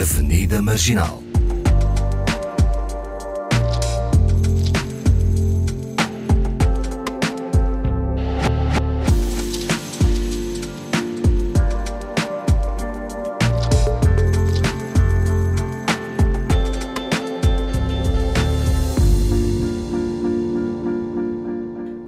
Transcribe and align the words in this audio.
Avenida 0.00 0.62
Marginal. 0.62 1.20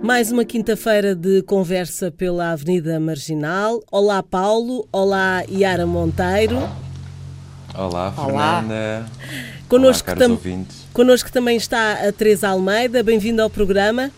Mais 0.00 0.30
uma 0.30 0.45
quinta-feira 0.45 1.16
de 1.16 1.43
conversa 1.43 2.12
pela 2.12 2.52
Avenida 2.52 3.00
Marginal. 3.00 3.82
Olá, 3.91 4.22
Paulo. 4.22 4.86
Olá, 4.93 5.43
Yara 5.50 5.86
Monteiro. 5.86 6.59
Olá, 7.75 8.13
Fernanda. 8.13 9.07
Connosco, 9.68 10.11
Olá, 10.11 10.18
tam- 10.18 10.31
ouvintes. 10.32 10.76
connosco 10.93 11.31
também 11.32 11.57
está 11.57 11.93
a 12.08 12.13
Teresa 12.13 12.49
Almeida. 12.49 13.03
Bem-vinda 13.03 13.43
ao 13.43 13.50
programa. 13.50 14.11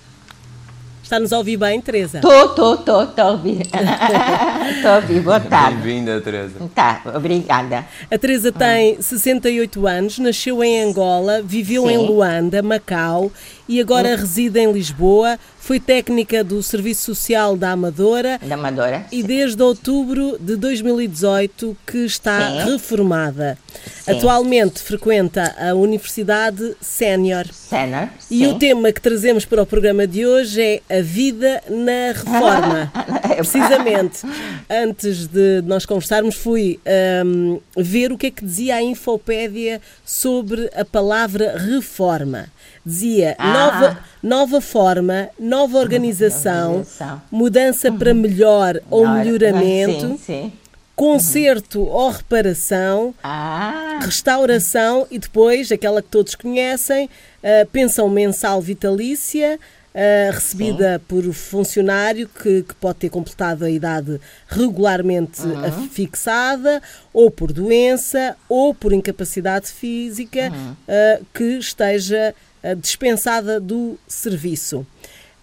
Está-nos 1.02 1.32
a 1.32 1.38
ouvir 1.38 1.58
bem, 1.58 1.78
Teresa? 1.80 2.20
Tô, 2.20 2.48
tô, 2.50 2.76
tô, 2.78 3.06
tô 3.06 3.20
a 3.20 3.30
ouvir. 3.32 3.66
tô 4.80 4.88
a 4.88 4.96
ouvir, 4.96 5.20
boa 5.20 5.38
tarde. 5.40 5.76
Bem-vinda, 5.82 6.18
Teresa. 6.22 6.54
Tá, 6.74 7.02
obrigada. 7.14 7.84
A 8.10 8.16
Teresa 8.16 8.50
tem 8.50 9.00
68 9.02 9.86
anos, 9.86 10.18
nasceu 10.18 10.64
em 10.64 10.80
Angola, 10.82 11.42
viveu 11.42 11.90
em 11.90 11.98
Sim. 11.98 12.06
Luanda, 12.06 12.62
Macau 12.62 13.30
e 13.68 13.78
agora 13.80 14.16
reside 14.16 14.58
em 14.60 14.72
Lisboa. 14.72 15.38
Foi 15.72 15.80
técnica 15.80 16.44
do 16.44 16.62
Serviço 16.62 17.14
Social 17.14 17.56
da 17.56 17.70
Amadora 17.70 18.38
Da 18.46 18.56
Amadora. 18.56 19.06
e 19.10 19.22
desde 19.22 19.62
outubro 19.62 20.36
de 20.38 20.54
2018 20.54 21.74
que 21.86 22.04
está 22.04 22.50
Sim. 22.50 22.72
reformada. 22.72 23.56
Sim. 24.04 24.10
Atualmente 24.10 24.80
frequenta 24.80 25.54
a 25.58 25.72
Universidade 25.72 26.76
Sénior. 26.78 27.46
Senna. 27.50 28.12
E 28.30 28.46
o 28.46 28.58
tema 28.58 28.92
que 28.92 29.00
trazemos 29.00 29.46
para 29.46 29.62
o 29.62 29.66
programa 29.66 30.06
de 30.06 30.26
hoje 30.26 30.60
é 30.60 30.98
a 30.98 31.00
vida 31.00 31.62
na 31.70 32.12
reforma. 32.12 32.92
Precisamente, 33.34 34.26
antes 34.68 35.26
de 35.26 35.62
nós 35.64 35.86
conversarmos, 35.86 36.34
fui 36.34 36.78
hum, 37.24 37.58
ver 37.74 38.12
o 38.12 38.18
que 38.18 38.26
é 38.26 38.30
que 38.30 38.44
dizia 38.44 38.76
a 38.76 38.82
Infopédia 38.82 39.80
sobre 40.04 40.70
a 40.76 40.84
palavra 40.84 41.56
reforma. 41.56 42.48
Dizia 42.84 43.36
Ah. 43.38 43.52
nova, 43.52 43.98
nova 44.22 44.60
forma, 44.60 45.28
nova 45.38 45.78
organização, 45.78 46.70
Organização. 46.78 47.22
mudança 47.30 47.92
para 47.92 48.12
melhor 48.12 48.80
ou 48.90 49.06
Sim, 49.06 49.12
melhoramento, 49.12 50.18
sim. 50.24 50.52
conserto 50.96 51.80
ou 51.82 52.10
reparação, 52.10 53.14
Ah, 53.22 54.00
restauração 54.02 55.06
e 55.10 55.18
depois, 55.18 55.70
aquela 55.70 56.02
que 56.02 56.08
todos 56.08 56.34
conhecem, 56.34 57.08
a 57.42 57.64
pensão 57.66 58.08
mensal 58.08 58.60
vitalícia, 58.60 59.60
ah, 59.94 60.30
recebida 60.32 61.00
por 61.06 61.22
funcionário 61.32 62.28
que, 62.28 62.62
que 62.62 62.74
pode 62.74 62.98
ter 62.98 63.10
completado 63.10 63.64
a 63.64 63.70
idade 63.70 64.20
regularmente 64.48 65.42
Uhum. 65.42 65.64
ah, 65.64 65.70
fixada, 65.90 66.82
ou 67.12 67.30
por 67.30 67.52
doença, 67.52 68.36
ou 68.48 68.74
por 68.74 68.92
incapacidade 68.92 69.68
física 69.68 70.50
Uhum. 70.52 70.76
ah, 70.88 71.20
que 71.32 71.44
esteja 71.58 72.34
ah, 72.36 72.51
dispensada 72.80 73.58
do 73.60 73.98
serviço. 74.06 74.86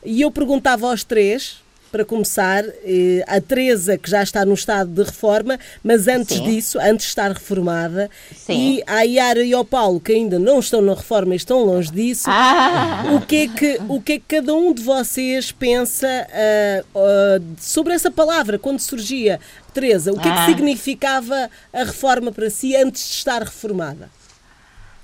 E 0.05 0.21
eu 0.21 0.31
perguntava 0.31 0.87
aos 0.89 1.03
três, 1.03 1.57
para 1.91 2.05
começar, 2.05 2.63
eh, 2.85 3.23
a 3.27 3.41
Teresa, 3.41 3.97
que 3.97 4.07
já 4.09 4.21
está 4.21 4.45
no 4.45 4.53
estado 4.53 4.91
de 4.91 5.01
reforma, 5.01 5.57
mas 5.83 6.07
antes 6.07 6.37
Sim. 6.37 6.43
disso, 6.43 6.77
antes 6.79 7.05
de 7.07 7.09
estar 7.09 7.31
reformada, 7.31 8.09
Sim. 8.35 8.53
e 8.77 8.83
à 8.85 9.01
Yara 9.01 9.43
e 9.43 9.53
ao 9.53 9.65
Paulo, 9.65 9.99
que 9.99 10.11
ainda 10.13 10.37
não 10.37 10.59
estão 10.59 10.81
na 10.81 10.93
reforma 10.93 11.33
e 11.33 11.37
estão 11.37 11.63
longe 11.65 11.91
disso, 11.91 12.25
ah, 12.27 13.05
o, 13.15 13.21
que 13.25 13.35
é 13.37 13.47
que, 13.47 13.79
o 13.89 13.99
que 13.99 14.13
é 14.13 14.19
que 14.19 14.35
cada 14.39 14.53
um 14.53 14.71
de 14.71 14.83
vocês 14.83 15.51
pensa 15.51 16.07
ah, 16.31 16.83
ah, 16.95 17.41
sobre 17.59 17.93
essa 17.93 18.11
palavra, 18.11 18.59
quando 18.59 18.79
surgia? 18.79 19.39
Teresa, 19.73 20.11
o 20.13 20.19
que 20.19 20.27
é 20.27 20.31
que 20.31 20.39
Ah. 20.39 20.45
significava 20.45 21.49
a 21.73 21.83
reforma 21.83 22.31
para 22.31 22.51
si 22.51 22.75
antes 22.75 23.01
de 23.09 23.15
estar 23.15 23.41
reformada? 23.41 24.09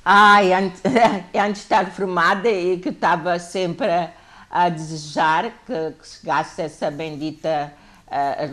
Ai, 0.05 0.53
antes, 0.53 0.81
antes 1.35 1.61
de 1.61 1.65
estar 1.65 1.91
formada 1.91 2.47
e 2.49 2.77
que 2.79 2.89
estava 2.89 3.39
sempre 3.39 3.89
a, 3.91 4.11
a 4.49 4.69
desejar 4.69 5.49
que, 5.65 5.91
que 5.99 6.07
chegasse 6.07 6.61
essa 6.61 6.89
bendita 6.91 7.73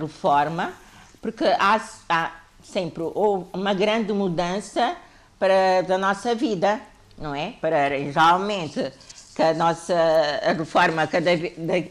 reforma, 0.01 0.73
porque 1.21 1.45
há, 1.45 1.81
há 2.09 2.33
sempre 2.63 3.03
houve 3.15 3.47
uma 3.53 3.75
grande 3.75 4.13
mudança 4.13 4.97
para 5.39 5.83
da 5.87 5.99
nossa 5.99 6.35
vida, 6.35 6.81
não 7.19 7.35
é? 7.35 7.53
Para 7.61 7.89
realmente 7.89 8.93
que 9.37 9.43
a 9.43 9.55
nossa 9.55 9.95
a 10.43 10.53
reforma 10.53 11.07
cada, 11.07 11.31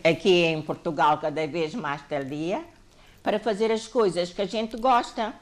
aqui 0.09 0.43
em 0.45 0.61
Portugal 0.61 1.17
cada 1.19 1.45
vez 1.47 1.73
mais 1.75 2.01
tardia, 2.03 2.61
para 3.23 3.39
fazer 3.39 3.71
as 3.71 3.87
coisas 3.87 4.33
que 4.33 4.41
a 4.41 4.45
gente 4.47 4.75
gosta. 4.77 5.33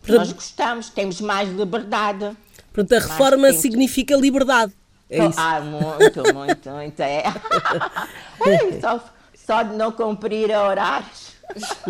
Portanto- 0.00 0.18
Nós 0.18 0.32
gostamos, 0.32 0.88
temos 0.88 1.20
mais 1.20 1.48
liberdade. 1.50 2.36
Portanto, 2.74 2.92
a 3.04 3.06
reforma 3.08 3.52
significa 3.52 4.16
liberdade. 4.16 4.72
É 5.08 5.24
isso. 5.26 5.38
Ah, 5.38 5.60
muito, 5.60 6.34
muito, 6.34 6.70
muito. 6.70 7.00
É. 7.00 7.22
Ai, 8.44 8.80
só, 8.80 9.00
só 9.46 9.62
de 9.62 9.76
não 9.76 9.92
cumprir 9.92 10.50
horários. 10.50 11.32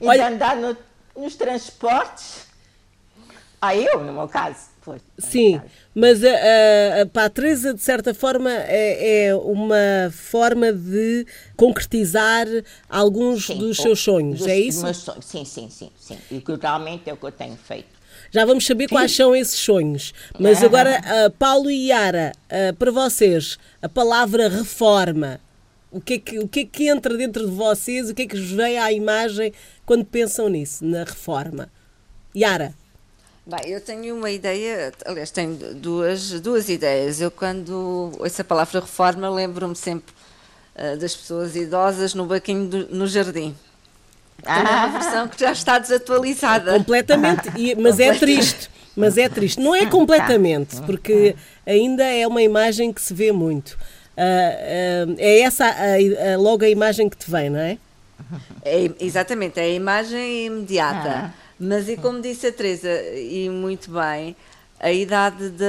e 0.00 0.06
Olha- 0.06 0.28
de 0.28 0.34
andar 0.34 0.56
no- 0.56 0.76
nos 1.16 1.34
transportes. 1.34 2.44
Ah, 3.60 3.74
eu, 3.74 4.04
no 4.04 4.12
meu 4.12 4.28
caso. 4.28 4.72
Pois, 4.82 5.00
Sim, 5.18 5.58
mas 5.94 6.22
a, 6.22 6.28
a, 6.28 7.02
a, 7.02 7.06
para 7.06 7.24
a 7.24 7.30
Teresa, 7.30 7.72
de 7.72 7.80
certa 7.80 8.12
forma, 8.12 8.50
é, 8.52 9.28
é 9.28 9.34
uma 9.34 10.10
forma 10.12 10.70
de 10.70 11.26
concretizar 11.56 12.46
alguns 12.86 13.46
Sim, 13.46 13.56
dos 13.58 13.78
seus 13.78 13.98
sonhos, 14.00 14.40
dos 14.40 14.46
é 14.46 14.58
isso? 14.58 14.84
meus 14.84 14.98
sonhos. 14.98 15.24
Sim, 15.24 15.46
sim, 15.46 15.70
sim, 15.70 15.90
sim. 15.98 16.18
E 16.30 16.38
que 16.42 16.54
realmente 16.54 17.08
é 17.08 17.14
o 17.14 17.16
que 17.16 17.24
eu 17.24 17.32
tenho 17.32 17.56
feito. 17.56 17.93
Já 18.34 18.44
vamos 18.44 18.66
saber 18.66 18.88
quais 18.88 19.14
são 19.14 19.34
esses 19.34 19.58
sonhos. 19.60 20.12
Mas 20.40 20.60
agora, 20.64 21.00
ah, 21.04 21.30
Paulo 21.38 21.70
e 21.70 21.86
Yara, 21.88 22.32
ah, 22.50 22.74
para 22.76 22.90
vocês, 22.90 23.56
a 23.80 23.88
palavra 23.88 24.48
reforma, 24.48 25.38
o 25.88 26.00
que, 26.00 26.14
é 26.14 26.18
que, 26.18 26.38
o 26.40 26.48
que 26.48 26.60
é 26.60 26.64
que 26.64 26.88
entra 26.88 27.16
dentro 27.16 27.46
de 27.48 27.52
vocês? 27.54 28.10
O 28.10 28.14
que 28.14 28.22
é 28.22 28.26
que 28.26 28.36
vos 28.36 28.50
vem 28.50 28.76
à 28.76 28.90
imagem 28.92 29.52
quando 29.86 30.04
pensam 30.04 30.48
nisso, 30.48 30.84
na 30.84 31.04
reforma? 31.04 31.68
Yara, 32.36 32.74
Bem, 33.46 33.70
eu 33.72 33.80
tenho 33.80 34.16
uma 34.16 34.30
ideia, 34.30 34.90
aliás, 35.04 35.30
tenho 35.30 35.54
duas, 35.74 36.40
duas 36.40 36.68
ideias. 36.68 37.20
Eu, 37.20 37.30
quando 37.30 38.10
ouço 38.18 38.40
a 38.40 38.44
palavra 38.44 38.80
reforma, 38.80 39.28
lembro-me 39.30 39.76
sempre 39.76 40.12
ah, 40.74 40.96
das 40.96 41.14
pessoas 41.14 41.54
idosas 41.54 42.14
no 42.14 42.26
banquinho 42.26 42.66
do- 42.66 42.88
no 42.88 43.06
jardim. 43.06 43.54
É 44.42 44.58
uma 44.60 44.88
versão 44.88 45.28
que 45.28 45.40
já 45.40 45.52
está 45.52 45.78
desatualizada. 45.78 46.72
completamente, 46.72 47.50
e- 47.56 47.74
mas 47.74 47.98
é 48.00 48.14
triste. 48.14 48.70
Mas 48.96 49.18
é 49.18 49.28
triste. 49.28 49.60
Não 49.60 49.74
é 49.74 49.86
completamente, 49.86 50.80
porque 50.82 51.34
ainda 51.66 52.04
é 52.04 52.26
uma 52.26 52.42
imagem 52.42 52.92
que 52.92 53.00
se 53.00 53.12
vê 53.12 53.32
muito. 53.32 53.76
Ah, 54.16 54.22
ah, 54.22 55.14
é 55.18 55.40
essa 55.40 55.64
a- 55.64 56.34
a- 56.34 56.36
logo 56.38 56.64
a 56.64 56.68
imagem 56.68 57.08
que 57.08 57.16
te 57.16 57.28
vem, 57.30 57.50
não 57.50 57.58
é? 57.58 57.78
É, 58.64 58.90
exatamente, 59.00 59.58
é 59.58 59.64
a 59.64 59.68
imagem 59.68 60.46
imediata. 60.46 61.34
Mas, 61.58 61.88
e 61.88 61.96
como 61.96 62.20
disse 62.20 62.46
a 62.46 62.52
Teresa, 62.52 62.88
e 63.16 63.48
muito 63.48 63.90
bem, 63.90 64.36
a 64.80 64.92
idade 64.92 65.50
da, 65.50 65.66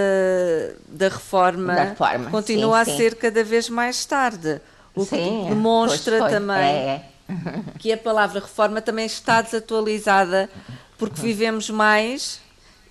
da, 0.87 1.07
reforma 1.09 1.73
Da 1.73 1.83
reforma, 1.85 2.29
continua 2.29 2.83
sim, 2.83 2.91
a 2.91 2.93
sim. 2.93 2.97
ser 2.97 3.15
cada 3.15 3.43
vez 3.43 3.69
mais 3.69 4.05
tarde. 4.05 4.59
O 4.95 5.05
que 5.05 5.15
Sim, 5.15 5.45
demonstra 5.49 6.19
pois 6.19 6.31
foi. 6.31 6.39
também 6.39 6.57
É, 6.57 6.87
é. 6.87 7.05
que 7.79 7.91
a 7.91 7.97
palavra 7.97 8.39
reforma 8.39 8.81
também 8.81 9.05
está 9.05 9.41
desatualizada 9.41 10.49
porque 10.97 11.21
vivemos 11.21 11.69
mais 11.69 12.39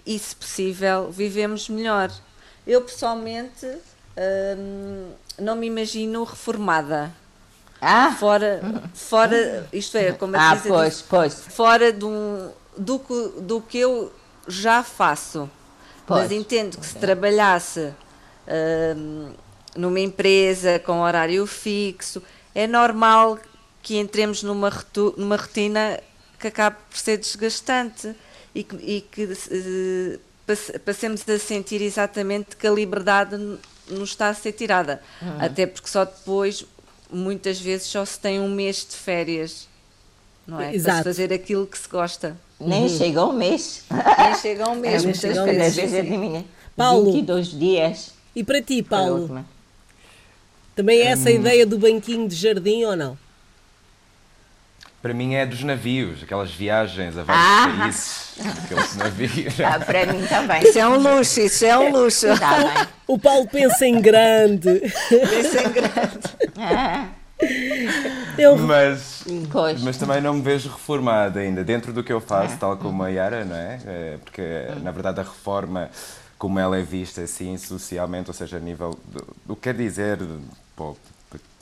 e, 0.07 0.19
se 0.19 0.35
possível, 0.37 1.11
vivemos 1.11 1.69
melhor. 1.69 2.11
Eu, 2.67 2.83
pessoalmente, 2.83 3.67
hum, 3.67 5.11
não 5.39 5.57
me 5.57 5.67
imagino 5.67 6.25
reformada. 6.25 7.13
Ah, 7.81 8.13
Fora, 8.19 8.63
fora 8.95 9.69
isto 9.73 9.99
é, 9.99 10.13
como 10.13 10.37
a 10.37 10.53
ah 10.53 10.57
Teresa 10.57 10.69
pois, 10.69 11.03
pois. 11.03 11.35
fora 11.35 11.93
do, 11.93 12.51
do, 12.79 12.99
que, 12.99 13.33
do 13.43 13.61
que 13.61 13.79
eu 13.79 14.13
já 14.49 14.83
faço. 14.83 15.51
Mas 16.09 16.29
Pois. 16.29 16.33
entendo 16.33 16.79
que 16.79 16.87
se 16.87 16.97
trabalhasse 16.97 17.93
hum, 18.97 19.33
numa 19.77 20.01
empresa 20.01 20.79
com 20.79 21.01
horário 21.01 21.47
fixo, 21.47 22.23
é 22.55 22.67
normal 22.67 23.39
que 23.85 23.97
entremos 23.99 24.43
numa, 24.43 24.69
retu- 24.71 25.15
numa 25.17 25.37
rotina 25.37 26.01
que 26.41 26.49
acabe 26.49 26.77
por 26.91 26.99
ser 26.99 27.19
desgastante 27.19 28.13
e 28.55 28.65
que, 28.65 28.77
e 28.77 29.01
que 29.03 29.23
eh, 29.51 30.19
passe- 30.47 30.79
passemos 30.81 31.29
a 31.29 31.39
sentir 31.39 31.81
exatamente 31.83 32.57
que 32.57 32.67
a 32.67 32.71
liberdade 32.71 33.37
nos 33.89 34.09
está 34.11 34.31
a 34.31 34.35
ser 34.35 34.53
tirada. 34.53 35.01
Até 35.39 35.67
porque 35.67 35.89
só 35.89 36.05
depois, 36.07 36.65
muitas 37.13 37.61
vezes, 37.61 37.87
só 37.87 38.05
se 38.07 38.19
tem 38.19 38.41
um 38.41 38.49
mês 38.49 38.87
de 38.91 38.97
férias. 38.97 39.69
não 40.47 40.59
é? 40.61 40.75
Exato. 40.75 41.03
Para 41.05 41.13
se 41.13 41.21
fazer 41.21 41.33
aquilo 41.35 41.67
que 41.67 41.79
se 41.79 41.89
gosta. 41.89 42.37
Nem 42.59 42.89
chega 42.89 43.21
ao 43.21 43.33
mês. 43.33 43.85
Nem 43.91 44.35
chega 44.41 44.69
um 44.71 44.77
mês, 44.77 45.03
nem 45.05 45.13
muitas 45.13 45.21
chega 45.21 45.41
ao 45.41 45.47
vezes. 45.47 45.59
mês. 45.61 45.69
Às 45.69 45.75
vezes 45.77 45.99
adivinha. 45.99 46.45
Paulo. 46.75 47.13
22 47.13 47.49
dias. 47.49 48.13
E 48.35 48.43
para 48.43 48.63
ti, 48.63 48.83
Paulo, 48.83 49.21
última. 49.21 49.47
também 50.75 51.01
é 51.03 51.05
Hum. 51.11 51.13
essa 51.13 51.29
a 51.29 51.33
ideia 51.33 51.67
do 51.67 51.79
banquinho 51.79 52.27
de 52.27 52.35
jardim 52.35 52.85
ou 52.85 52.97
não? 52.97 53.19
Para 55.05 55.13
mim 55.13 55.35
é 55.35 55.45
dos 55.45 55.63
navios, 55.63 56.23
aquelas 56.23 56.51
viagens 56.51 57.15
a 57.19 57.25
vários 57.25 57.45
Ah. 57.47 57.77
países. 57.79 58.33
Aqueles 58.65 58.97
navios. 58.97 59.61
Ah, 59.61 59.79
para 59.79 60.07
mim 60.07 60.27
também. 60.27 60.63
Isso 60.63 60.79
é 60.79 60.89
um 60.89 60.97
luxo, 60.97 61.41
isso 61.43 61.67
é 61.67 61.79
um 61.79 61.91
luxo. 61.93 62.27
Bem. 62.29 62.87
O 63.07 63.19
Paulo 63.19 63.47
pensa 63.47 63.85
em 63.87 64.01
grande. 64.01 64.71
Isso 64.83 65.59
é 65.59 65.69
grande. 65.69 66.19
Ah, 66.57 67.09
Eu, 68.39 68.57
Mas, 68.57 69.25
mas 69.83 69.99
também 69.99 70.23
não 70.23 70.33
me 70.33 70.41
vejo 70.41 70.71
reformada 70.71 71.39
ainda, 71.41 71.63
dentro 71.63 71.93
do 71.93 72.03
que 72.03 72.11
eu 72.11 72.19
faço, 72.23 72.57
tal 72.57 72.75
como 72.79 73.03
a 73.03 73.09
Yara, 73.11 73.45
não 73.45 73.57
é? 73.57 73.79
É, 73.87 74.17
Porque, 74.25 74.43
na 74.83 74.91
verdade, 74.91 75.21
a 75.21 75.23
reforma, 75.23 75.91
como 76.39 76.59
ela 76.59 76.79
é 76.79 76.83
vista 76.83 77.21
assim 77.21 77.59
socialmente, 77.59 78.31
ou 78.31 78.35
seja, 78.35 78.57
a 78.57 78.61
nível. 78.61 78.99
Do, 79.13 79.27
do 79.49 79.55
que 79.55 79.63
quer 79.65 79.75
dizer, 79.75 80.19
pô, 80.75 80.97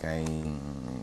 quem 0.02 0.58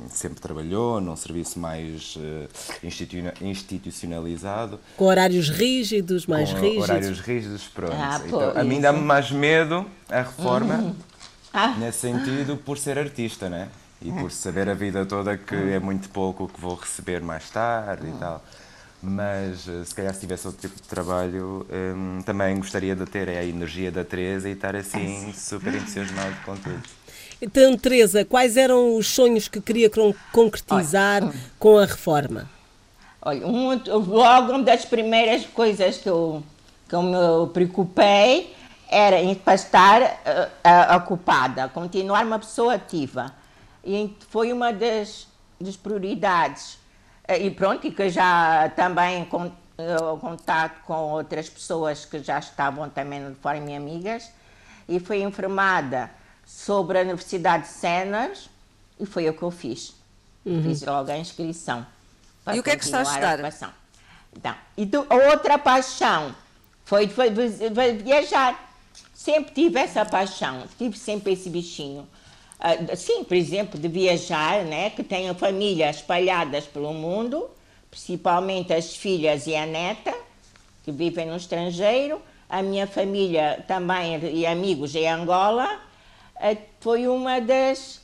sempre 0.09 0.41
trabalhou 0.41 0.99
num 0.99 1.15
serviço 1.15 1.57
mais 1.57 2.17
eh, 2.19 2.47
institu- 2.83 3.17
institucionalizado, 3.41 4.77
com 4.97 5.05
horários 5.05 5.49
rígidos, 5.49 6.25
mais 6.27 6.51
com 6.51 6.59
rígidos. 6.59 6.83
horários 6.89 7.19
rígidos, 7.21 7.63
pronto. 7.73 7.93
Ah, 7.95 8.21
então, 8.25 8.39
pô, 8.51 8.59
a 8.59 8.63
mim 8.63 8.81
dá-me 8.81 8.99
mais 8.99 9.31
medo 9.31 9.85
a 10.09 10.17
reforma, 10.17 10.93
Ah. 11.53 11.75
nesse 11.79 11.99
sentido, 11.99 12.57
por 12.57 12.77
ser 12.77 12.99
artista, 12.99 13.49
né? 13.49 13.69
E 14.01 14.11
por 14.11 14.31
saber 14.31 14.69
a 14.69 14.73
vida 14.73 15.05
toda 15.05 15.37
que 15.37 15.55
é 15.55 15.79
muito 15.79 16.09
pouco 16.09 16.43
o 16.45 16.47
que 16.49 16.59
vou 16.59 16.75
receber 16.75 17.21
mais 17.21 17.49
tarde 17.49 18.07
e 18.07 18.11
tal. 18.19 18.43
Mas 19.01 19.65
eh, 19.67 19.83
se 19.85 19.95
calhar 19.95 20.13
se 20.13 20.19
tivesse 20.19 20.45
outro 20.47 20.61
tipo 20.67 20.75
de 20.81 20.87
trabalho, 20.87 21.65
hum, 21.95 22.19
também 22.25 22.57
gostaria 22.57 22.95
de 22.95 23.05
ter 23.05 23.29
a 23.29 23.43
energia 23.45 23.89
da 23.91 24.03
Teresa 24.03 24.49
e 24.49 24.51
estar 24.53 24.75
assim 24.75 25.31
super 25.33 25.73
entusiasmado 25.73 26.35
com 26.45 26.55
tudo. 26.57 26.81
Então, 27.41 27.77
Teresa, 27.77 28.25
quais 28.25 28.57
eram 28.57 28.95
os 28.97 29.07
sonhos 29.07 29.47
que 29.47 29.61
queria 29.61 29.89
con- 29.89 30.13
concretizar 30.31 31.21
com 31.57 31.77
a 31.77 31.85
reforma? 31.85 32.49
Olha, 33.21 33.45
um, 33.47 33.69
logo 34.07 34.51
uma 34.53 34.63
das 34.63 34.83
primeiras 34.85 35.45
coisas 35.45 35.97
que 35.97 36.09
eu, 36.09 36.43
que 36.87 36.95
eu 36.95 37.01
me 37.01 37.47
preocupei 37.53 38.53
era 38.89 39.21
estar 39.21 40.01
eh, 40.63 40.95
ocupada, 40.95 41.67
continuar 41.69 42.25
uma 42.25 42.39
pessoa 42.39 42.73
ativa. 42.73 43.33
E 43.85 44.13
foi 44.29 44.51
uma 44.51 44.73
das, 44.73 45.27
das 45.61 45.77
prioridades. 45.77 46.77
Eh, 47.27 47.45
E 47.45 47.51
pronto, 47.51 47.85
e 47.87 47.91
que 47.91 48.09
já 48.09 48.69
também 48.75 49.23
com 49.25 49.45
eh, 49.77 49.95
contato 50.19 50.81
com 50.85 51.11
outras 51.11 51.47
pessoas 51.49 52.03
que 52.03 52.19
já 52.21 52.39
estavam 52.39 52.89
também 52.89 53.21
de 53.21 53.59
minhas 53.61 53.81
amigas, 53.81 54.31
e 54.89 54.99
fui 54.99 55.21
informada 55.21 56.09
sobre 56.49 56.97
a 56.97 57.01
Universidade 57.03 57.63
de 57.63 57.69
Cenas, 57.69 58.49
e 58.99 59.05
foi 59.05 59.29
o 59.29 59.33
que 59.33 59.43
eu 59.43 59.51
fiz. 59.51 59.93
Fiz 60.43 60.81
logo 60.81 61.11
a 61.11 61.17
inscrição. 61.17 61.85
E 62.51 62.59
o 62.59 62.63
que 62.63 62.71
é 62.71 62.75
que 62.75 62.83
está 62.83 62.99
a 62.99 63.03
estudar? 63.03 63.33
ocupação. 63.35 63.69
Então, 64.35 64.55
e 64.75 64.89
a 65.09 65.15
outra 65.31 65.59
paixão 65.59 66.35
foi, 66.83 67.07
foi 67.07 67.29
vi- 67.29 68.03
viajar. 68.03 68.67
Sempre 69.13 69.53
tive 69.53 69.79
essa 69.79 70.03
paixão, 70.05 70.63
tive 70.77 70.97
sempre 70.97 71.33
esse 71.33 71.49
bichinho. 71.49 72.07
Ah, 72.59 72.95
sim, 72.95 73.23
por 73.23 73.35
exemplo, 73.37 73.79
de 73.79 73.87
viajar, 73.87 74.63
né? 74.65 74.89
que 74.89 75.03
tenho 75.03 75.35
famílias 75.35 75.97
espalhadas 75.97 76.65
pelo 76.65 76.93
mundo, 76.93 77.47
principalmente 77.91 78.73
as 78.73 78.95
filhas 78.95 79.45
e 79.45 79.55
a 79.55 79.65
neta, 79.67 80.13
que 80.83 80.91
vivem 80.91 81.27
no 81.27 81.37
estrangeiro. 81.37 82.19
A 82.49 82.63
minha 82.63 82.87
família 82.87 83.63
também 83.67 84.17
e 84.33 84.45
amigos 84.47 84.95
em 84.95 85.07
Angola. 85.07 85.79
Eh, 86.39 86.57
Foi 86.79 87.07
uma 87.07 87.41
das, 87.41 87.99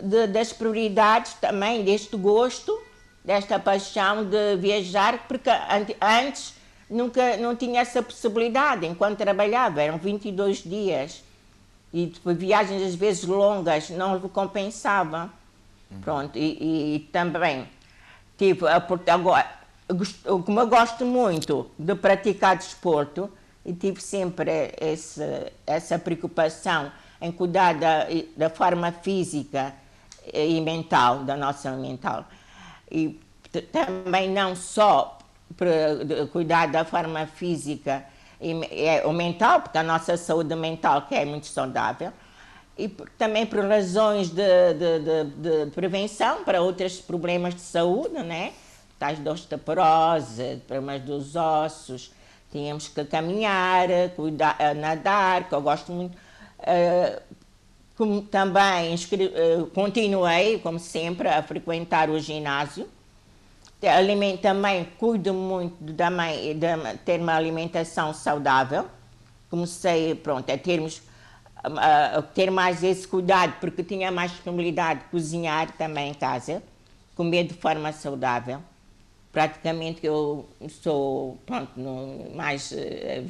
de- 0.00 0.26
das 0.26 0.52
prioridades 0.52 1.34
também 1.34 1.84
deste 1.84 2.16
gosto, 2.16 2.76
desta 3.24 3.56
paixão 3.58 4.24
de 4.24 4.56
viajar, 4.56 5.26
porque 5.28 5.48
ante- 5.48 5.96
antes 6.00 6.54
nunca 6.90 7.36
não 7.36 7.54
tinha 7.54 7.80
essa 7.80 8.02
possibilidade 8.02 8.84
enquanto 8.86 9.18
trabalhava, 9.18 9.80
eram 9.82 9.96
22 9.98 10.58
dias. 10.64 11.22
E 11.94 12.12
viagens 12.24 12.82
às 12.82 12.94
vezes 12.96 13.24
longas 13.24 13.88
não 13.90 14.18
compensava. 14.28 15.30
Pronto, 16.02 16.36
e, 16.36 16.96
e- 16.96 17.08
também 17.12 17.68
tive 18.36 18.66
a 18.66 18.80
Porto- 18.80 19.08
agora, 19.08 19.48
como 20.44 20.58
eu 20.60 20.66
gosto 20.66 21.04
muito 21.06 21.70
de 21.78 21.94
praticar 21.94 22.56
desporto, 22.56 23.30
e 23.64 23.72
tive 23.72 24.00
sempre 24.02 24.74
esse, 24.80 25.22
essa 25.64 25.96
preocupação 25.98 26.90
em 27.20 27.32
cuidar 27.32 27.74
da, 27.74 28.06
da 28.36 28.50
forma 28.50 28.92
física 28.92 29.74
e 30.32 30.60
mental, 30.60 31.24
da 31.24 31.36
nossa 31.36 31.70
mental. 31.72 32.24
E 32.90 33.18
também 33.72 34.30
não 34.30 34.54
só 34.54 35.18
para 35.56 36.26
cuidar 36.32 36.66
da 36.68 36.84
forma 36.84 37.26
física 37.26 38.04
e 38.40 38.52
é, 38.70 39.06
o 39.06 39.12
mental, 39.12 39.62
porque 39.62 39.78
a 39.78 39.82
nossa 39.82 40.16
saúde 40.16 40.54
mental 40.54 41.02
que 41.02 41.14
é 41.14 41.24
muito 41.24 41.46
saudável, 41.46 42.12
e 42.78 42.88
também 43.16 43.46
por 43.46 43.64
razões 43.64 44.28
de, 44.28 44.74
de, 44.74 44.98
de- 45.00 45.64
de 45.64 45.70
prevenção 45.70 46.44
para 46.44 46.60
outros 46.60 47.00
problemas 47.00 47.54
de 47.54 47.62
saúde, 47.62 48.22
né? 48.22 48.52
Tais 48.98 49.18
de 49.18 49.28
osteoporose, 49.28 50.60
problemas 50.66 51.00
dos 51.02 51.34
ossos, 51.36 52.12
tínhamos 52.52 52.88
que 52.88 53.02
caminhar, 53.04 53.88
cuidar, 54.14 54.56
eh, 54.58 54.74
nadar, 54.74 55.48
que 55.48 55.54
eu 55.54 55.62
gosto 55.62 55.90
muito. 55.92 56.16
Eh, 56.66 57.22
como 57.96 58.20
também 58.22 58.94
eh, 58.94 59.66
continuei, 59.74 60.58
como 60.58 60.78
sempre, 60.78 61.28
a 61.28 61.42
frequentar 61.42 62.10
o 62.10 62.18
ginásio. 62.18 62.86
Também 64.42 64.84
cuido 64.98 65.32
muito 65.32 65.76
de, 65.84 65.92
de 65.92 66.98
ter 67.04 67.20
uma 67.20 67.34
alimentação 67.34 68.12
saudável. 68.12 68.86
Comecei, 69.48 70.14
pronto, 70.14 70.50
a 70.50 70.58
termos 70.58 71.00
a, 71.62 72.18
a 72.18 72.22
ter 72.22 72.50
mais 72.50 72.82
esse 72.82 73.06
cuidado, 73.06 73.54
porque 73.60 73.82
tinha 73.82 74.10
mais 74.10 74.30
disponibilidade 74.30 75.00
de 75.00 75.06
cozinhar 75.06 75.72
também 75.72 76.10
em 76.10 76.14
casa, 76.14 76.62
comer 77.14 77.44
de 77.44 77.54
forma 77.54 77.92
saudável. 77.92 78.60
Praticamente 79.36 80.06
eu 80.06 80.48
sou, 80.66 81.36
pronto, 81.44 81.70
não, 81.76 82.30
mais, 82.34 82.72
eh, 82.72 83.22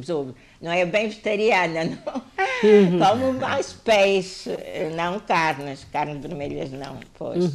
sou, 0.00 0.32
não 0.60 0.70
é 0.70 0.86
bem 0.86 1.08
vegetariana, 1.08 1.84
não. 2.06 3.08
Como 3.08 3.32
mais 3.40 3.72
peixe, 3.72 4.56
não 4.94 5.18
carnes, 5.18 5.84
carnes 5.90 6.22
vermelhas 6.22 6.70
não, 6.70 6.96
pois. 7.18 7.52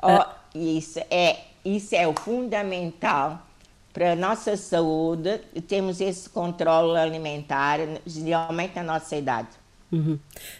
Ó, 0.00 0.24
isso, 0.54 1.00
é, 1.10 1.38
isso 1.64 1.96
é 1.96 2.06
o 2.06 2.14
fundamental 2.14 3.44
para 3.92 4.12
a 4.12 4.14
nossa 4.14 4.56
saúde, 4.56 5.40
temos 5.66 6.00
esse 6.00 6.30
controle 6.30 6.96
alimentar, 6.96 7.80
geralmente 8.06 8.76
na 8.76 8.84
nossa 8.84 9.16
idade. 9.16 9.48
Uhum. 9.92 10.18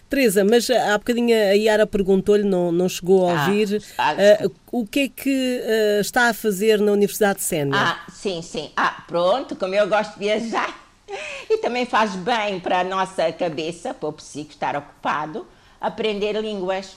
Teresa, 0.09 0.43
mas 0.43 0.69
há 0.69 0.97
bocadinho 0.97 1.33
a 1.33 1.53
Yara 1.53 1.87
perguntou-lhe, 1.87 2.43
não, 2.43 2.71
não 2.71 2.89
chegou 2.89 3.29
a 3.29 3.31
Ah, 3.31 3.47
ouvir, 3.47 3.81
ah, 3.97 4.11
ah, 4.43 4.49
o 4.71 4.85
que 4.85 4.99
é 5.01 5.07
que 5.07 5.61
ah, 5.63 6.01
está 6.01 6.27
a 6.29 6.33
fazer 6.33 6.79
na 6.81 6.91
Universidade 6.91 7.39
de 7.39 7.45
Sénior? 7.45 7.77
Ah, 7.77 8.05
sim, 8.11 8.41
sim. 8.41 8.71
Ah, 8.75 9.03
pronto, 9.07 9.55
como 9.55 9.73
eu 9.73 9.87
gosto 9.87 10.13
de 10.13 10.19
viajar. 10.19 10.79
E 11.49 11.57
também 11.57 11.85
faz 11.85 12.15
bem 12.15 12.59
para 12.59 12.79
a 12.81 12.83
nossa 12.83 13.31
cabeça, 13.33 13.93
para 13.93 14.09
o 14.09 14.13
psico 14.13 14.51
estar 14.51 14.75
ocupado, 14.77 15.45
aprender 15.79 16.33
línguas. 16.39 16.95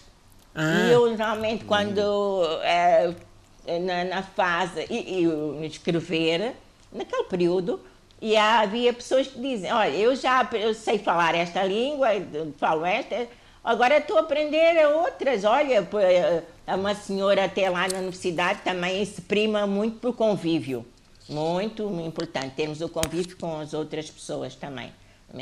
Ah. 0.55 0.87
E 0.87 0.93
eu, 0.93 1.09
geralmente, 1.11 1.65
quando 1.65 2.01
eh, 2.63 3.13
na, 3.81 4.05
na 4.05 4.23
fase 4.23 4.87
e, 4.89 5.25
e 5.25 5.67
escrever, 5.67 6.55
naquele 6.93 7.25
período, 7.25 7.81
e 8.25 8.39
havia 8.39 8.91
pessoas 8.91 9.27
que 9.27 9.39
dizem, 9.39 9.71
olha, 9.71 9.95
eu 9.95 10.17
já 10.17 10.49
eu 10.55 10.73
sei 10.73 10.99
falar 10.99 11.35
esta 11.35 11.63
língua, 11.63 12.09
falo 12.57 12.87
esta, 12.87 13.29
agora 13.63 13.99
estou 13.99 14.17
a 14.17 14.21
aprender 14.21 14.83
outras. 14.87 15.45
Olha, 15.45 15.87
eh, 16.01 16.43
uma 16.75 16.95
senhora 16.95 17.45
até 17.45 17.69
lá 17.69 17.87
na 17.87 17.99
universidade 17.99 18.61
também 18.65 19.05
se 19.05 19.21
prima 19.21 19.67
muito 19.67 19.99
por 19.99 20.17
convívio. 20.17 20.87
Muito 21.29 21.83
importante, 22.01 22.55
termos 22.55 22.81
o 22.81 22.89
convívio 22.89 23.37
com 23.37 23.61
as 23.61 23.75
outras 23.75 24.11
pessoas 24.11 24.55
também. 24.55 24.91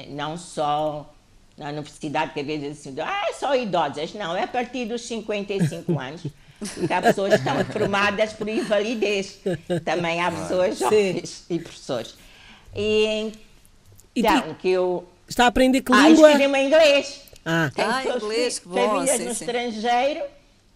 Não 0.09 0.37
só 0.37 1.09
na 1.57 1.69
universidade, 1.69 2.33
que 2.33 2.41
às 2.41 2.47
vezes 2.47 2.81
assim, 2.81 3.01
ah, 3.01 3.27
é 3.29 3.33
só 3.33 3.55
idosas. 3.55 4.13
Não, 4.13 4.37
é 4.37 4.43
a 4.43 4.49
partir 4.49 4.87
dos 4.87 5.03
55 5.03 5.87
anos. 5.97 6.23
Porque 6.59 6.93
há 6.93 7.01
pessoas 7.01 7.35
que 7.35 7.49
estão 7.49 7.65
formadas 7.65 8.33
por 8.33 8.49
invalidez. 8.49 9.39
Também 9.85 10.21
há 10.21 10.33
pessoas 10.33 10.81
jovens 10.81 11.45
e 11.49 11.61
professores. 11.61 12.22
E 12.75 13.33
E 14.15 14.23
tu- 14.23 14.29
então, 14.29 14.55
que 14.55 14.69
eu. 14.71 15.09
Está 15.29 15.45
a 15.45 15.49
aprender 15.49 15.81
que 15.83 15.93
Ah, 15.93 16.09
língua? 16.09 16.31
escrevi-me 16.31 16.63
inglês. 16.67 17.23
Ah, 17.45 17.71
Tem 17.75 17.85
Ah, 17.85 18.03
inglês, 18.05 18.59
que 18.59 18.69
bom, 18.69 19.07
sim, 19.07 19.25
no 19.25 19.35
sim. 19.35 19.45
estrangeiro 19.45 20.23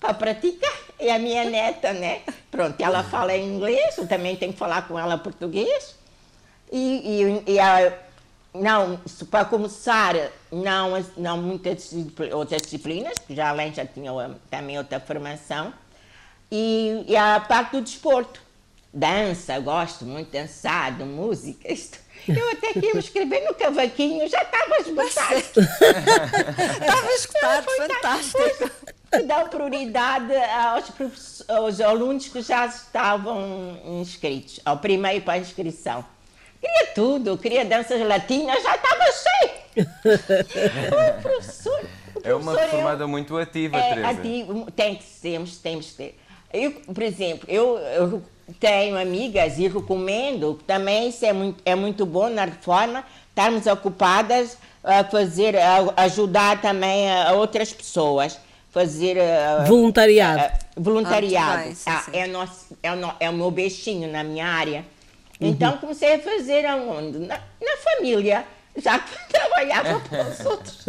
para 0.01 0.15
praticar. 0.15 0.73
e 0.99 1.11
a 1.11 1.19
minha 1.19 1.45
neta, 1.45 1.93
né? 1.93 2.23
Pronto, 2.51 2.81
ela 2.81 3.03
fala 3.05 3.37
inglês, 3.37 3.99
eu 3.99 4.07
também 4.09 4.35
tenho 4.35 4.53
que 4.53 4.59
falar 4.59 4.89
com 4.89 4.99
ela 4.99 5.19
português. 5.19 5.95
E, 6.73 7.43
e, 7.47 7.53
e 7.53 7.61
a, 7.61 7.93
não, 8.55 8.99
para 9.31 9.45
começar, 9.45 10.15
não, 10.51 11.05
não 11.19 11.37
muitas 11.37 11.93
outras 12.33 12.63
disciplinas, 12.63 13.15
já 13.29 13.51
além 13.51 13.75
já 13.75 13.85
tinha 13.85 14.11
também 14.51 14.79
outra 14.79 14.99
formação. 14.99 15.73
E, 16.51 17.05
e 17.07 17.15
a 17.17 17.41
parte 17.41 17.73
do 17.73 17.83
desporto. 17.83 18.41
Dança, 18.97 19.61
gosto 19.61 20.07
muito 20.07 20.31
de 20.31 20.39
dançar, 20.39 20.97
de 20.97 21.05
música. 21.05 21.69
Eu 22.27 22.51
até 22.53 22.73
que 22.73 22.87
ia 22.87 22.99
escrever 22.99 23.45
no 23.45 23.53
cavaquinho, 23.53 24.27
já 24.27 24.41
estava 24.41 24.79
esgotado. 24.81 25.37
estava 26.81 27.13
esgotado, 27.13 27.67
fantástico. 27.77 28.71
Dá 29.27 29.45
prioridade 29.45 30.35
aos, 30.35 31.45
aos 31.47 31.81
alunos 31.83 32.29
que 32.29 32.41
já 32.41 32.65
estavam 32.65 33.79
inscritos, 34.01 34.61
ao 34.65 34.79
primeiro 34.79 35.23
para 35.23 35.35
a 35.35 35.39
inscrição. 35.41 36.03
Queria 36.59 36.87
tudo, 36.95 37.37
queria 37.37 37.67
danças 37.67 38.01
latinas, 38.01 38.63
já 38.63 38.77
estava 38.77 39.05
cheio. 39.13 39.89
o 41.19 41.23
professor, 41.23 41.85
o 42.15 42.21
é 42.27 42.35
uma 42.35 42.57
formada 42.57 43.05
eu, 43.05 43.09
muito 43.09 43.37
ativa, 43.37 43.77
é, 43.77 43.89
Teresa. 43.91 44.09
Ativo, 44.09 44.71
tem 44.71 44.97
que 44.97 45.05
temos, 45.21 45.59
temos 45.59 45.91
que 45.91 45.97
ter. 45.97 46.19
Eu, 46.51 46.73
por 46.73 47.03
exemplo, 47.03 47.45
eu, 47.47 47.77
eu 47.77 48.23
tenho 48.61 48.99
amigas 48.99 49.59
e 49.59 49.69
recomendo 49.69 50.55
também 50.67 51.09
isso 51.09 51.25
é 51.25 51.33
muito, 51.33 51.63
é 51.65 51.75
muito 51.75 52.07
bom 52.07 52.29
na 52.29 52.45
reforma 52.45 53.05
estarmos 53.31 53.67
ocupadas 53.67 54.57
a 54.83 55.05
fazer 55.05 55.57
a 55.57 56.03
ajudar 56.05 56.61
também 56.61 57.11
a 57.11 57.33
outras 57.33 57.73
pessoas 57.73 58.39
fazer 58.71 59.17
voluntariado. 59.67 60.55
uh, 60.77 60.83
voluntariado. 60.83 61.61
Ah, 61.61 61.65
bem, 61.65 61.75
sim, 61.75 61.91
ah, 61.91 62.03
sim. 62.05 62.11
É, 62.13 62.27
nosso, 62.27 62.77
é, 62.83 62.93
o, 62.93 63.15
é 63.21 63.31
o 63.31 63.33
meu 63.33 63.51
beijinho 63.51 64.11
na 64.11 64.23
minha 64.23 64.47
área. 64.47 64.85
Uhum. 65.39 65.49
então 65.49 65.77
comecei 65.77 66.15
a 66.15 66.19
fazer 66.19 66.65
aonde 66.65 67.19
na, 67.19 67.39
na 67.61 67.77
família 67.85 68.43
já 68.75 68.99
trabalhava 69.29 70.01
para 70.01 70.23
os 70.23 70.47
outros. 70.47 70.85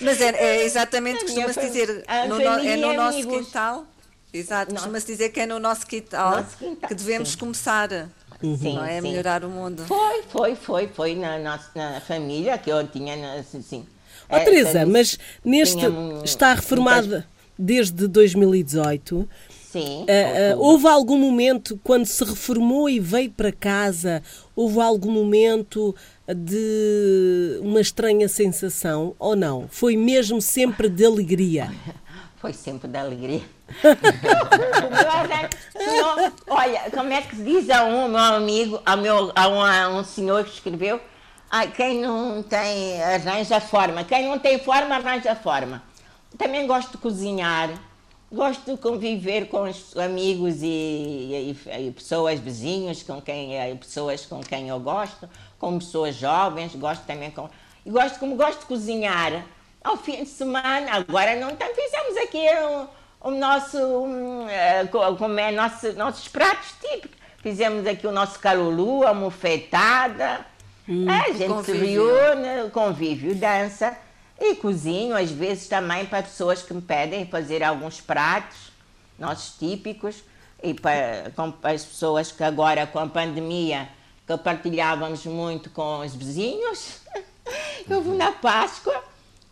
Mas 0.00 0.20
é, 0.20 0.30
é 0.30 0.64
exatamente 0.64 1.20
costuma-se 1.20 1.60
dizer 1.60 2.04
no, 2.28 2.40
é 2.40 2.76
no 2.76 2.92
nosso 2.94 3.26
quintal 3.26 3.84
Exato, 4.32 4.74
costuma-se 4.74 5.06
dizer 5.06 5.30
que 5.30 5.40
é 5.40 5.46
no 5.46 5.58
nosso 5.58 5.86
quintal, 5.86 6.36
nosso 6.36 6.56
quintal 6.58 6.88
que 6.88 6.94
devemos 6.94 7.30
sim. 7.30 7.38
começar. 7.38 7.88
Sim, 8.40 8.74
não 8.74 8.84
é? 8.84 9.00
Sim. 9.00 9.08
Melhorar 9.08 9.44
o 9.44 9.48
mundo. 9.48 9.84
Foi, 9.86 10.22
foi, 10.28 10.54
foi, 10.54 10.88
foi 10.88 11.14
na 11.14 11.38
nossa 11.38 11.70
na 11.74 12.00
família 12.00 12.56
que 12.58 12.70
eu 12.70 12.86
tinha, 12.86 13.14
assim. 13.40 13.86
Oh, 14.30 14.36
é, 14.36 14.44
Teresa, 14.44 14.86
mas 14.86 15.18
neste 15.44 15.80
está 16.22 16.54
reformada 16.54 17.26
desde 17.58 18.06
2018. 18.06 19.28
Sim. 19.72 20.04
Uh, 20.04 20.56
uh, 20.56 20.60
houve 20.60 20.86
algum 20.86 21.18
momento 21.18 21.78
quando 21.82 22.06
se 22.06 22.24
reformou 22.24 22.88
e 22.88 23.00
veio 23.00 23.30
para 23.30 23.50
casa? 23.50 24.22
Houve 24.54 24.80
algum 24.80 25.10
momento 25.10 25.94
de 26.26 27.58
uma 27.60 27.80
estranha 27.80 28.28
sensação 28.28 29.14
ou 29.18 29.34
não? 29.34 29.66
Foi 29.68 29.96
mesmo 29.96 30.40
sempre 30.40 30.88
de 30.88 31.04
alegria? 31.04 31.70
Foi 32.40 32.52
sempre 32.52 32.88
de 32.88 32.96
alegria 32.96 33.57
olha, 36.48 36.90
como 36.90 37.12
é 37.12 37.22
que 37.22 37.36
se 37.36 37.42
diz 37.42 37.70
a 37.70 37.84
um 37.84 38.08
meu 38.08 38.18
amigo, 38.18 38.82
a, 38.84 38.96
meu, 38.96 39.32
a, 39.34 39.48
um, 39.48 39.62
a 39.62 39.88
um 39.88 40.04
senhor 40.04 40.44
que 40.44 40.50
escreveu, 40.50 41.00
ah, 41.50 41.66
quem 41.66 42.00
não 42.00 42.42
tem 42.42 43.02
arranja 43.02 43.60
forma, 43.60 44.04
quem 44.04 44.28
não 44.28 44.38
tem 44.38 44.58
forma 44.58 44.94
arranja 44.94 45.34
forma. 45.34 45.82
Também 46.36 46.66
gosto 46.66 46.92
de 46.92 46.98
cozinhar, 46.98 47.70
gosto 48.30 48.72
de 48.72 48.76
conviver 48.76 49.48
com 49.48 49.62
os 49.62 49.96
amigos 49.96 50.62
e, 50.62 50.66
e, 50.66 51.56
e 51.86 51.90
pessoas 51.90 52.38
vizinhos, 52.38 53.02
com 53.02 53.20
quem, 53.20 53.76
pessoas 53.76 54.26
com 54.26 54.40
quem 54.40 54.68
eu 54.68 54.78
gosto, 54.78 55.28
com 55.58 55.78
pessoas 55.78 56.14
jovens, 56.14 56.74
gosto 56.74 57.04
também 57.06 57.30
com. 57.30 57.48
E 57.84 57.90
gosto, 57.90 58.18
como 58.18 58.36
gosto 58.36 58.60
de 58.60 58.66
cozinhar, 58.66 59.44
ao 59.82 59.96
fim 59.96 60.22
de 60.22 60.28
semana, 60.28 60.92
agora 60.92 61.34
não 61.36 61.50
então 61.50 61.68
fizemos 61.74 62.16
aqui 62.18 62.38
um, 62.38 62.97
o 63.20 63.30
nosso, 63.30 63.78
um, 63.78 64.44
uh, 64.44 65.16
como 65.16 65.38
é, 65.38 65.50
nosso, 65.50 65.92
nossos 65.94 66.28
pratos 66.28 66.72
típicos. 66.80 67.18
Fizemos 67.38 67.86
aqui 67.86 68.06
o 68.06 68.12
nosso 68.12 68.38
calulu, 68.38 69.06
almofetada. 69.06 70.44
Hum, 70.88 71.08
é, 71.10 71.30
a 71.30 71.32
gente 71.32 71.48
convívio. 71.48 71.82
se 71.82 71.86
reúne, 71.86 72.70
convívio, 72.70 73.34
dança 73.34 73.96
e 74.40 74.54
cozinho, 74.54 75.16
às 75.16 75.30
vezes 75.30 75.68
também 75.68 76.06
para 76.06 76.22
pessoas 76.22 76.62
que 76.62 76.72
me 76.72 76.80
pedem 76.80 77.26
fazer 77.26 77.62
alguns 77.62 78.00
pratos 78.00 78.68
nossos 79.18 79.58
típicos 79.58 80.22
e 80.62 80.74
para, 80.74 81.32
com 81.34 81.52
as 81.62 81.84
pessoas 81.84 82.30
que 82.30 82.42
agora 82.44 82.86
com 82.86 83.00
a 83.00 83.06
pandemia 83.06 83.88
que 84.26 84.36
partilhávamos 84.38 85.24
muito 85.26 85.70
com 85.70 86.00
os 86.00 86.14
vizinhos. 86.14 87.00
Eu 87.88 88.02
vou 88.02 88.14
na 88.14 88.30
Páscoa 88.30 89.02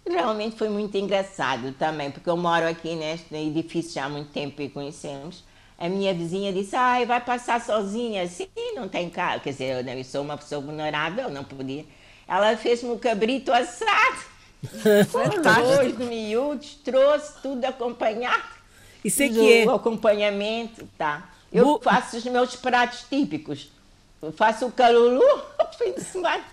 Realmente 0.09 0.57
foi 0.57 0.69
muito 0.69 0.97
engraçado 0.97 1.73
também, 1.73 2.11
porque 2.11 2.31
eu 2.31 2.37
moro 2.37 2.67
aqui 2.67 2.95
neste 2.95 3.35
edifício 3.35 3.93
já 3.95 4.05
há 4.05 4.09
muito 4.09 4.31
tempo 4.31 4.63
e 4.63 4.69
conhecemos. 4.69 5.43
A 5.79 5.89
minha 5.89 6.15
vizinha 6.15 6.53
disse: 6.53 6.77
Ai, 6.77 7.05
vai 7.05 7.21
passar 7.21 7.61
sozinha? 7.61 8.27
Sim, 8.29 8.49
não 8.75 8.89
tem 8.89 9.11
carro. 9.11 9.41
Quer 9.41 9.51
dizer, 9.51 9.87
eu 9.87 10.05
sou 10.05 10.23
uma 10.23 10.39
pessoa 10.39 10.61
vulnerável, 10.61 11.29
não 11.29 11.43
podia. 11.43 11.85
Ela 12.27 12.57
fez-me 12.57 12.91
o 12.91 12.99
cabrito 12.99 13.53
assado. 13.53 14.37
Dois 15.43 15.99
miúdos, 15.99 16.77
trouxe 16.85 17.35
tudo 17.43 17.65
acompanhado. 17.65 18.57
Isso 19.05 19.23
é 19.23 19.29
que 19.29 19.53
é. 19.53 19.67
O 19.67 19.75
acompanhamento, 19.75 20.89
tá. 20.97 21.31
Eu 21.53 21.65
Bo... 21.65 21.81
faço 21.83 22.17
os 22.17 22.25
meus 22.25 22.57
pratos 22.57 23.05
típicos. 23.09 23.71
Eu 24.23 24.33
faço 24.33 24.67
o 24.67 24.73
calulu 24.73 25.23
ao 25.59 25.73
fim 25.73 25.93
de 25.93 26.03
semana. 26.03 26.45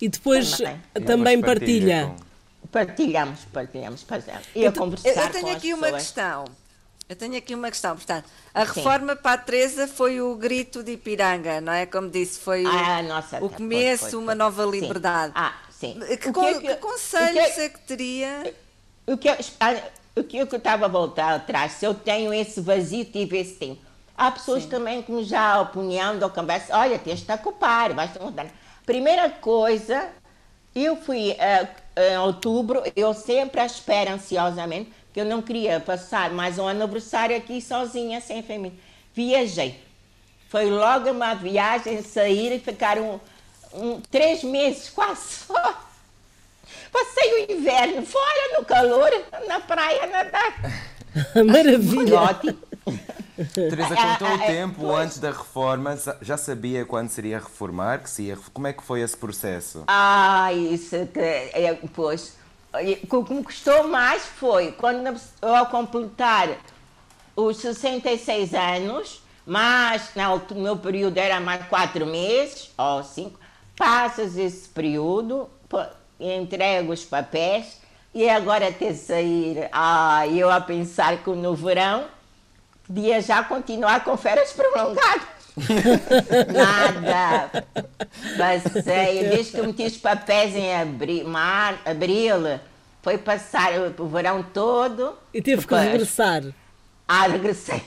E 0.00 0.08
depois 0.08 0.58
também, 0.58 0.80
também 1.04 1.40
partilha. 1.40 2.14
Com 2.16 2.31
Partilhamos, 2.72 3.40
partilhamos, 3.52 4.02
fazemos. 4.02 4.42
E 4.54 4.64
então, 4.64 4.84
conversar 4.84 5.26
eu, 5.26 5.30
tenho 5.30 5.54
aqui 5.54 5.74
uma 5.74 5.92
questão. 5.92 6.44
Eu 7.06 7.14
tenho 7.14 7.36
aqui 7.36 7.54
uma 7.54 7.68
questão, 7.68 7.94
portanto, 7.94 8.24
a 8.54 8.64
reforma 8.64 9.14
Sim. 9.14 9.20
para 9.20 9.32
a 9.32 9.38
Teresa 9.38 9.86
foi 9.86 10.22
o 10.22 10.34
grito 10.34 10.82
de 10.82 10.92
Ipiranga, 10.92 11.60
não 11.60 11.72
é? 11.72 11.84
Como 11.84 12.08
disse, 12.08 12.38
foi 12.38 12.64
ah, 12.64 13.00
o, 13.00 13.08
nossa, 13.08 13.44
o 13.44 13.50
começo, 13.50 14.04
foi, 14.04 14.10
foi, 14.12 14.18
uma 14.20 14.34
nova 14.34 14.64
liberdade. 14.64 15.34
Sim. 15.34 15.38
Ah, 15.38 15.54
sim. 15.70 16.00
Que, 16.00 16.32
que, 16.32 16.40
é 16.40 16.54
que, 16.54 16.60
que 16.68 16.76
conselhos 16.76 17.54
que, 17.54 17.60
é 17.60 17.68
que 17.68 17.78
teria? 17.80 18.54
O 19.06 19.18
que, 19.18 19.28
eu, 19.28 19.34
o 20.16 20.24
que 20.24 20.38
eu 20.38 20.44
estava 20.44 20.86
a 20.86 20.88
voltar 20.88 21.34
atrás, 21.34 21.72
se 21.72 21.84
eu 21.84 21.92
tenho 21.92 22.32
esse 22.32 22.62
vazio, 22.62 23.04
tive 23.04 23.36
esse 23.38 23.56
tempo. 23.56 23.82
Há 24.16 24.30
pessoas 24.30 24.62
sim. 24.62 24.70
também 24.70 25.02
que 25.02 25.12
me 25.12 25.24
já 25.24 25.60
opinião 25.60 26.18
da 26.18 26.30
conversa, 26.30 26.74
olha, 26.78 26.98
tens 26.98 27.18
de 27.18 27.26
te 27.26 27.32
ocupar, 27.32 27.92
vais 27.92 28.16
mudar. 28.18 28.46
Primeira 28.86 29.28
coisa, 29.28 30.08
eu 30.74 30.96
fui 30.96 31.32
uh, 31.32 31.68
em 31.96 32.18
outubro, 32.18 32.82
eu 32.96 33.12
sempre 33.12 33.60
à 33.60 33.66
espera 33.66 34.14
ansiosamente, 34.14 34.92
que 35.12 35.20
eu 35.20 35.24
não 35.24 35.42
queria 35.42 35.78
passar 35.78 36.30
mais 36.30 36.58
um 36.58 36.66
aniversário 36.66 37.36
aqui 37.36 37.60
sozinha, 37.60 38.20
sem 38.20 38.42
família. 38.42 38.78
Viajei. 39.14 39.78
Foi 40.48 40.70
logo 40.70 41.10
uma 41.10 41.34
viagem, 41.34 42.02
sair 42.02 42.54
e 42.54 42.58
ficar 42.58 42.98
um, 42.98 43.20
um, 43.74 44.00
três 44.00 44.42
meses 44.42 44.88
quase 44.88 45.46
só. 45.46 45.82
Passei 46.90 47.46
o 47.46 47.52
inverno 47.52 48.04
fora, 48.04 48.58
no 48.58 48.64
calor, 48.64 49.10
na 49.46 49.60
praia, 49.60 50.06
nadar. 50.06 50.54
Maravilha! 51.44 52.20
Ótimo. 52.20 52.58
Teresa, 53.54 53.94
com 53.96 54.16
todo 54.16 54.34
o 54.34 54.46
tempo 54.46 54.92
antes 54.94 55.18
da 55.18 55.30
reforma, 55.30 55.98
já 56.20 56.36
sabia 56.36 56.84
quando 56.84 57.08
seria 57.08 57.38
reformar? 57.38 58.02
Que 58.02 58.10
se 58.10 58.22
ia, 58.24 58.38
como 58.52 58.66
é 58.66 58.72
que 58.72 58.82
foi 58.82 59.00
esse 59.00 59.16
processo? 59.16 59.84
Ah, 59.86 60.52
isso 60.52 61.06
que. 61.06 61.20
É, 61.20 61.78
pois. 61.94 62.36
O 63.10 63.24
que 63.24 63.34
me 63.34 63.44
custou 63.44 63.86
mais 63.88 64.24
foi 64.24 64.72
quando 64.72 65.06
eu, 65.42 65.54
ao 65.54 65.66
completar 65.66 66.48
os 67.36 67.58
66 67.58 68.54
anos, 68.54 69.22
mas 69.44 70.10
no 70.14 70.60
meu 70.60 70.76
período 70.76 71.18
era 71.18 71.38
mais 71.40 71.66
quatro 71.66 72.06
meses 72.06 72.70
ou 72.78 73.02
cinco, 73.02 73.38
passas 73.76 74.36
esse 74.38 74.68
período, 74.68 75.50
entrego 76.18 76.92
os 76.92 77.04
papéis 77.04 77.80
e 78.14 78.28
agora 78.28 78.68
até 78.68 78.92
sair, 78.92 79.68
ah, 79.72 80.26
eu 80.28 80.50
a 80.50 80.60
pensar 80.60 81.18
que 81.18 81.30
no 81.30 81.54
verão 81.54 82.04
podia 82.92 83.20
já 83.22 83.42
continuar 83.42 84.04
com 84.04 84.16
férias 84.16 84.52
prolongadas. 84.52 85.22
Nada. 86.52 87.66
Passei, 88.36 89.28
desde 89.28 89.52
que 89.52 89.58
eu 89.58 89.66
meti 89.66 89.84
os 89.84 89.96
papéis 89.96 90.54
em 90.54 90.74
abril, 90.74 91.26
mar, 91.28 91.80
abril 91.84 92.60
foi 93.02 93.18
passar 93.18 93.72
o 93.98 94.06
verão 94.06 94.42
todo. 94.42 95.16
E 95.32 95.42
teve 95.42 95.66
que 95.66 95.74
regressar. 95.74 96.44
Ah, 97.08 97.26
regressei. 97.26 97.82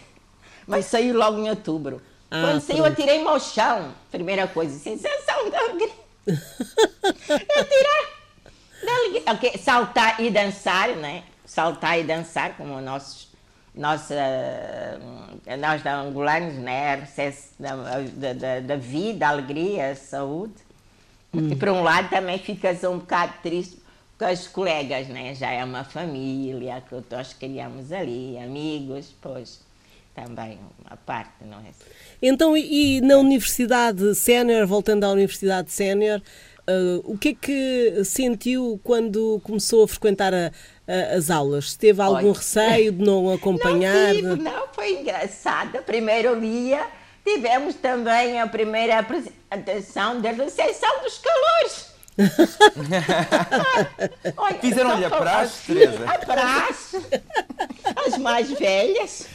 Mas 0.68 0.86
saiu 0.86 1.16
logo 1.16 1.40
em 1.40 1.50
outubro. 1.50 2.02
Ah, 2.30 2.42
Quando 2.42 2.62
saiu, 2.62 2.86
eu 2.86 2.96
tirei-me 2.96 3.28
ao 3.28 3.40
chão. 3.40 3.94
Primeira 4.12 4.48
coisa, 4.48 4.78
sensação 4.78 5.50
de 5.50 5.56
alegria. 5.56 5.90
eu 6.28 7.66
tirei. 7.66 8.16
Okay, 9.34 9.58
saltar 9.58 10.20
e 10.22 10.30
dançar, 10.30 10.90
né? 10.90 11.24
Saltar 11.46 12.00
e 12.00 12.04
dançar, 12.04 12.56
como 12.58 12.80
nossos 12.82 13.25
nossa, 13.76 14.16
nós 15.60 15.86
angolanos, 15.86 16.56
né, 16.56 17.02
excesso 17.04 17.50
da, 17.60 17.76
da, 18.34 18.60
da 18.62 18.76
vida, 18.76 19.28
alegria, 19.28 19.96
saúde. 19.96 20.54
Hum. 21.34 21.50
E 21.52 21.56
por 21.56 21.70
um 21.70 21.84
lado 21.84 22.10
também 22.10 22.40
ficas 22.40 22.84
um 22.84 23.00
bocado 23.00 23.34
triste 23.44 23.78
com 24.18 24.32
os 24.32 24.48
colegas, 24.48 25.08
né? 25.08 25.36
Já 25.36 25.52
é 25.52 25.64
uma 25.64 25.84
família 25.84 26.82
que 26.88 26.96
nós 27.14 27.34
criamos 27.34 27.92
ali, 27.92 28.38
amigos, 28.38 29.14
pois 29.22 29.60
também 30.16 30.58
uma 30.86 30.96
parte, 30.96 31.44
não 31.44 31.60
é? 31.60 31.72
Então, 32.22 32.56
e 32.56 33.02
na 33.02 33.18
Universidade 33.18 34.16
Sénior, 34.16 34.66
voltando 34.66 35.04
à 35.04 35.12
Universidade 35.12 35.70
Sénior, 35.72 36.22
uh, 36.70 37.02
o 37.04 37.18
que 37.18 37.30
é 37.30 37.34
que 37.34 38.04
sentiu 38.04 38.80
quando 38.84 39.40
começou 39.44 39.84
a 39.84 39.88
frequentar 39.88 40.34
a, 40.34 40.52
a, 40.88 41.16
as 41.16 41.30
aulas? 41.30 41.76
Teve 41.76 42.02
algum 42.02 42.28
Oi. 42.28 42.34
receio 42.34 42.92
de 42.92 43.04
não 43.04 43.32
acompanhar? 43.34 44.14
Não, 44.14 44.16
tive, 44.16 44.44
não, 44.44 44.68
foi 44.74 45.02
engraçado. 45.02 45.82
Primeiro 45.84 46.40
dia 46.40 46.86
tivemos 47.24 47.76
também 47.76 48.40
a 48.40 48.48
primeira 48.48 49.00
apresentação 49.00 50.22
da 50.22 50.32
recepção 50.32 51.02
dos 51.02 51.18
calores. 51.18 51.96
Fizeram-lhe 54.62 55.04
a 55.04 55.10
praxe, 55.10 55.74
Teresa? 55.74 56.06
A 56.06 56.18
praxe. 56.20 56.98
As 58.08 58.18
mais 58.18 58.50
velhas. 58.52 59.28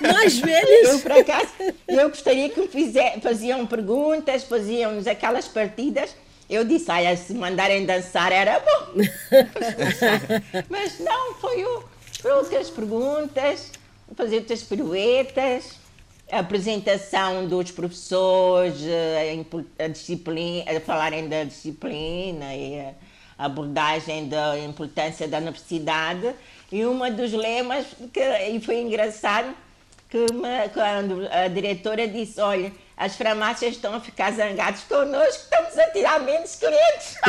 Mais 0.00 0.38
velhas? 0.38 0.88
Eu, 0.88 1.00
por 1.00 1.12
acaso, 1.12 1.48
eu 1.88 2.08
gostaria 2.08 2.48
que 2.48 2.60
me 2.60 2.68
fizer, 2.68 3.20
faziam 3.20 3.66
perguntas, 3.66 4.44
faziam 4.44 5.00
aquelas 5.10 5.48
partidas. 5.48 6.14
Eu 6.48 6.64
disse, 6.64 6.90
olha, 6.90 7.16
se 7.16 7.34
mandarem 7.34 7.84
dançar 7.84 8.32
era 8.32 8.60
bom. 8.60 8.94
Mas 10.68 10.98
não, 10.98 11.34
foi, 11.34 11.64
o, 11.64 11.84
outras 12.24 12.70
perguntas, 12.70 13.70
fazer 14.16 14.36
outras 14.36 14.62
piruetas 14.62 15.76
a 16.30 16.40
apresentação 16.40 17.46
dos 17.46 17.70
professores, 17.70 18.82
a, 18.86 19.84
a 19.84 19.88
disciplina, 19.88 20.64
a 20.76 20.80
falarem 20.80 21.28
da 21.28 21.44
disciplina 21.44 22.54
e 22.54 22.80
a 23.38 23.46
abordagem 23.46 24.28
da 24.28 24.58
importância 24.58 25.26
da 25.26 25.38
universidade. 25.38 26.34
E 26.70 26.84
um 26.84 26.98
dos 27.14 27.32
lemas, 27.32 27.86
que, 28.12 28.20
e 28.20 28.60
foi 28.60 28.82
engraçado, 28.82 29.54
que 30.08 30.26
uma, 30.30 30.68
quando 30.72 31.28
a 31.30 31.48
diretora 31.48 32.08
disse, 32.08 32.40
olha, 32.40 32.72
as 32.96 33.16
farmácias 33.16 33.74
estão 33.76 33.94
a 33.94 34.00
ficar 34.00 34.32
zangadas 34.32 34.80
connosco, 34.82 35.42
estamos 35.42 35.78
a 35.78 35.90
tirar 35.90 36.20
menos 36.20 36.56
clientes. 36.56 37.16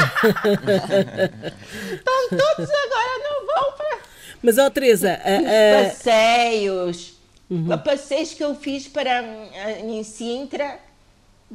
estão 1.93 2.29
todos 2.29 2.69
agora, 2.69 3.19
não 3.23 3.45
vão 3.45 3.71
para... 3.73 3.99
Mas, 4.41 4.57
ó 4.57 4.69
Teresa... 4.69 5.19
Os 5.19 5.87
passeios 5.89 7.19
Uhum. 7.49 7.75
Passeios 7.79 8.33
que 8.33 8.43
eu 8.43 8.53
fiz 8.53 8.87
para 8.87 9.23
eh, 9.23 9.81
em 9.83 10.03
Sintra, 10.03 10.77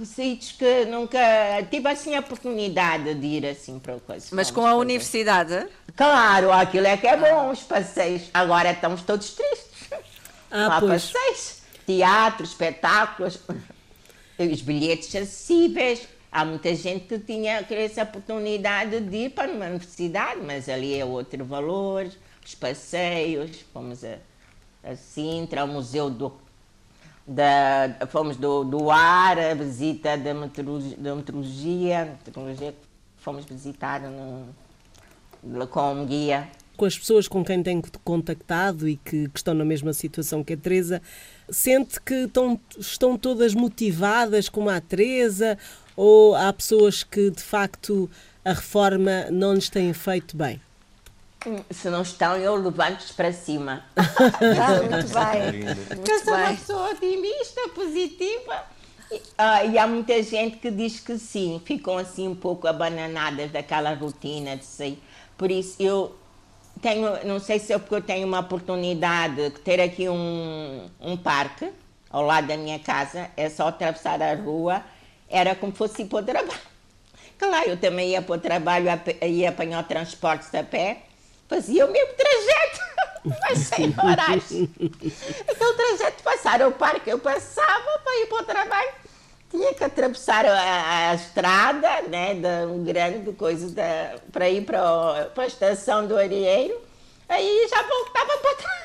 sítios 0.04 0.50
que 0.52 0.84
nunca 0.86 1.18
tive 1.70 1.88
assim 1.88 2.16
a 2.16 2.20
oportunidade 2.20 3.14
de 3.14 3.26
ir 3.26 3.46
assim 3.46 3.78
para 3.78 4.00
coisas. 4.00 4.30
Mas 4.32 4.50
com 4.50 4.66
a 4.66 4.74
universidade? 4.74 5.68
Claro, 5.94 6.50
aquilo 6.50 6.88
é 6.88 6.96
que 6.96 7.06
é 7.06 7.16
bom, 7.16 7.50
os 7.50 7.60
passeios. 7.60 8.22
Agora 8.34 8.72
estamos 8.72 9.02
todos 9.02 9.30
tristes. 9.30 9.63
Ah, 10.56 10.80
pois. 10.80 11.10
passeios. 11.10 11.62
Teatro, 11.84 12.44
espetáculos, 12.44 13.40
os 14.38 14.62
bilhetes 14.62 15.08
acessíveis. 15.08 16.08
Há 16.32 16.44
muita 16.44 16.74
gente 16.74 17.06
que 17.06 17.18
tinha 17.18 17.64
essa 17.68 18.04
oportunidade 18.04 19.00
de 19.00 19.16
ir 19.16 19.30
para 19.30 19.50
uma 19.50 19.66
universidade, 19.66 20.40
mas 20.40 20.68
ali 20.68 20.98
é 20.98 21.04
outro 21.04 21.44
valor, 21.44 22.08
os 22.44 22.54
passeios, 22.54 23.64
fomos 23.72 24.02
a 24.04 24.18
a 24.84 24.94
Sintra, 24.96 25.62
ao 25.62 25.66
Museu 25.66 26.10
do, 26.10 26.32
da, 27.26 28.06
fomos 28.08 28.36
do, 28.36 28.64
do 28.64 28.90
ar, 28.90 29.38
a 29.38 29.54
visita 29.54 30.16
da 30.18 30.34
meteorologia, 30.34 30.96
da 30.98 31.14
meteorologia, 31.14 32.04
meteorologia 32.04 32.74
fomos 33.16 33.46
visitar 33.46 34.02
no, 34.02 35.66
com 35.68 35.94
um 35.94 36.06
guia. 36.06 36.48
Com 36.76 36.84
as 36.84 36.98
pessoas 36.98 37.28
com 37.28 37.44
quem 37.44 37.62
tem 37.62 37.80
contactado 38.02 38.88
e 38.88 38.96
que, 38.96 39.28
que, 39.28 39.38
estão 39.38 39.54
na 39.54 39.64
mesma 39.64 39.92
situação 39.92 40.42
que 40.42 40.54
a 40.54 40.56
Teresa, 40.56 41.00
sente 41.48 42.00
que 42.00 42.14
estão, 42.24 42.60
estão 42.78 43.16
todas 43.16 43.54
motivadas 43.54 44.48
como 44.48 44.68
a 44.68 44.80
Teresa 44.80 45.56
ou 45.96 46.34
há 46.34 46.52
pessoas 46.52 47.02
que 47.04 47.30
de 47.30 47.42
facto 47.42 48.10
a 48.44 48.52
reforma 48.52 49.26
não 49.30 49.54
lhes 49.54 49.68
tem 49.68 49.92
feito 49.92 50.36
bem? 50.36 50.60
Se 51.70 51.90
não 51.90 52.02
estão, 52.02 52.36
eu 52.36 52.56
levanto-os 52.56 53.12
para 53.12 53.32
cima. 53.32 53.84
ah, 53.96 54.02
muito 54.80 55.12
bem. 55.12 55.64
Muito 55.94 56.10
eu 56.10 56.18
sou 56.20 56.34
bem. 56.34 56.44
uma 56.44 56.54
pessoa 56.54 56.90
otimista, 56.90 57.68
positiva. 57.74 58.64
E, 59.12 59.20
ah, 59.36 59.64
e 59.64 59.78
há 59.78 59.86
muita 59.86 60.22
gente 60.22 60.56
que 60.56 60.70
diz 60.70 61.00
que 61.00 61.18
sim, 61.18 61.60
ficam 61.64 61.98
assim 61.98 62.26
um 62.26 62.34
pouco 62.34 62.66
abananadas 62.66 63.50
daquela 63.50 63.92
rotina 63.94 64.56
de 64.56 64.64
sair. 64.64 65.02
Por 65.36 65.50
isso 65.50 65.76
eu 65.82 66.16
tenho, 66.84 67.24
não 67.24 67.40
sei 67.40 67.58
se 67.58 67.72
é 67.72 67.78
porque 67.78 67.94
eu 67.94 68.02
tenho 68.02 68.26
uma 68.26 68.40
oportunidade 68.40 69.48
de 69.48 69.58
ter 69.60 69.80
aqui 69.80 70.06
um, 70.06 70.86
um 71.00 71.16
parque 71.16 71.72
ao 72.10 72.22
lado 72.22 72.46
da 72.46 72.58
minha 72.58 72.78
casa, 72.78 73.30
é 73.38 73.48
só 73.48 73.68
atravessar 73.68 74.20
a 74.20 74.34
rua, 74.34 74.84
era 75.26 75.54
como 75.54 75.72
fosse 75.72 76.02
ir 76.02 76.04
para 76.04 76.18
o 76.18 76.22
trabalho. 76.22 76.60
Claro, 77.38 77.70
eu 77.70 77.76
também 77.78 78.10
ia 78.10 78.20
para 78.20 78.34
o 78.34 78.38
trabalho, 78.38 78.86
ia 79.22 79.48
apanhar 79.48 79.82
transportes 79.88 80.54
a 80.54 80.62
pé, 80.62 80.98
fazia 81.48 81.86
o 81.86 81.90
mesmo 81.90 82.12
trajeto, 82.12 82.80
mas 83.40 83.58
sem 83.60 83.94
horários. 83.98 84.52
Aquele 85.48 85.74
trajeto 85.74 86.16
de 86.18 86.22
passar 86.22 86.60
ao 86.60 86.70
parque, 86.70 87.10
eu 87.10 87.18
passava 87.18 87.98
para 88.04 88.20
ir 88.20 88.26
para 88.26 88.42
o 88.42 88.44
trabalho, 88.44 88.90
tinha 89.54 89.72
que 89.72 89.84
atravessar 89.84 90.44
a, 90.44 91.10
a 91.10 91.14
estrada, 91.14 92.02
né, 92.08 92.34
da 92.34 92.66
um 92.66 92.82
grande 92.82 93.32
coisa 93.32 93.72
para 94.32 94.50
ir 94.50 94.64
para, 94.64 95.30
a 95.36 95.46
estação 95.46 96.08
do 96.08 96.16
Arieiro, 96.16 96.76
aí 97.28 97.68
já 97.70 97.80
voltava 97.82 98.32
para 98.38 98.54
trás. 98.56 98.84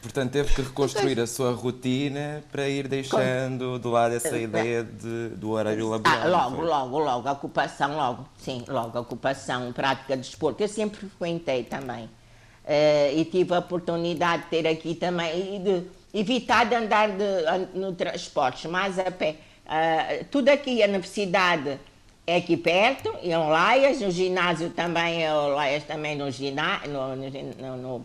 Portanto, 0.00 0.30
teve 0.30 0.54
que 0.54 0.62
reconstruir 0.62 1.18
a 1.18 1.26
sua 1.26 1.52
rotina 1.52 2.44
para 2.52 2.68
ir 2.68 2.86
deixando 2.86 3.80
do 3.80 3.90
lado 3.90 4.14
essa 4.14 4.38
ideia 4.38 4.84
de, 4.84 5.30
do 5.30 5.50
horário 5.50 5.88
laboral. 5.88 6.20
Ah, 6.22 6.26
logo, 6.28 6.62
logo, 6.62 6.98
logo, 7.00 7.28
a 7.28 7.32
ocupação, 7.32 7.96
logo, 7.96 8.28
sim, 8.38 8.64
logo, 8.68 8.96
a 8.96 9.00
ocupação, 9.00 9.72
prática 9.72 10.16
de 10.16 10.22
desporto, 10.22 10.62
eu 10.62 10.68
sempre 10.68 11.00
frequentei 11.00 11.64
também. 11.64 12.04
Uh, 12.04 13.16
e 13.18 13.24
tive 13.24 13.54
a 13.54 13.58
oportunidade 13.58 14.44
de 14.44 14.48
ter 14.50 14.68
aqui 14.68 14.94
também, 14.94 15.56
e 15.56 15.58
de 15.58 15.97
evitar 16.18 16.66
de 16.66 16.74
andar 16.74 17.08
de, 17.10 17.78
no 17.78 17.92
transportes, 17.92 18.70
mais 18.70 18.98
a 18.98 19.10
pé. 19.10 19.36
Uh, 19.66 20.24
tudo 20.30 20.48
aqui, 20.48 20.82
a 20.82 20.86
universidade 20.86 21.78
é 22.26 22.36
aqui 22.36 22.56
perto, 22.56 23.14
em 23.22 23.36
Olaias, 23.36 24.00
no 24.00 24.10
ginásio 24.10 24.70
também, 24.70 25.24
é 25.24 25.34
Olaias 25.34 25.84
também 25.84 26.16
no 26.16 26.30
ginásio, 26.30 26.90
no, 26.90 27.16
no, 27.16 27.76
no, 27.76 28.04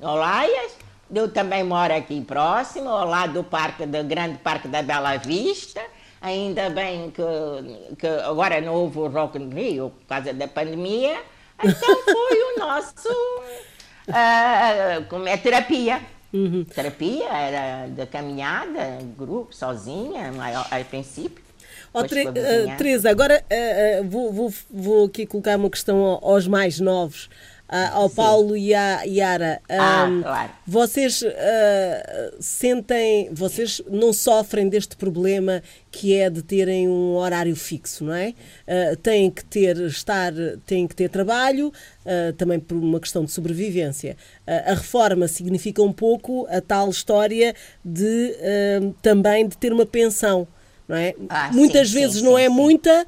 no 0.00 0.08
Olaias, 0.08 0.72
eu 1.12 1.28
também 1.30 1.62
moro 1.62 1.94
aqui 1.94 2.20
próximo, 2.22 2.88
ao 2.88 3.06
lado 3.06 3.34
do 3.34 3.44
parque, 3.44 3.86
do 3.86 4.02
grande 4.04 4.38
parque 4.38 4.68
da 4.68 4.82
Bela 4.82 5.16
Vista. 5.16 5.80
Ainda 6.20 6.70
bem 6.70 7.10
que, 7.10 7.96
que 7.96 8.06
agora 8.06 8.60
não 8.60 8.74
houve 8.74 8.98
o 8.98 9.08
Rock 9.08 9.38
in 9.38 9.50
Rio 9.50 9.90
por 9.90 10.06
causa 10.06 10.32
da 10.32 10.48
pandemia. 10.48 11.20
Então 11.62 12.02
foi 12.02 12.42
o 12.42 12.58
nosso 12.58 13.08
uh, 14.08 15.04
como 15.08 15.28
é 15.28 15.36
terapia. 15.36 16.00
Uhum. 16.34 16.64
Terapia? 16.64 17.28
Era 17.28 17.86
de 17.86 18.06
caminhada, 18.06 18.98
grupo, 19.16 19.54
sozinha, 19.54 20.32
a, 20.40 20.80
a 20.80 20.84
princípio. 20.84 21.44
Oh, 21.92 22.00
uh, 22.00 22.76
Teresa, 22.76 23.08
agora 23.08 23.44
uh, 23.44 24.08
vou, 24.08 24.32
vou, 24.32 24.54
vou 24.68 25.06
aqui 25.06 25.24
colocar 25.26 25.56
uma 25.56 25.70
questão 25.70 26.18
aos 26.20 26.48
mais 26.48 26.80
novos. 26.80 27.26
uh, 27.26 27.53
ao 27.68 28.08
Sim. 28.08 28.14
Paulo 28.14 28.56
e 28.56 28.74
à 28.74 29.02
Yara. 29.02 29.60
Um, 29.70 29.74
ah, 29.78 30.20
claro. 30.22 30.50
Vocês 30.66 31.22
uh, 31.22 31.28
sentem, 32.38 33.30
vocês 33.32 33.80
não 33.90 34.12
sofrem 34.12 34.68
deste 34.68 34.96
problema 34.96 35.62
que 35.90 36.14
é 36.14 36.28
de 36.28 36.42
terem 36.42 36.88
um 36.88 37.14
horário 37.14 37.56
fixo, 37.56 38.04
não 38.04 38.14
é? 38.14 38.34
Uh, 38.66 38.96
têm 38.96 39.30
que 39.30 39.44
ter, 39.44 39.76
estar, 39.82 40.32
têm 40.66 40.86
que 40.86 40.94
ter 40.94 41.08
trabalho, 41.08 41.68
uh, 41.68 42.32
também 42.34 42.60
por 42.60 42.76
uma 42.76 43.00
questão 43.00 43.24
de 43.24 43.30
sobrevivência. 43.30 44.16
A 44.46 44.74
reforma 44.74 45.26
significa 45.26 45.82
um 45.82 45.92
pouco 45.92 46.46
a 46.50 46.60
tal 46.60 46.90
história 46.90 47.54
de 47.82 48.34
também 49.00 49.48
de 49.48 49.56
ter 49.56 49.72
uma 49.72 49.86
pensão 49.86 50.46
não 50.88 50.96
é? 50.96 51.14
Ah, 51.28 51.50
Muitas 51.52 51.88
sim, 51.88 51.94
vezes 51.94 52.16
sim, 52.18 52.24
não 52.24 52.36
sim, 52.36 52.42
é 52.42 52.48
muita, 52.48 53.06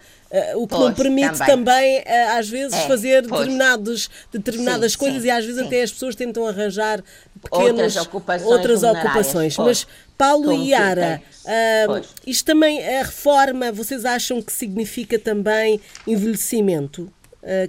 uh, 0.55 0.63
o 0.63 0.67
que 0.67 0.75
pois, 0.75 0.81
não 0.81 0.95
permite 0.95 1.39
também, 1.39 1.47
também 1.47 1.99
uh, 1.99 2.39
às 2.39 2.49
vezes 2.49 2.73
é, 2.73 2.87
fazer 2.87 3.23
determinados, 3.23 4.11
determinadas 4.33 4.97
coisas 4.97 5.25
e 5.25 5.31
às 5.31 5.45
vezes 5.45 5.61
até 5.61 5.83
as 5.83 5.93
pessoas 5.93 6.15
tentam 6.15 6.47
arranjar 6.47 7.03
pequenas 7.43 7.97
outras 7.97 7.97
ocupações. 7.97 8.51
Outras 8.51 8.83
ocupações. 8.83 9.57
Mas 9.59 9.87
Paulo 10.17 10.53
e 10.53 10.71
Yara, 10.71 11.23
uh, 11.45 12.03
isto 12.27 12.47
também, 12.47 12.83
a 12.83 13.03
reforma, 13.03 13.71
vocês 13.71 14.05
acham 14.05 14.41
que 14.41 14.53
significa 14.53 15.19
também 15.19 15.81
envelhecimento? 16.07 17.13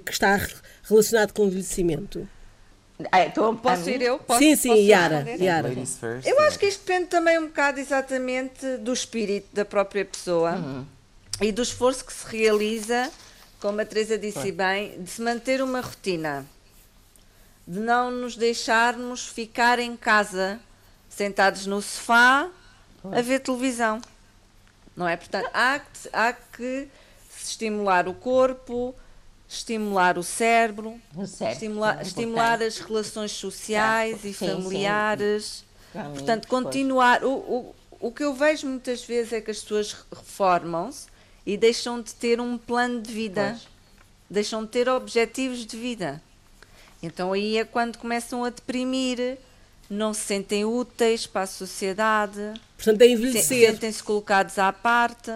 que 0.04 0.10
está 0.10 0.40
relacionado 0.88 1.32
com 1.32 1.44
envelhecimento? 1.44 2.28
Ah, 3.12 3.24
então, 3.24 3.56
Posso 3.56 3.88
ir 3.88 4.02
eu? 4.02 4.18
Posso, 4.18 4.40
sim, 4.40 4.56
sim, 4.56 4.68
posso 4.70 4.80
Yara. 4.82 5.24
Yara. 5.38 5.72
Eu 6.24 6.40
acho 6.40 6.58
que 6.58 6.66
isto 6.66 6.80
depende 6.84 7.06
também 7.06 7.38
um 7.38 7.46
bocado 7.46 7.78
exatamente 7.78 8.76
do 8.78 8.92
espírito 8.92 9.46
da 9.52 9.64
própria 9.64 10.04
pessoa 10.04 10.56
Uhum. 10.56 10.84
e 11.40 11.52
do 11.52 11.62
esforço 11.62 12.04
que 12.04 12.12
se 12.12 12.26
realiza, 12.26 13.10
como 13.60 13.80
a 13.80 13.84
Teresa 13.84 14.18
disse 14.18 14.50
bem, 14.50 15.00
de 15.00 15.08
se 15.10 15.22
manter 15.22 15.62
uma 15.62 15.80
rotina, 15.80 16.44
de 17.66 17.78
não 17.78 18.10
nos 18.10 18.34
deixarmos 18.36 19.26
ficar 19.28 19.78
em 19.78 19.96
casa, 19.96 20.58
sentados 21.08 21.66
no 21.66 21.80
sofá, 21.80 22.48
a 23.12 23.20
ver 23.22 23.38
televisão. 23.40 24.00
Não 24.96 25.06
é? 25.08 25.16
Portanto, 25.16 25.48
há 25.54 25.78
que, 25.78 26.08
há 26.12 26.32
que 26.32 26.88
estimular 27.40 28.08
o 28.08 28.14
corpo, 28.14 28.92
estimular 29.48 30.18
o 30.18 30.22
cérebro, 30.22 31.00
O 31.16 31.26
cérebro, 31.26 31.52
estimular, 31.54 31.98
é 31.98 32.02
estimular 32.02 32.62
as 32.62 32.78
relações 32.78 33.32
sociais 33.32 34.20
Certo. 34.20 34.26
e 34.26 34.34
Sim, 34.34 34.46
sim. 34.46 34.62
familiares. 34.62 35.64
Amigos, 35.94 36.18
Portanto, 36.18 36.48
continuar. 36.48 37.24
O, 37.24 37.30
o, 37.32 37.74
o 38.00 38.12
que 38.12 38.22
eu 38.22 38.34
vejo 38.34 38.66
muitas 38.66 39.02
vezes 39.04 39.32
é 39.32 39.40
que 39.40 39.50
as 39.50 39.60
pessoas 39.62 39.96
reformam-se 40.12 41.06
e 41.46 41.56
deixam 41.56 42.00
de 42.02 42.14
ter 42.14 42.40
um 42.40 42.58
plano 42.58 43.00
de 43.00 43.10
vida, 43.12 43.52
Pois. 43.58 43.68
deixam 44.28 44.62
de 44.64 44.68
ter 44.70 44.88
objetivos 44.88 45.64
de 45.64 45.76
vida. 45.76 46.22
Então 47.02 47.32
aí 47.32 47.56
é 47.56 47.64
quando 47.64 47.96
começam 47.96 48.44
a 48.44 48.50
deprimir, 48.50 49.38
não 49.88 50.12
se 50.12 50.20
sentem 50.20 50.64
úteis 50.66 51.26
para 51.26 51.42
a 51.42 51.46
sociedade, 51.46 52.52
Portanto, 52.76 53.00
é 53.02 53.06
envelhecer. 53.08 53.70
sentem-se 53.70 54.02
colocados 54.02 54.58
à 54.58 54.70
parte. 54.72 55.30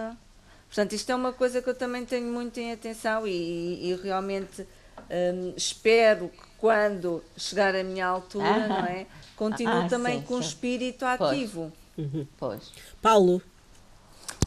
Portanto, 0.73 0.93
isto 0.93 1.11
é 1.11 1.15
uma 1.15 1.31
coisa 1.31 1.61
que 1.61 1.69
eu 1.69 1.75
também 1.75 2.03
tenho 2.03 2.25
muito 2.33 2.59
em 2.59 2.71
atenção 2.71 3.27
e, 3.27 3.91
e 3.91 3.99
realmente 4.01 4.65
hum, 5.09 5.53
espero 5.55 6.29
que 6.29 6.39
quando 6.57 7.23
chegar 7.37 7.75
a 7.75 7.83
minha 7.83 8.07
altura, 8.07 8.47
Ah. 8.47 8.67
não 8.67 8.85
é? 8.85 9.05
Continue 9.35 9.85
Ah, 9.85 9.87
também 9.87 10.19
sim, 10.19 10.25
com 10.25 10.33
o 10.35 10.41
sim. 10.41 10.47
espírito 10.49 11.05
Pois. 11.17 11.21
ativo. 11.31 11.71
Pois. 12.37 12.71
Paulo, 13.01 13.39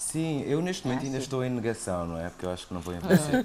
Sim, 0.00 0.42
eu 0.46 0.60
neste 0.62 0.86
momento 0.86 1.04
ainda 1.04 1.18
sim. 1.18 1.22
estou 1.24 1.44
em 1.44 1.50
negação, 1.50 2.06
não 2.06 2.18
é? 2.18 2.28
Porque 2.28 2.46
eu 2.46 2.50
acho 2.50 2.66
que 2.66 2.74
não 2.74 2.80
vou 2.80 2.94
envelhecer. 2.94 3.44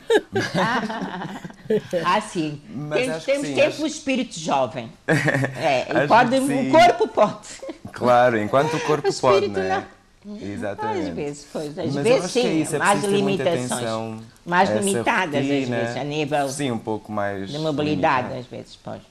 Ah, 2.05 2.21
sim. 2.21 2.61
Mas 2.69 2.99
Tem- 3.01 3.09
acho 3.11 3.25
que 3.25 3.31
temos 3.31 3.47
sim, 3.47 3.55
tempo 3.55 3.67
acho- 3.69 3.83
o 3.83 3.87
espírito 3.87 4.39
jovem. 4.39 4.91
É, 5.07 6.07
pode, 6.07 6.35
o 6.37 6.71
corpo 6.71 7.07
pode. 7.07 7.47
Claro, 7.91 8.37
enquanto 8.39 8.75
o 8.75 8.79
corpo 8.81 9.09
O 9.09 9.13
pode, 9.21 9.47
não 9.47 9.61
é? 9.61 9.71
Às 9.71 9.83
Exatamente. 10.39 11.11
vezes, 11.11 11.47
pois, 11.51 11.77
às 11.77 11.93
Mas 11.93 12.03
vezes 12.03 12.25
é 12.25 12.27
sim, 12.27 12.75
é 12.75 12.77
mais 12.77 13.03
limitações. 13.03 13.71
atenção 13.71 14.19
mais 14.45 14.69
a 14.69 14.75
limitadas, 14.75 15.35
às 15.35 15.47
rotina. 15.47 15.77
vezes, 15.77 15.97
a 15.97 16.03
nível 16.03 16.49
Sim, 16.49 16.71
um 16.71 16.77
pouco 16.79 17.11
mais. 17.11 17.49
de 17.49 17.57
mobilidade, 17.57 18.27
limitado. 18.27 18.39
às 18.39 18.45
vezes, 18.45 18.75
pois. 18.83 19.01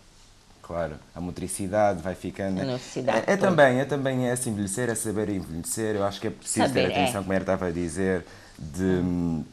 Claro, 0.62 0.94
a 1.14 1.20
motricidade 1.20 2.01
vai 2.01 2.14
ficando. 2.14 2.61
A 2.61 2.64
motricidade, 2.64 3.18
é, 3.27 3.33
é 3.33 3.37
pois. 3.37 3.40
também, 3.40 3.81
é 3.81 3.85
também 3.85 4.27
esse 4.29 4.49
envelhecer, 4.49 4.88
é 4.88 4.94
saber 4.94 5.29
envelhecer. 5.31 5.96
Eu 5.96 6.05
acho 6.05 6.20
que 6.20 6.29
é 6.29 6.31
preciso 6.31 6.68
Saber, 6.68 6.88
ter 6.88 6.92
é. 6.92 7.03
atenção, 7.03 7.23
como 7.23 7.33
era 7.33 7.42
estava 7.42 7.66
a 7.66 7.70
dizer, 7.73 8.25
de 8.57 8.85
hum, 8.85 9.44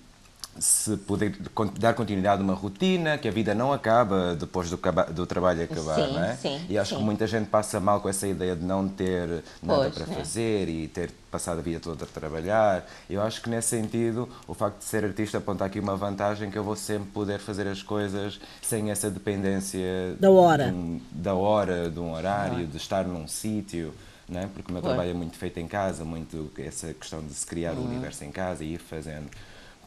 se 0.59 0.97
poder 0.97 1.35
dar 1.79 1.93
continuidade 1.93 2.41
a 2.41 2.43
uma 2.43 2.53
rotina, 2.53 3.17
que 3.17 3.27
a 3.27 3.31
vida 3.31 3.53
não 3.53 3.71
acaba 3.73 4.35
depois 4.35 4.69
do, 4.69 4.77
do 5.13 5.25
trabalho 5.25 5.63
acabar, 5.63 5.95
Sim, 5.95 6.13
não 6.13 6.23
é? 6.23 6.35
sim, 6.35 6.65
e 6.69 6.77
acho 6.77 6.91
sim. 6.91 6.97
que 6.97 7.03
muita 7.03 7.27
gente 7.27 7.47
passa 7.49 7.79
mal 7.79 8.01
com 8.01 8.09
essa 8.09 8.27
ideia 8.27 8.55
de 8.55 8.63
não 8.63 8.87
ter 8.87 9.43
nada 9.61 9.81
Pois, 9.81 9.93
para 9.95 10.05
né? 10.07 10.15
fazer 10.15 10.67
e 10.69 10.87
ter 10.87 11.11
passado 11.31 11.59
a 11.59 11.61
vida 11.61 11.79
toda 11.79 12.03
a 12.05 12.07
trabalhar. 12.07 12.85
Eu 13.09 13.21
acho 13.21 13.41
que 13.41 13.49
nesse 13.49 13.69
sentido, 13.69 14.27
o 14.47 14.53
facto 14.53 14.79
de 14.79 14.85
ser 14.85 15.03
artista 15.03 15.37
aponta 15.37 15.65
aqui 15.65 15.79
uma 15.79 15.95
vantagem 15.95 16.49
que 16.49 16.57
eu 16.57 16.63
vou 16.63 16.75
sempre 16.75 17.09
poder 17.11 17.39
fazer 17.39 17.67
as 17.67 17.83
coisas 17.83 18.39
sem 18.61 18.89
essa 18.91 19.09
dependência 19.09 20.15
Da 20.19 20.29
hora. 20.31 20.65
de 20.69 20.73
um- 20.73 21.01
da 21.11 21.33
hora, 21.35 21.89
de 21.89 21.99
um 21.99 22.13
horário, 22.13 22.65
de 22.65 22.77
estar 22.77 23.05
num 23.05 23.27
sítio, 23.27 23.93
não 24.27 24.41
é? 24.41 24.47
porque 24.47 24.69
o 24.69 24.73
meu 24.73 24.81
trabalho 24.81 25.11
é 25.11 25.13
muito 25.13 25.37
feito 25.37 25.59
em 25.59 25.67
casa, 25.67 26.03
muito 26.03 26.51
essa 26.57 26.93
questão 26.93 27.21
de 27.25 27.33
se 27.33 27.45
criar 27.45 27.73
o 27.73 27.83
universo 27.85 28.23
em 28.25 28.31
casa 28.31 28.63
e 28.63 28.73
ir 28.73 28.79
fazendo. 28.79 29.27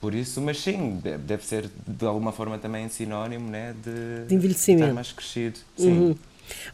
Por 0.01 0.15
isso, 0.15 0.41
mas 0.41 0.59
sim, 0.61 0.99
de- 1.03 1.19
deve 1.19 1.45
ser 1.45 1.71
de 1.87 2.07
alguma 2.07 2.33
forma 2.33 2.59
também 2.59 2.89
sinónimo 2.89 3.51
né? 3.51 3.75
de, 3.85 4.27
De 4.27 4.35
envelhecimento. 4.35 4.85
estar 4.85 4.95
mais 4.95 5.13
crescido. 5.13 5.59
Sim. 5.77 6.17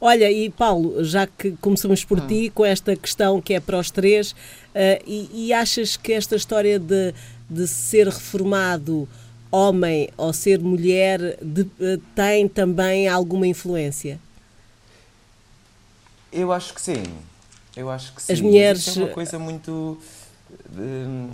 Olha, 0.00 0.30
e 0.30 0.48
Paulo, 0.48 1.02
já 1.04 1.26
que 1.26 1.52
começamos 1.60 2.04
por 2.04 2.20
Hum. 2.20 2.26
ti, 2.28 2.50
com 2.54 2.64
esta 2.64 2.94
questão 2.96 3.42
que 3.42 3.52
é 3.54 3.60
para 3.60 3.78
os 3.78 3.90
três, 3.90 4.34
eh, 4.74 5.02
e, 5.06 5.46
e 5.48 5.52
achas 5.52 5.96
que 5.96 6.12
esta 6.12 6.36
história 6.36 6.78
de, 6.78 7.12
de 7.50 7.66
ser 7.66 8.06
reformado 8.08 9.08
homem 9.50 10.08
ou 10.16 10.32
ser 10.32 10.60
mulher 10.60 11.36
de- 11.42 11.66
eh, 11.80 11.98
tem 12.14 12.48
também 12.48 13.06
alguma 13.08 13.46
influência? 13.46 14.18
Eu 16.32 16.52
acho 16.52 16.72
que 16.74 16.80
sim. 16.80 17.02
Eu 17.76 17.90
acho 17.90 18.14
que 18.14 18.22
sim. 18.22 18.32
As 18.32 18.40
Mas 18.40 18.48
mulheres- 18.50 18.86
isso 18.86 18.98
é 19.00 19.04
uma 19.04 19.12
coisa 19.12 19.38
muito. 19.38 19.98
hum, 20.74 21.30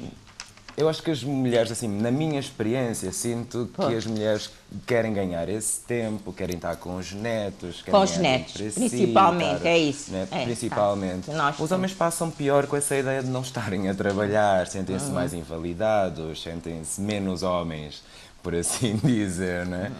eu 0.76 0.88
acho 0.88 1.02
que 1.02 1.10
as 1.10 1.22
mulheres, 1.22 1.70
assim, 1.72 1.86
na 1.88 2.10
minha 2.10 2.38
experiência, 2.40 3.12
sinto 3.12 3.70
que 3.74 3.94
as 3.94 4.06
mulheres 4.06 4.50
querem 4.86 5.12
ganhar 5.12 5.48
esse 5.48 5.80
tempo, 5.80 6.32
querem 6.32 6.56
estar 6.56 6.76
com 6.76 6.96
os 6.96 7.12
netos, 7.12 7.82
querem 7.82 7.98
Com 8.00 8.04
os 8.04 8.16
netos, 8.16 8.52
si, 8.52 8.70
principalmente, 8.80 9.56
estar, 9.56 9.68
é 9.68 9.78
isso. 9.78 10.10
né, 10.12 10.26
É, 10.30 10.44
principalmente. 10.44 11.26
tá. 11.30 11.54
Os 11.58 11.70
homens 11.72 11.92
passam 11.92 12.30
pior 12.30 12.66
com 12.66 12.76
essa 12.76 12.96
ideia 12.96 13.22
de 13.22 13.28
não 13.28 13.42
estarem 13.42 13.88
a 13.88 13.94
trabalhar, 13.94 14.66
sentem-se 14.66 15.06
Uhum. 15.06 15.12
mais 15.12 15.32
invalidados, 15.34 16.42
sentem-se 16.42 17.00
menos 17.00 17.42
homens, 17.42 18.02
por 18.42 18.54
assim 18.54 18.96
dizer, 19.04 19.66
né? 19.66 19.90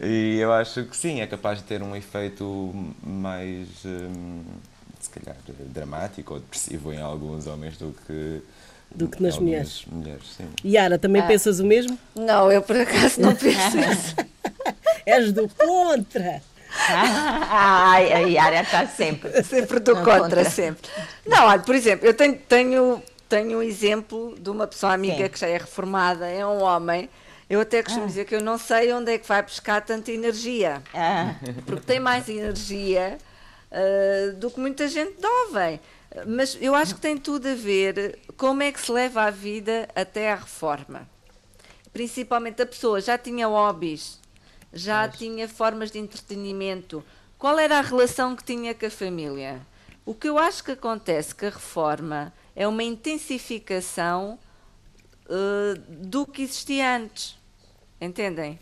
Uhum. 0.00 0.06
E 0.08 0.38
eu 0.40 0.52
acho 0.52 0.84
que 0.84 0.96
sim, 0.96 1.20
é 1.20 1.26
capaz 1.26 1.58
de 1.58 1.64
ter 1.64 1.80
um 1.82 1.94
efeito 1.94 2.74
mais, 3.02 3.68
hum, 3.84 4.42
se 5.00 5.08
calhar, 5.10 5.36
dramático 5.68 6.34
ou 6.34 6.40
depressivo 6.40 6.92
em 6.92 7.00
alguns 7.00 7.46
homens 7.46 7.76
do 7.76 7.94
que, 8.06 8.42
Do 8.94 9.08
que 9.08 9.20
nas 9.22 9.38
mulheres. 9.38 9.84
mulheres. 9.90 10.22
Sim. 10.36 10.48
Yara, 10.64 10.98
também 10.98 11.20
Ah. 11.22 11.26
pensas 11.26 11.58
o 11.58 11.64
mesmo? 11.64 11.98
Não, 12.14 12.50
eu 12.52 12.62
por 12.62 12.76
acaso 12.76 13.20
não 13.20 13.34
penso 13.36 13.78
isso. 13.78 14.14
És 15.04 15.32
do 15.32 15.48
contra! 15.48 16.40
Ai, 16.88 18.12
a 18.12 18.18
Yara 18.20 18.60
está 18.62 18.86
sempre. 18.86 19.42
Sempre 19.42 19.80
do 19.80 19.94
contra, 19.96 20.20
contra. 20.20 20.44
sempre. 20.50 20.88
Não, 21.26 21.46
olha, 21.46 21.60
por 21.60 21.74
exemplo, 21.74 22.06
eu 22.06 22.14
tenho, 22.14 22.36
tenho, 22.36 23.02
tenho 23.28 23.58
um 23.58 23.62
exemplo 23.62 24.34
de 24.40 24.50
uma 24.50 24.66
pessoa 24.66 24.92
amiga 24.92 25.24
Sim. 25.24 25.28
que 25.28 25.38
já 25.40 25.46
é 25.48 25.58
reformada, 25.58 26.26
é 26.28 26.44
um 26.46 26.62
homem. 26.62 27.08
Eu 27.48 27.60
até 27.60 27.82
costumo 27.82 28.06
dizer 28.06 28.24
que 28.24 28.34
eu 28.34 28.40
não 28.40 28.56
sei 28.58 28.92
onde 28.92 29.12
é 29.12 29.18
que 29.18 29.28
vai 29.28 29.42
buscar 29.42 29.80
tanta 29.82 30.10
energia. 30.10 30.82
Ah, 30.94 31.34
porque 31.66 31.84
tem 31.86 32.00
mais 32.00 32.28
energia 32.28 33.18
ah, 33.70 34.32
do 34.36 34.50
que 34.50 34.58
muita 34.58 34.88
gente 34.88 35.14
jovem. 35.20 35.78
Mas 36.26 36.56
eu 36.60 36.74
acho 36.74 36.94
que 36.94 37.00
tem 37.00 37.18
tudo 37.18 37.48
a 37.48 37.54
ver 37.54 38.20
como 38.36 38.62
é 38.62 38.70
que 38.70 38.80
se 38.80 38.92
leva 38.92 39.22
a 39.22 39.30
vida 39.30 39.88
até 39.94 40.30
à 40.30 40.36
reforma. 40.36 41.08
Principalmente 41.92 42.62
a 42.62 42.66
pessoa 42.66 43.00
já 43.00 43.18
tinha 43.18 43.48
hobbies, 43.48 44.20
já 44.72 45.08
tinha 45.08 45.48
formas 45.48 45.90
de 45.90 45.98
entretenimento. 45.98 47.04
Qual 47.38 47.58
era 47.58 47.78
a 47.78 47.82
relação 47.82 48.36
que 48.36 48.44
tinha 48.44 48.74
com 48.74 48.86
a 48.86 48.90
família? 48.90 49.66
O 50.06 50.14
que 50.14 50.28
eu 50.28 50.38
acho 50.38 50.62
que 50.62 50.72
acontece 50.72 51.34
com 51.34 51.46
a 51.46 51.50
reforma 51.50 52.32
é 52.54 52.66
uma 52.68 52.82
intensificação 52.82 54.38
eh, 55.28 55.74
do 55.88 56.26
que 56.26 56.42
existia 56.42 56.96
antes. 56.96 57.38
Entendem? 58.00 58.58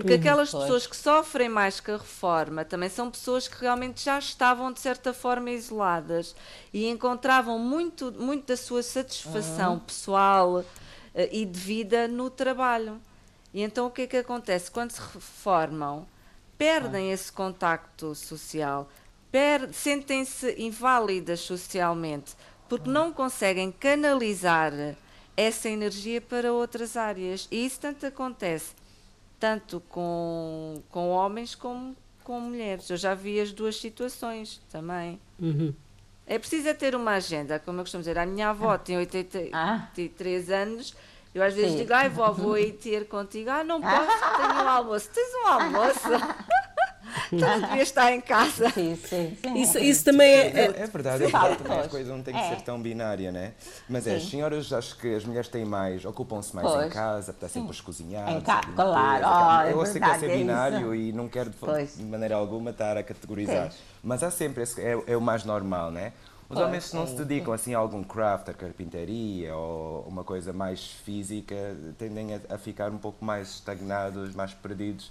Porque 0.00 0.14
aquelas 0.14 0.50
pois. 0.50 0.62
pessoas 0.62 0.86
que 0.86 0.96
sofrem 0.96 1.48
mais 1.48 1.80
com 1.80 1.92
a 1.92 1.96
reforma 1.96 2.64
também 2.64 2.88
são 2.88 3.10
pessoas 3.10 3.48
que 3.48 3.60
realmente 3.60 4.04
já 4.04 4.18
estavam, 4.18 4.72
de 4.72 4.78
certa 4.78 5.12
forma, 5.12 5.50
isoladas 5.50 6.36
e 6.72 6.86
encontravam 6.86 7.58
muito, 7.58 8.12
muito 8.12 8.46
da 8.46 8.56
sua 8.56 8.82
satisfação 8.82 9.78
pessoal 9.80 10.64
eh, 11.14 11.28
e 11.32 11.44
de 11.44 11.58
vida 11.58 12.06
no 12.06 12.30
trabalho. 12.30 13.00
E 13.52 13.62
então 13.62 13.86
o 13.86 13.90
que 13.90 14.02
é 14.02 14.06
que 14.06 14.16
acontece? 14.16 14.70
Quando 14.70 14.92
se 14.92 15.00
reformam, 15.00 16.06
perdem 16.56 17.10
esse 17.10 17.32
contacto 17.32 18.14
social, 18.14 18.88
sentem-se 19.72 20.54
inválidas 20.58 21.40
socialmente, 21.40 22.36
porque 22.68 22.88
não 22.88 23.12
conseguem 23.12 23.72
canalizar 23.72 24.72
essa 25.36 25.68
energia 25.68 26.20
para 26.20 26.52
outras 26.52 26.96
áreas. 26.96 27.48
E 27.50 27.64
isso 27.64 27.80
tanto 27.80 28.06
acontece 28.06 28.74
tanto 29.38 29.80
com, 29.88 30.82
com 30.90 31.10
homens 31.10 31.54
como 31.54 31.96
com 32.24 32.40
mulheres. 32.40 32.90
Eu 32.90 32.96
já 32.96 33.14
vi 33.14 33.40
as 33.40 33.52
duas 33.52 33.76
situações 33.80 34.60
também. 34.70 35.18
Uhum. 35.40 35.72
É 36.26 36.38
preciso 36.38 36.68
é 36.68 36.74
ter 36.74 36.94
uma 36.94 37.12
agenda, 37.12 37.58
como 37.58 37.78
eu 37.80 37.84
costumo 37.84 38.02
dizer. 38.02 38.18
A 38.18 38.26
minha 38.26 38.50
avó 38.50 38.76
tem 38.76 38.96
Ah. 38.96 38.98
83 39.00 40.50
anos. 40.50 40.94
Eu 41.34 41.42
às 41.42 41.54
vezes 41.54 41.72
Sim. 41.72 41.78
digo, 41.78 41.92
ai 41.94 42.08
vó, 42.08 42.30
vou 42.32 42.54
aí 42.54 42.72
ter 42.72 43.06
contigo. 43.08 43.48
Ah, 43.50 43.64
não 43.64 43.80
posso, 43.80 44.36
tenho 44.36 44.64
um 44.64 44.68
almoço. 44.68 45.10
Tens 45.10 45.34
um 45.42 45.46
almoço? 45.46 46.08
Então 47.32 47.60
devia 47.60 47.82
estar 47.82 48.12
em 48.12 48.20
casa. 48.20 48.70
Sim, 48.70 48.96
sim, 48.96 49.36
sim. 49.42 49.54
Isso, 49.60 49.78
isso 49.78 50.04
também 50.04 50.28
é. 50.28 50.46
É, 50.48 50.64
é 50.82 50.86
verdade, 50.86 51.24
é 51.24 51.26
verdade 51.26 51.56
também 51.58 51.78
a 51.80 51.88
coisa 51.88 52.14
não 52.14 52.22
tem 52.22 52.34
que 52.34 52.40
É. 52.40 52.48
ser 52.48 52.60
tão 52.62 52.80
binária, 52.80 53.30
né? 53.30 53.52
Mas 53.88 54.06
é, 54.06 54.16
as 54.16 54.24
senhoras, 54.28 54.72
acho 54.72 54.96
que 54.98 55.14
as 55.14 55.24
mulheres 55.24 55.48
têm 55.48 55.64
mais, 55.64 56.04
ocupam-se 56.04 56.54
mais 56.54 56.66
em 56.68 56.70
Pois. 56.74 56.92
casa, 56.92 57.30
está 57.32 57.48
sempre 57.48 57.76
a 57.78 57.82
cozinhar. 57.82 58.30
Em 58.30 58.40
ca- 58.40 58.60
limpeza, 58.60 58.72
claro, 58.74 59.26
oh, 59.26 59.68
é 59.68 59.72
Eu 59.72 59.86
sei 59.86 60.00
que 60.00 60.08
é 60.08 60.18
ser 60.18 60.30
é 60.30 60.36
binário 60.36 60.94
isso. 60.94 61.08
e 61.08 61.12
não 61.12 61.28
quero 61.28 61.50
de, 61.50 61.56
Pois. 61.56 61.96
de 61.96 62.02
maneira 62.04 62.36
alguma 62.36 62.70
estar 62.70 62.96
a 62.96 63.02
categorizar. 63.02 63.70
Mas 64.02 64.22
há 64.22 64.30
sempre, 64.30 64.62
esse, 64.62 64.80
é, 64.80 64.98
é 65.06 65.16
o 65.16 65.20
mais 65.20 65.44
normal, 65.44 65.90
né? 65.90 66.12
Os 66.48 66.54
Pois, 66.56 66.66
homens, 66.66 66.84
se 66.84 66.96
não 66.96 67.02
é 67.02 67.06
se 67.06 67.14
dedicam 67.22 67.52
assim 67.52 67.74
a 67.74 67.78
algum 67.78 68.02
craft, 68.02 68.48
a 68.48 68.54
carpintaria 68.54 69.54
ou 69.54 70.06
uma 70.08 70.24
coisa 70.24 70.50
mais 70.50 70.82
física, 71.04 71.54
tendem 71.98 72.34
a, 72.34 72.40
a 72.54 72.56
ficar 72.58 72.90
um 72.90 72.96
pouco 72.96 73.22
mais 73.22 73.50
estagnados, 73.50 74.34
mais 74.34 74.54
perdidos 74.54 75.10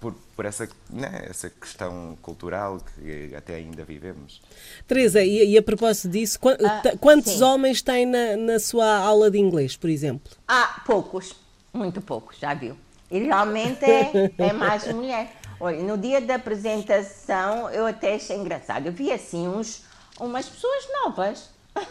por, 0.00 0.14
por 0.36 0.44
essa, 0.44 0.68
né, 0.90 1.26
essa 1.28 1.48
questão 1.48 2.16
cultural 2.20 2.78
que 2.96 3.34
até 3.34 3.54
ainda 3.54 3.84
vivemos. 3.84 4.42
Teresa, 4.86 5.22
e, 5.22 5.52
e 5.52 5.58
a 5.58 5.62
propósito 5.62 6.08
disso, 6.08 6.38
Ah, 6.64 6.82
quantos 7.00 7.32
sim. 7.32 7.42
homens 7.42 7.80
têm 7.82 8.06
na, 8.06 8.36
na 8.36 8.58
sua 8.58 8.96
aula 8.98 9.30
de 9.30 9.38
inglês, 9.38 9.76
por 9.76 9.88
exemplo? 9.90 10.32
Ah, 10.46 10.82
poucos, 10.86 11.34
muito 11.72 12.00
poucos, 12.00 12.38
já 12.38 12.52
viu. 12.54 12.76
E 13.10 13.18
realmente 13.20 13.84
é, 13.84 14.32
é 14.38 14.52
mais 14.52 14.86
mulher. 14.88 15.32
Olha, 15.60 15.82
no 15.82 15.96
dia 15.96 16.20
da 16.20 16.34
apresentação 16.34 17.70
eu 17.70 17.86
até 17.86 18.16
achei 18.16 18.36
engraçado. 18.36 18.86
Eu 18.86 18.92
vi 18.92 19.12
assim 19.12 19.46
uns, 19.48 19.84
umas 20.18 20.48
pessoas 20.48 20.88
novas. 21.02 21.50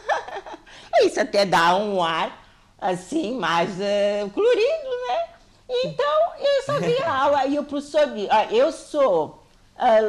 Isso 1.04 1.20
até 1.20 1.46
dá 1.46 1.76
um 1.76 2.02
ar 2.04 2.42
assim 2.80 3.38
mais 3.40 3.80
eh, 3.80 4.28
colorido, 4.34 4.90
né? 5.08 5.28
Então 5.70 6.23
eu 6.46 6.64
sabia 6.64 7.06
a 7.06 7.18
aula 7.24 7.46
e 7.48 7.60
o 7.60 7.64
professor 7.64 8.08
disse: 8.14 8.28
"Ah, 8.32 8.46
Eu 8.52 8.72
sou 8.72 9.44
ah, 9.78 10.00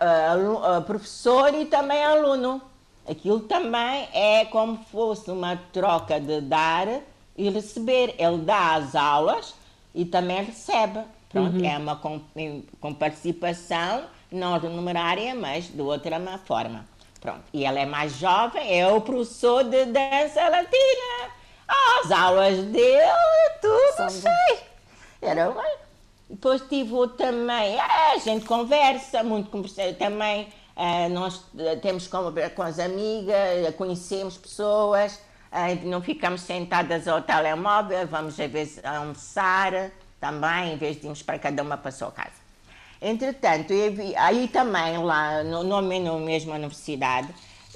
ah, 0.00 0.76
ah, 0.76 0.80
professor 0.82 1.54
e 1.54 1.64
também 1.66 2.02
aluno. 2.04 2.60
Aquilo 3.08 3.40
também 3.40 4.08
é 4.12 4.44
como 4.46 4.78
fosse 4.90 5.30
uma 5.30 5.56
troca 5.72 6.18
de 6.20 6.40
dar 6.40 6.88
e 7.36 7.50
receber. 7.50 8.14
Ele 8.18 8.38
dá 8.38 8.74
as 8.74 8.94
aulas 8.94 9.54
e 9.94 10.04
também 10.04 10.44
recebe. 10.44 11.00
Pronto, 11.28 11.64
é 11.64 11.76
uma 11.78 11.96
com, 11.96 12.20
com 12.80 12.94
participação 12.94 14.04
não 14.30 14.58
remunerária, 14.58 15.34
mas 15.34 15.68
de 15.68 15.80
outra 15.80 16.18
ma- 16.18 16.38
forma. 16.38 16.84
Pronto. 17.20 17.42
E 17.52 17.64
ela 17.64 17.78
é 17.78 17.86
mais 17.86 18.12
jovem, 18.18 18.78
é 18.80 18.86
o 18.88 19.00
professor 19.00 19.64
de 19.64 19.84
dança 19.86 20.48
latina. 20.48 21.30
As 21.68 22.10
aulas 22.10 22.64
dele, 22.66 23.50
tudo 23.60 23.96
São 23.96 24.10
sei. 24.10 24.75
Era 25.20 25.50
uma... 25.50 25.64
Depois 26.28 26.60
tive 26.68 26.92
também, 27.16 27.78
ah, 27.78 28.12
a 28.14 28.18
gente 28.18 28.44
conversa, 28.46 29.22
muito 29.22 29.48
conversa, 29.48 29.92
também 29.94 30.48
ah, 30.74 31.08
nós 31.08 31.44
ah, 31.58 31.76
temos 31.80 32.08
com, 32.08 32.18
com 32.54 32.62
as 32.62 32.78
amigas, 32.80 33.66
ah, 33.68 33.72
conhecemos 33.72 34.36
pessoas, 34.36 35.20
não 35.84 36.02
ficamos 36.02 36.40
sentadas 36.40 37.06
ao 37.06 37.22
telemóvel, 37.22 38.06
vamos 38.08 38.38
às 38.40 38.50
vezes 38.50 38.84
almoçar 38.84 39.90
também, 40.20 40.74
em 40.74 40.76
vez 40.76 40.96
de 40.96 41.04
irmos 41.04 41.22
para 41.22 41.38
cada 41.38 41.62
uma 41.62 41.76
para 41.76 41.90
a 41.90 41.92
sua 41.92 42.10
casa. 42.10 42.44
Entretanto, 43.00 43.68
vi- 43.68 44.16
aí 44.16 44.48
também 44.48 44.98
lá, 44.98 45.44
no, 45.44 45.62
no, 45.62 45.80
na 45.80 46.12
mesma 46.18 46.56
universidade, 46.56 47.28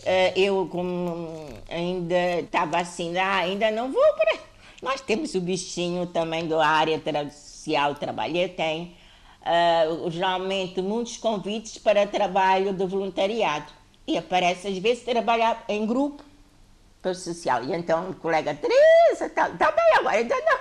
eh, 0.03 0.33
eu 0.37 0.69
como 0.73 1.47
ainda 1.71 2.41
estava 2.41 2.79
assim, 2.79 3.17
ah, 3.17 3.37
ainda 3.37 3.71
não 3.71 3.93
vou 3.93 4.03
para... 4.15 4.50
Nós 4.81 5.01
temos 5.01 5.35
o 5.35 5.41
bichinho 5.41 6.07
também 6.07 6.49
da 6.49 6.67
área 6.67 7.01
social, 7.31 7.95
trabalho, 7.95 8.49
tem 8.55 8.97
ah, 9.43 9.85
geralmente 10.09 10.81
muitos 10.81 11.17
convites 11.17 11.79
para 11.79 12.07
trabalho 12.07 12.73
de 12.73 12.87
voluntariado. 12.87 13.73
E 14.07 14.17
aparece 14.17 14.69
às 14.69 14.79
vezes 14.79 15.05
trabalhar 15.05 15.65
em 15.69 15.87
grupo 15.87 16.25
para 17.01 17.13
o 17.13 17.15
social. 17.15 17.65
E 17.65 17.75
então 17.75 18.11
o 18.11 18.15
colega, 18.15 18.55
Teresa, 18.55 19.27
está 19.27 19.51
tá 19.51 19.71
bem 19.71 19.95
agora, 19.99 20.17
ainda 20.17 20.35
não. 20.35 20.59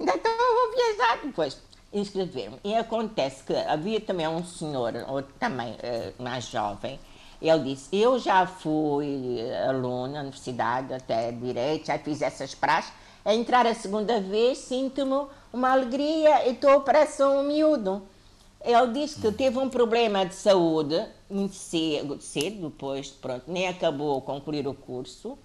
Ainda 0.00 0.14
então 0.16 0.32
vou 0.36 0.76
viajar 0.76 1.18
depois. 1.24 1.58
Inscrever-me. 1.92 2.58
E 2.64 2.74
acontece 2.74 3.44
que 3.44 3.54
havia 3.54 4.00
também 4.00 4.26
um 4.26 4.44
senhor, 4.44 4.94
ou 5.08 5.22
também 5.22 5.76
eh, 5.82 6.12
mais 6.18 6.44
jovem, 6.44 6.98
ele 7.40 7.74
disse, 7.74 7.88
eu 7.92 8.18
já 8.18 8.46
fui 8.46 9.40
aluno 9.68 10.12
na 10.12 10.20
universidade, 10.20 10.94
até 10.94 11.32
direito, 11.32 11.86
já 11.86 11.98
fiz 11.98 12.22
essas 12.22 12.54
praxes, 12.54 12.92
a 13.24 13.34
entrar 13.34 13.66
a 13.66 13.74
segunda 13.74 14.20
vez 14.20 14.58
sinto-me 14.58 15.26
uma 15.52 15.70
alegria 15.70 16.48
e 16.48 16.52
estou 16.52 16.80
parece 16.80 17.22
um 17.22 17.42
miúdo. 17.42 18.02
Ele 18.64 18.92
disse 18.92 19.20
que 19.20 19.32
teve 19.32 19.58
um 19.58 19.68
problema 19.68 20.24
de 20.24 20.34
saúde 20.34 21.04
muito 21.28 21.54
cedo, 21.54 22.20
cedo 22.20 22.68
depois, 22.68 23.08
pronto, 23.08 23.44
nem 23.48 23.66
acabou 23.66 24.20
concluir 24.20 24.66
o 24.68 24.74
curso, 24.74 25.36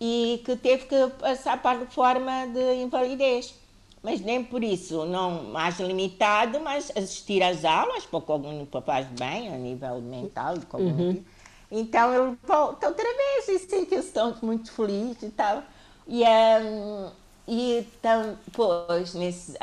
e 0.00 0.42
que 0.44 0.54
teve 0.56 0.84
que 0.84 1.08
passar 1.18 1.60
para 1.60 1.78
a 1.78 1.80
reforma 1.80 2.46
de 2.46 2.74
invalidez. 2.74 3.54
Mas 4.02 4.20
nem 4.20 4.44
por 4.44 4.62
isso, 4.62 5.04
não 5.04 5.44
mais 5.44 5.80
limitado, 5.80 6.60
mas 6.60 6.92
assistir 6.94 7.42
às 7.42 7.64
aulas, 7.64 8.04
porque 8.06 8.30
algum 8.30 8.64
faz 8.84 9.06
bem 9.08 9.52
a 9.52 9.56
nível 9.56 10.00
mental 10.00 10.54
cognitivo. 10.68 11.24
Então 11.72 12.14
ele 12.14 12.36
volta 12.46 12.86
outra 12.86 13.04
vez 13.04 13.48
e 13.48 13.58
sentiu-se 13.58 14.12
muito 14.42 14.70
feliz 14.70 15.20
e 15.22 15.30
tal. 15.30 15.64
E, 16.06 16.22
hum, 16.24 17.10
e 17.48 17.78
então, 17.78 18.38
depois, 18.46 19.14
nesse, 19.14 19.56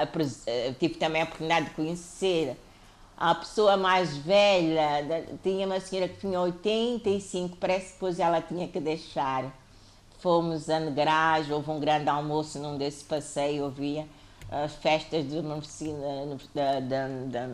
eh, 0.47 0.73
tive 0.79 0.95
também 0.95 1.21
a 1.21 1.25
oportunidade 1.25 1.67
de 1.67 1.71
conhecer 1.75 2.57
a 3.17 3.35
pessoa 3.35 3.77
mais 3.77 4.17
velha, 4.17 5.25
tinha 5.43 5.65
uma 5.65 5.79
senhora 5.79 6.09
que 6.09 6.19
tinha 6.19 6.39
85, 6.41 7.57
parece 7.57 7.87
que 7.87 7.93
depois 7.93 8.19
ela 8.19 8.41
tinha 8.41 8.67
que 8.67 8.79
deixar. 8.79 9.45
Fomos 10.19 10.69
a 10.69 10.79
Negrás, 10.79 11.49
houve 11.51 11.69
um 11.71 11.79
grande 11.79 12.09
almoço 12.09 12.59
num 12.59 12.77
desse 12.77 13.03
passeio, 13.05 13.65
havia 13.65 14.07
as 14.49 14.73
festas 14.75 15.27
de, 15.27 15.37
universi- 15.37 15.93
da, 16.53 16.79
da, 16.79 17.07
da, 17.27 17.49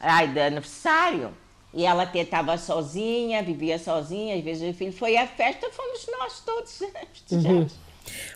ai, 0.00 0.28
de 0.28 0.40
aniversário. 0.40 1.34
E 1.72 1.84
ela 1.84 2.04
até 2.04 2.20
estava 2.20 2.56
sozinha, 2.58 3.42
vivia 3.42 3.78
sozinha, 3.78 4.36
às 4.36 4.42
vezes 4.42 4.74
o 4.74 4.78
filho 4.78 4.92
foi 4.92 5.16
à 5.16 5.26
festa, 5.26 5.70
fomos 5.70 6.06
nós 6.18 6.40
todos 6.40 6.78
festejamos. 7.12 7.78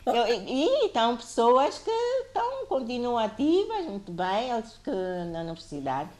Eu- 0.07 0.27
e, 0.47 0.87
então 0.87 1.17
pessoas 1.17 1.79
que 1.79 1.91
estão, 2.27 2.67
continuam 2.67 3.19
ativas, 3.19 3.85
muito 3.87 4.11
bem, 4.13 4.51
eles 4.51 4.79
que 4.83 4.91
na 4.91 5.41
universidade. 5.41 6.11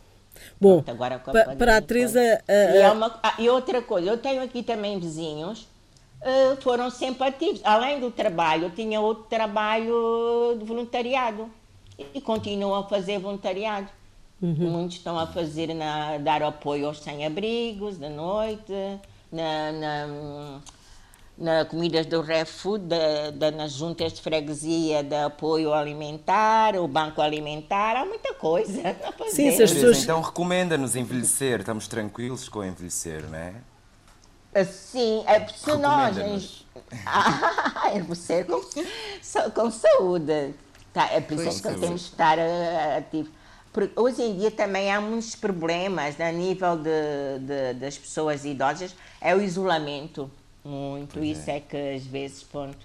Bom, 0.61 0.83
agora 0.87 1.19
com 1.19 1.31
a 1.31 1.35
pa- 1.45 1.57
para 1.57 1.77
a 1.77 1.77
E, 1.79 2.43
ah, 2.49 2.87
é 2.87 2.91
uma- 2.91 3.21
ah, 3.23 3.35
e 3.39 3.49
outra 3.49 3.83
coisa, 3.83 4.09
eu 4.09 4.17
tenho 4.19 4.43
aqui 4.43 4.63
também 4.63 4.99
vizinhos, 4.99 5.67
eh, 6.23 6.57
foram 6.61 6.89
sempre 6.91 7.29
ativos. 7.29 7.61
Além 7.65 8.01
do 8.01 8.11
trabalho, 8.11 8.65
eu 8.67 8.71
tinha 8.71 9.01
outro 9.01 9.25
trabalho 9.29 10.57
de 10.59 10.65
voluntariado 10.65 11.51
e 12.15 12.21
continuam 12.21 12.75
a 12.75 12.85
fazer 12.89 13.19
voluntariado. 13.19 13.89
Muitos 14.41 14.97
estão 14.97 15.17
a 15.19 15.27
fazer, 15.27 15.73
na, 15.75 16.19
dar 16.19 16.43
apoio 16.43 16.87
aos 16.89 16.99
sem-abrigos 17.01 17.97
da 17.99 18.09
noite, 18.09 18.73
na, 19.31 19.71
na, 19.73 20.07
na 21.43 21.65
comidas 21.65 22.07
do 22.07 22.21
ReFood, 22.21 22.85
da, 22.87 23.31
da, 23.33 23.51
nas 23.51 23.73
juntas 23.73 24.13
de 24.13 24.23
freguesia 24.23 25.03
de 25.03 25.15
apoio 25.15 25.73
alimentar, 25.75 26.77
o 26.77 26.87
banco 26.87 27.21
alimentar, 27.21 27.97
há 27.97 28.05
muita 28.05 28.33
coisa. 28.35 28.81
Sim, 29.31 29.51
se 29.51 29.63
as 29.63 29.73
pessoas- 29.73 30.03
então 30.03 30.21
recomenda-nos 30.21 30.95
envelhecer, 30.97 31.61
estamos 31.61 31.89
tranquilos 31.89 32.49
com 32.49 32.65
envelhecer, 32.65 33.25
não 33.29 33.37
é? 33.39 33.55
Sim, 34.65 35.25
é 35.27 35.39
Recomenda-nos. 35.39 35.53
personagens. 35.63 36.63
Ah, 37.07 37.91
é 37.95 38.01
você 38.03 38.45
com, 38.45 38.61
com 39.55 39.71
saúde. 39.71 40.55
Tá, 40.93 41.09
é 41.11 41.21
por 41.23 41.35
isso 41.39 41.57
que 41.57 41.69
saúde. 41.69 41.81
temos 41.81 42.01
de 42.03 42.07
estar 42.09 42.39
eh, 42.39 42.99
ativo. 42.99 43.31
Porque 43.73 43.99
hoje 43.99 44.23
em 44.23 44.37
dia 44.37 44.51
também 44.51 44.93
há 44.93 45.01
muitos 45.01 45.35
problemas 45.35 46.21
a 46.21 46.31
nível 46.31 46.77
de, 46.77 47.39
de- 47.41 47.75
das 47.81 47.97
pessoas 47.97 48.45
idosas, 48.45 48.95
é 49.23 49.35
o 49.35 49.41
isolamento. 49.41 50.31
Muito. 50.65 51.15
Pois 51.15 51.39
isso 51.39 51.51
é. 51.51 51.57
é. 51.57 51.61
que 51.61 51.77
às 51.77 52.05
vezes 52.05 52.43
ponto, 52.43 52.79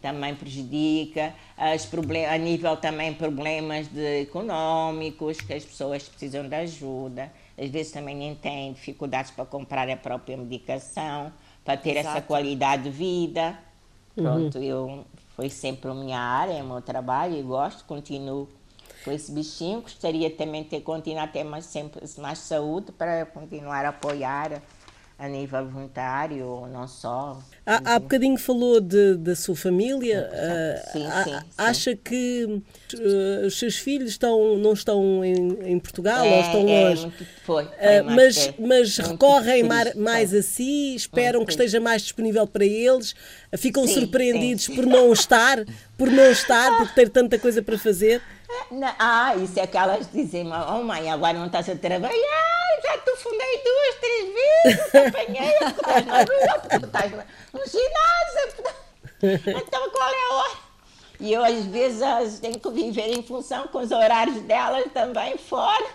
também 0.00 0.34
prejudica. 0.34 1.34
As 1.56 1.84
problem 1.86 2.26
a 2.26 2.38
nível 2.38 2.76
também 2.76 3.14
problemas 3.14 3.88
de 3.88 4.22
económicos, 4.22 5.40
que 5.40 5.52
as 5.52 5.64
pessoas 5.64 6.08
precisam 6.08 6.48
de 6.48 6.54
ajuda. 6.54 7.30
Às 7.58 7.68
vezes 7.68 7.92
também 7.92 8.16
nem 8.16 8.34
têm 8.34 8.72
dificuldades 8.72 9.30
para 9.30 9.44
comprar 9.44 9.88
a 9.88 9.96
própria 9.96 10.36
medicação, 10.36 11.32
para 11.64 11.76
ter 11.76 11.96
essa 11.96 12.10
Exato. 12.10 12.26
qualidade 12.26 12.84
de 12.84 12.90
vida. 12.90 13.58
Pronto, 14.14 14.58
eu 14.58 15.04
foi 15.36 15.48
sempre 15.48 15.90
a 15.90 15.94
minha 15.94 16.18
área, 16.18 16.52
é 16.52 16.62
o 16.62 16.66
meu 16.66 16.82
trabalho 16.82 17.38
e 17.38 17.42
gosto, 17.42 17.84
continuo 17.84 18.48
com 19.04 19.12
esse 19.12 19.30
bichinho. 19.32 19.80
Gostaria 19.82 20.30
também 20.30 20.62
de 20.62 20.70
ter 20.70 20.80
continuado 20.80 21.28
a 21.28 21.32
ter 21.32 21.44
mais, 21.44 21.66
sempre 21.66 22.02
mais 22.18 22.38
saúde 22.38 22.92
para 22.92 23.26
continuar 23.26 23.84
a 23.84 23.90
apoiar 23.90 24.60
a 25.20 25.28
nível 25.28 25.66
voluntário 25.68 26.46
ou 26.46 26.66
não 26.66 26.88
só. 26.88 27.38
Há, 27.66 27.94
há 27.94 27.98
bocadinho 27.98 28.38
falou 28.38 28.80
de, 28.80 29.16
da 29.16 29.36
sua 29.36 29.54
família. 29.54 30.30
Sim, 30.92 31.04
sim, 31.04 31.10
sim. 31.24 31.46
Acha 31.58 31.94
que 31.94 32.62
uh, 32.94 33.46
os 33.46 33.58
seus 33.58 33.76
filhos 33.76 34.10
estão, 34.12 34.56
não 34.56 34.72
estão 34.72 35.22
em, 35.22 35.72
em 35.72 35.78
Portugal 35.78 36.24
É, 36.24 36.34
ou 36.34 36.40
estão 36.40 36.60
é, 36.68 36.88
longe? 36.88 37.02
muito- 37.02 37.26
foi, 37.44 37.64
foi, 37.64 38.00
Uh, 38.00 38.04
mas 38.06 38.50
mas 38.58 38.98
é 38.98 39.02
recorrem 39.02 39.68
triste, 39.68 39.98
mais 39.98 40.34
a 40.34 40.42
si, 40.42 40.94
esperam 40.96 41.44
que 41.44 41.50
esteja 41.52 41.78
mais 41.78 42.02
disponível 42.02 42.46
para 42.46 42.64
eles, 42.64 43.14
ficam 43.58 43.86
Sim, 43.86 43.94
surpreendidos 43.94 44.64
sim. 44.64 44.74
por 44.74 44.86
não 44.86 45.12
estar, 45.12 45.58
por 45.98 46.10
não 46.10 46.30
estar, 46.30 46.76
por 46.78 46.90
ter 46.94 47.10
tanta 47.10 47.38
coisa 47.38 47.62
para 47.62 47.78
fazer. 47.78 48.22
Não, 48.70 48.92
ah, 48.98 49.36
isso 49.36 49.58
é 49.60 49.66
que 49.66 49.76
elas 49.76 50.08
dizem, 50.12 50.46
oh 50.50 50.82
mãe, 50.82 51.08
agora 51.10 51.34
não 51.38 51.46
estás 51.46 51.68
a 51.68 51.76
trabalhar, 51.76 52.69
já 52.82 52.98
te 52.98 53.16
fundei 53.16 53.62
duas, 53.64 53.94
três 54.00 54.34
vezes, 54.34 54.94
apanhei, 54.94 55.52
porque 55.58 55.80
estás 55.80 56.06
na 56.06 56.16
rua, 56.18 56.58
porque 56.60 56.78
tu 56.78 56.86
estás 56.86 57.10
na- 57.12 57.26
no 57.52 57.60
ginásio. 57.66 58.64
Então 59.22 59.90
qual 59.90 60.08
é 60.10 60.30
a 60.30 60.34
hora? 60.34 60.56
E 61.20 61.32
eu 61.32 61.44
às 61.44 61.64
vezes 61.66 62.38
tenho 62.40 62.58
que 62.58 62.70
viver 62.70 63.08
em 63.18 63.22
função 63.22 63.68
com 63.68 63.78
os 63.78 63.90
horários 63.90 64.40
delas 64.42 64.84
também 64.94 65.36
fora. 65.36 65.86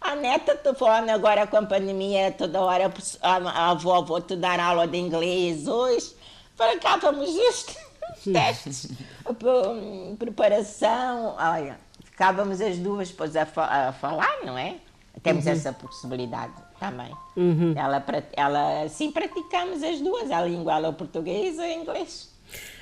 A 0.00 0.14
neta 0.14 0.54
telefona 0.54 1.14
agora 1.14 1.46
com 1.46 1.56
a 1.56 1.62
pandemia, 1.66 2.30
toda 2.32 2.60
hora 2.60 2.92
a, 3.22 3.70
avó, 3.70 4.02
vou 4.02 4.20
te 4.20 4.36
dar 4.36 4.60
aula 4.60 4.86
de 4.86 4.96
inglês 4.98 5.66
hoje. 5.66 6.14
Para 6.56 6.78
cá 6.78 6.96
vamos 6.96 7.32
just 7.32 7.70
os 8.16 8.24
testes, 8.32 8.88
pre- 9.24 10.16
preparação. 10.18 11.34
Olha, 11.38 11.78
ficávamos 12.04 12.60
as 12.60 12.76
duas 12.78 13.08
depois 13.08 13.34
a, 13.36 13.42
a 13.88 13.92
falar, 13.92 14.38
não 14.44 14.56
é? 14.58 14.76
Temos 15.28 15.46
essa 15.46 15.72
possibilidade 15.72 16.52
também. 16.80 17.10
Ela, 17.76 18.00
pra- 18.00 18.22
ela, 18.36 18.82
assim 18.84 19.10
praticamos 19.12 19.82
as 19.82 20.00
duas, 20.00 20.30
a 20.30 20.42
língua, 20.42 20.74
ela, 20.74 20.88
o 20.88 20.92
português 20.94 21.56
e 21.56 21.60
o 21.60 21.64
inglês. 21.66 22.28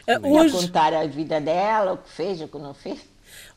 Uh, 0.09 0.26
A 0.26 0.28
hoje, 0.42 0.54
contar 0.54 0.94
a 0.94 1.06
vida 1.06 1.40
dela, 1.40 1.94
o 1.94 1.98
que 1.98 2.09
fez, 2.11 2.40
o 2.40 2.46
que 2.46 2.59
não 2.59 2.72
fez. 2.72 2.98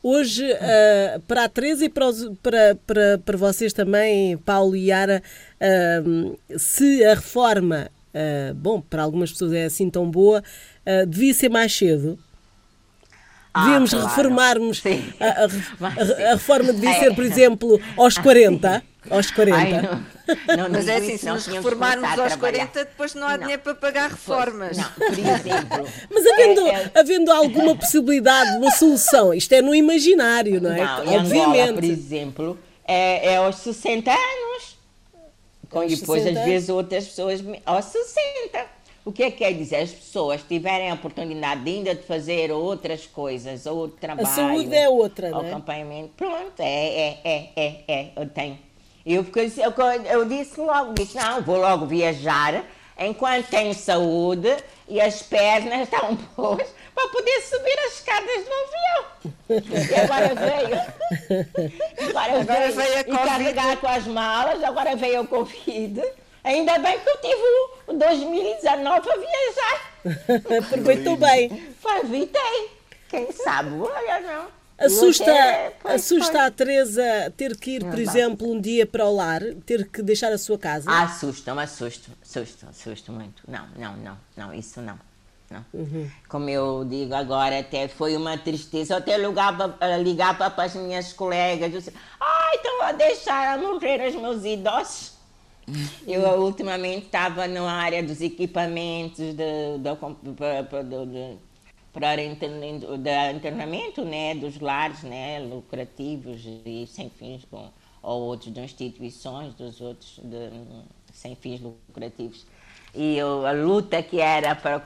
hoje 0.02 0.52
uh, 0.52 1.20
para 1.28 1.44
a 1.44 1.50
Teresa 1.50 1.86
e 1.86 1.90
para, 1.90 2.08
os- 2.08 2.30
para, 2.42 2.76
para, 2.88 3.18
para 3.20 3.38
vocês 3.38 3.72
também, 3.74 4.36
Paulo 4.38 4.76
e 4.76 4.88
Yara, 4.88 5.22
uh, 5.62 6.40
se 6.58 7.04
a 7.06 7.14
reforma, 7.14 7.90
uh, 8.16 8.54
bom, 8.56 8.82
para 8.82 9.04
algumas 9.04 9.32
pessoas 9.32 9.54
é 9.54 9.66
assim 9.66 9.90
tão 9.90 10.10
boa, 10.10 10.44
devia 11.08 11.34
ser 11.36 11.50
mais 11.50 11.72
cedo. 11.76 12.18
Ah, 13.60 13.64
Devíamos 13.64 13.90
claro. 13.92 14.08
reformarmos. 14.08 14.80
Sim. 14.80 15.14
A, 15.20 15.26
a- 15.26 15.30
a- 15.88 16.32
a 16.32 16.34
reforma 16.36 16.74
devia 16.74 16.90
É. 16.92 17.00
ser, 17.00 17.16
por 17.16 17.24
exemplo, 17.24 17.80
aos 17.98 18.18
40. 18.18 18.84
Aos 19.10 19.32
40. 19.32 19.58
Ai, 19.58 19.82
não, 20.58 20.64
não 20.66 20.70
Mas 20.72 20.88
é 20.88 20.98
assim, 20.98 21.18
se 21.18 21.26
nos 21.26 21.48
reformarmos 21.48 22.04
aos 22.06 22.16
trabalhar. 22.34 22.38
40, 22.68 22.86
depois 22.86 23.16
não 23.16 23.26
há 23.28 23.32
Não. 23.32 23.40
dinheiro 23.40 23.62
para 23.64 23.74
pagar 23.76 24.10
reformas. 24.12 24.78
Não, 24.78 24.90
por 24.92 25.08
exemplo. 25.18 25.88
Mas 26.12 26.26
havendo, 26.28 26.68
é- 26.68 26.74
é- 26.94 27.00
havendo 27.00 27.32
alguma 27.32 27.76
possibilidade, 27.76 28.58
uma 28.58 28.72
solução, 28.72 29.34
isto 29.34 29.52
é 29.54 29.62
no 29.62 29.74
imaginário, 29.74 30.62
não 30.62 30.72
é? 30.72 30.84
Não, 30.84 31.04
em 31.06 31.16
Angola, 31.18 31.24
por 31.46 31.48
Obviamente. 31.48 31.90
exemplo, 31.92 32.60
é, 32.88 33.34
é 33.34 33.38
aos 33.38 33.56
60 33.58 34.12
anos. 34.12 34.78
Com, 35.70 35.86
depois, 35.86 36.22
60 36.24 36.40
às 36.40 36.46
vezes, 36.46 36.70
outras 36.70 37.06
pessoas 37.06 37.44
aos 37.66 37.86
60. 37.86 38.66
O 39.10 39.12
que 39.12 39.24
é 39.24 39.32
que 39.32 39.38
quer 39.38 39.54
dizer? 39.54 39.78
As 39.78 39.92
pessoas 39.92 40.44
tiverem 40.48 40.92
a 40.92 40.94
oportunidade 40.94 41.64
de 41.64 41.72
ainda 41.72 41.96
de 41.96 42.04
fazer 42.04 42.52
outras 42.52 43.08
coisas, 43.08 43.66
outro 43.66 43.98
trabalho. 44.00 44.28
saúde 44.28 44.76
é 44.76 44.88
outra, 44.88 45.32
não 45.32 45.42
é? 45.44 45.50
Acompanhamento. 45.50 46.10
Pronto, 46.16 46.60
é, 46.60 46.64
é, 46.64 47.20
é, 47.24 47.50
é, 47.56 47.84
é, 47.88 48.12
eu 48.16 48.30
tenho. 48.30 48.60
Eu, 49.04 49.24
porque 49.24 49.40
eu, 49.40 49.74
eu 50.12 50.26
disse 50.26 50.62
logo, 50.62 50.94
disse, 50.94 51.18
não, 51.18 51.42
vou 51.42 51.58
logo 51.58 51.88
viajar 51.88 52.64
enquanto 53.00 53.48
tenho 53.48 53.74
saúde 53.74 54.56
e 54.88 55.02
as 55.02 55.24
pernas 55.24 55.90
estão 55.92 56.14
boas 56.38 56.68
para 56.94 57.08
poder 57.08 57.42
subir 57.42 57.80
as 57.88 57.94
escadas 57.96 58.46
do 58.46 58.52
avião. 58.62 59.90
E 59.90 59.96
agora 59.96 60.36
veio. 60.36 61.70
Agora, 62.10 62.42
Agora 62.42 62.72
veio, 62.72 62.76
veio 62.76 62.98
a 62.98 63.00
e 63.00 63.28
carregar 63.28 63.78
com 63.78 63.88
as 63.88 64.06
malas, 64.06 64.64
agora 64.64 64.96
veio 64.96 65.22
o 65.22 65.28
Covid. 65.28 66.00
Ainda 66.50 66.80
bem 66.80 67.00
que 67.00 67.08
eu 67.08 67.18
tive 67.18 67.44
o 67.86 67.94
2019 67.94 69.10
a 69.12 69.18
viajar. 69.18 70.58
Aproveitou 70.66 71.16
bem. 71.16 71.74
Foi, 71.80 72.00
evitei. 72.00 72.72
Quem 73.08 73.32
sabe, 73.32 73.70
olha, 73.80 74.20
não. 74.20 74.48
Assusta, 74.84 75.24
até- 75.30 75.76
pois, 75.80 75.96
assusta 75.96 76.32
pois. 76.32 76.46
a 76.46 76.50
Teresa 76.52 77.34
ter 77.38 77.56
que 77.56 77.76
ir, 77.76 77.84
por 77.84 77.94
Não 77.94 78.00
exemplo, 78.00 78.52
um 78.52 78.60
dia 78.60 78.88
para 78.88 79.06
o 79.06 79.16
lar, 79.16 79.42
ter 79.64 79.88
que 79.90 80.02
deixar 80.02 80.32
a 80.32 80.40
sua 80.40 80.58
casa? 80.58 80.90
Ah, 80.90 81.04
assusta-me, 81.04 81.62
assusta, 81.62 82.10
assusta, 82.24 82.68
assusta 82.70 83.12
muito. 83.12 83.44
Não, 83.48 83.68
não, 83.78 83.96
não, 83.98 84.18
não, 84.36 84.54
isso 84.54 84.82
não. 84.82 84.98
não. 85.52 85.64
Como 86.28 86.50
eu 86.50 86.84
digo 86.84 87.14
agora, 87.14 87.60
até 87.60 87.88
foi 87.88 88.16
uma 88.18 88.40
tristeza. 88.40 88.94
Eu 88.96 88.98
até 88.98 89.18
ligava, 89.20 89.78
eh, 89.82 89.98
ligava 90.02 90.50
para 90.50 90.64
as 90.64 90.74
minhas 90.74 91.14
colegas, 91.14 91.72
eu 91.72 91.80
disse, 91.80 91.94
ah, 92.20 92.52
então 92.56 92.86
vou 92.88 92.98
deixar 92.98 93.54
a 93.54 93.58
morrer 93.62 94.08
os 94.08 94.16
meus 94.16 94.44
idosos. 94.44 95.19
Eu 96.08 96.22
ultimamente 96.42 97.06
estava 97.06 97.48
na 97.48 97.72
área 97.72 98.02
dos 98.04 98.22
equipamentos 98.22 99.36
para 101.92 102.24
internamento 102.24 104.04
né, 104.06 104.36
dos 104.36 104.60
lares 104.60 105.04
né, 105.04 105.40
lucrativos 105.40 106.46
e 106.66 106.88
sem 106.88 107.10
fins, 107.10 107.46
com, 107.50 107.70
ou 108.02 108.22
outros 108.22 108.54
de 108.54 108.60
instituições, 108.62 109.54
dos 109.56 109.82
outros 109.82 110.20
de, 110.24 110.50
sem 111.14 111.36
fins 111.36 111.62
lucrativos. 111.62 112.46
E 112.94 113.18
eu, 113.18 113.46
a 113.46 113.52
luta 113.52 114.02
que 114.02 114.20
era 114.20 114.56
para 114.56 114.82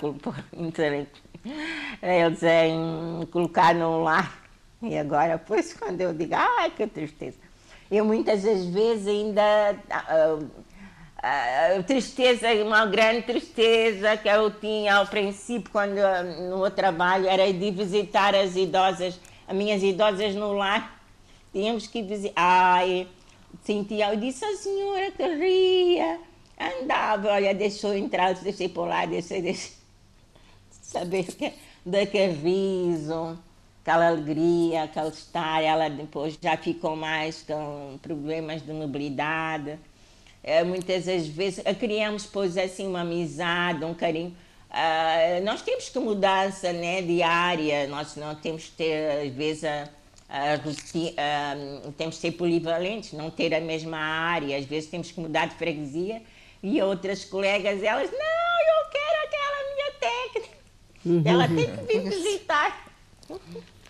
eles 2.01 2.43
em 2.43 3.25
colocar 3.27 3.73
num 3.73 4.03
lar. 4.03 4.41
E 4.81 4.97
agora, 4.97 5.37
pois, 5.37 5.73
quando 5.73 6.01
eu 6.01 6.13
digo, 6.13 6.35
ai, 6.35 6.69
que 6.71 6.85
tristeza. 6.85 7.37
Eu 7.89 8.03
muitas 8.05 8.43
das 8.43 8.65
vezes 8.65 9.07
ainda. 9.07 9.77
ah, 9.89 10.39
a 11.23 11.81
tristeza, 11.83 12.53
uma 12.65 12.85
grande 12.85 13.21
tristeza 13.21 14.17
que 14.17 14.27
eu 14.27 14.51
tinha 14.51 14.95
ao 14.95 15.07
princípio, 15.07 15.71
quando 15.71 15.97
ah, 15.97 16.21
no 16.21 16.57
meu 16.57 16.69
trabalho, 16.69 17.27
era 17.27 17.51
de 17.51 17.71
visitar 17.71 18.35
as 18.35 18.57
idosas, 18.57 19.17
as 19.47 19.55
minhas 19.55 19.81
idosas 19.81 20.35
no 20.35 20.51
lar. 20.51 21.01
Tínhamos 21.53 21.87
que 21.87 22.01
visitar. 22.01 22.33
Ai, 22.35 23.07
sentia, 23.63 24.13
eu 24.13 24.19
disse, 24.19 24.43
a 24.43 24.57
senhora 24.57 25.11
que 25.11 25.23
ria, 25.23 26.19
andava, 26.59 27.29
olha, 27.29 27.53
deixou 27.53 27.95
entrar, 27.95 28.33
deixei 28.33 28.67
por 28.67 28.85
lá, 28.85 29.05
deixei, 29.05 29.41
deixei. 29.41 29.71
Saber 30.81 31.23
que, 31.23 31.53
daquele 31.85 32.33
riso, 32.33 33.39
aquela 33.81 34.07
alegria, 34.09 34.83
aquele 34.83 35.07
estar, 35.07 35.63
ela 35.63 35.89
depois 35.89 36.37
já 36.41 36.57
ficou 36.57 36.97
mais 36.97 37.43
com 37.43 37.97
problemas 38.01 38.61
de 38.61 38.73
mobilidade. 38.73 39.79
Eh, 40.43 40.63
muitas 40.63 41.05
das 41.05 41.25
vezes 41.27 41.63
criamos 41.79 42.25
pois 42.25 42.57
assim 42.57 42.87
uma 42.87 43.01
amizade, 43.01 43.83
um 43.85 43.93
carinho. 43.93 44.35
Ah, 44.75 45.39
nós 45.43 45.61
temos 45.61 45.87
que 45.87 45.99
mudança 45.99 46.73
né, 46.73 47.01
diária, 47.03 47.87
nós 47.87 48.15
não 48.15 48.33
temos 48.33 48.65
que 48.65 48.71
ter, 48.71 49.27
às 49.27 49.31
vezes, 49.31 49.63
a, 49.63 49.87
a 50.27 50.55
ah, 50.55 51.91
temos 51.95 52.15
que 52.15 52.21
ser 52.21 52.31
polivalentes, 52.31 53.13
não 53.13 53.29
ter 53.29 53.53
a 53.53 53.61
mesma 53.61 53.97
área, 53.97 54.57
às 54.57 54.65
vezes 54.65 54.89
temos 54.89 55.11
que 55.11 55.19
mudar 55.19 55.45
de 55.45 55.55
freguesia 55.55 56.23
e 56.63 56.81
outras 56.81 57.23
colegas, 57.23 57.83
elas, 57.83 58.09
não, 58.09 58.17
eu 58.17 58.89
quero 58.89 59.27
aquela 59.27 59.75
minha 59.75 59.91
técnica. 59.99 61.29
Ela 61.29 61.47
tem 61.47 61.77
que 61.77 61.83
vir 61.85 62.09
visitar. 62.09 62.91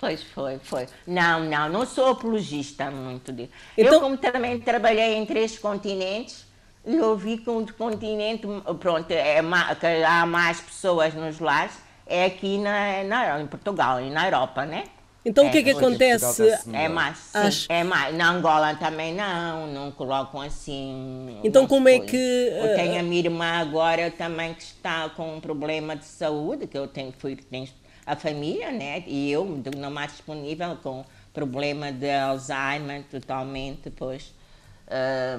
Pois 0.03 0.21
foi, 0.21 0.59
foi. 0.61 0.85
Não, 1.07 1.39
não, 1.45 1.69
não 1.69 1.85
sou 1.85 2.07
apologista 2.09 2.91
muito 2.91 3.31
disso. 3.31 3.51
Então- 3.77 3.93
Eu, 3.93 4.01
como 4.01 4.17
também 4.17 4.59
trabalhei 4.59 5.15
em 5.15 5.25
três 5.25 5.57
continentes, 5.57 6.45
eu 6.83 7.15
vi 7.15 7.37
que 7.37 7.49
um 7.49 7.65
continente, 7.65 8.45
pronto, 8.81 9.09
é, 9.11 9.37
que 9.79 10.03
há 10.03 10.25
mais 10.25 10.59
pessoas 10.59 11.13
nos 11.13 11.39
lares, 11.39 11.71
é 12.05 12.25
aqui 12.25 12.57
na, 12.57 13.01
na, 13.05 13.39
em 13.41 13.47
Portugal, 13.47 14.01
e 14.01 14.09
na 14.09 14.25
Europa, 14.25 14.65
né? 14.65 14.83
Então 15.25 15.47
o 15.47 15.51
que 15.51 15.59
é 15.59 15.63
que 15.63 15.69
acontece? 15.69 16.25
Portugal 16.25 16.47
está-se 16.49 16.69
É 16.69 16.71
melhor. 16.73 16.89
mais, 16.89 17.17
sim, 17.17 17.37
Acho- 17.37 17.65
é 17.69 17.83
mais. 17.85 18.13
Na 18.13 18.29
Angola 18.29 18.75
também 18.75 19.15
não, 19.15 19.67
não 19.67 19.89
colocam 19.89 20.41
assim. 20.41 21.39
Então 21.45 21.65
como 21.65 21.87
é 21.87 21.95
foi. 21.99 22.07
que, 22.07 22.17
Eu 22.17 22.65
eh, 22.65 22.75
tenho 22.75 22.99
a 22.99 23.03
minha 23.03 23.19
irmã 23.21 23.45
agora 23.61 24.11
também 24.11 24.53
que 24.53 24.63
está 24.63 25.07
com 25.07 25.35
um 25.37 25.39
problema 25.39 25.95
de 25.95 26.03
saúde, 26.03 26.67
que 26.67 26.77
eu 26.77 26.89
tenho, 26.89 27.13
fui, 27.17 27.37
tenho 27.37 27.69
a 28.05 28.15
família, 28.15 28.71
né? 28.71 29.03
E 29.07 29.31
eu, 29.31 29.45
não 29.77 29.91
mais 29.91 30.11
disponível, 30.11 30.77
com 30.83 31.05
problema 31.33 31.91
de 31.91 32.09
Alzheimer 32.11 33.03
totalmente, 33.09 33.89
pois. 33.91 34.33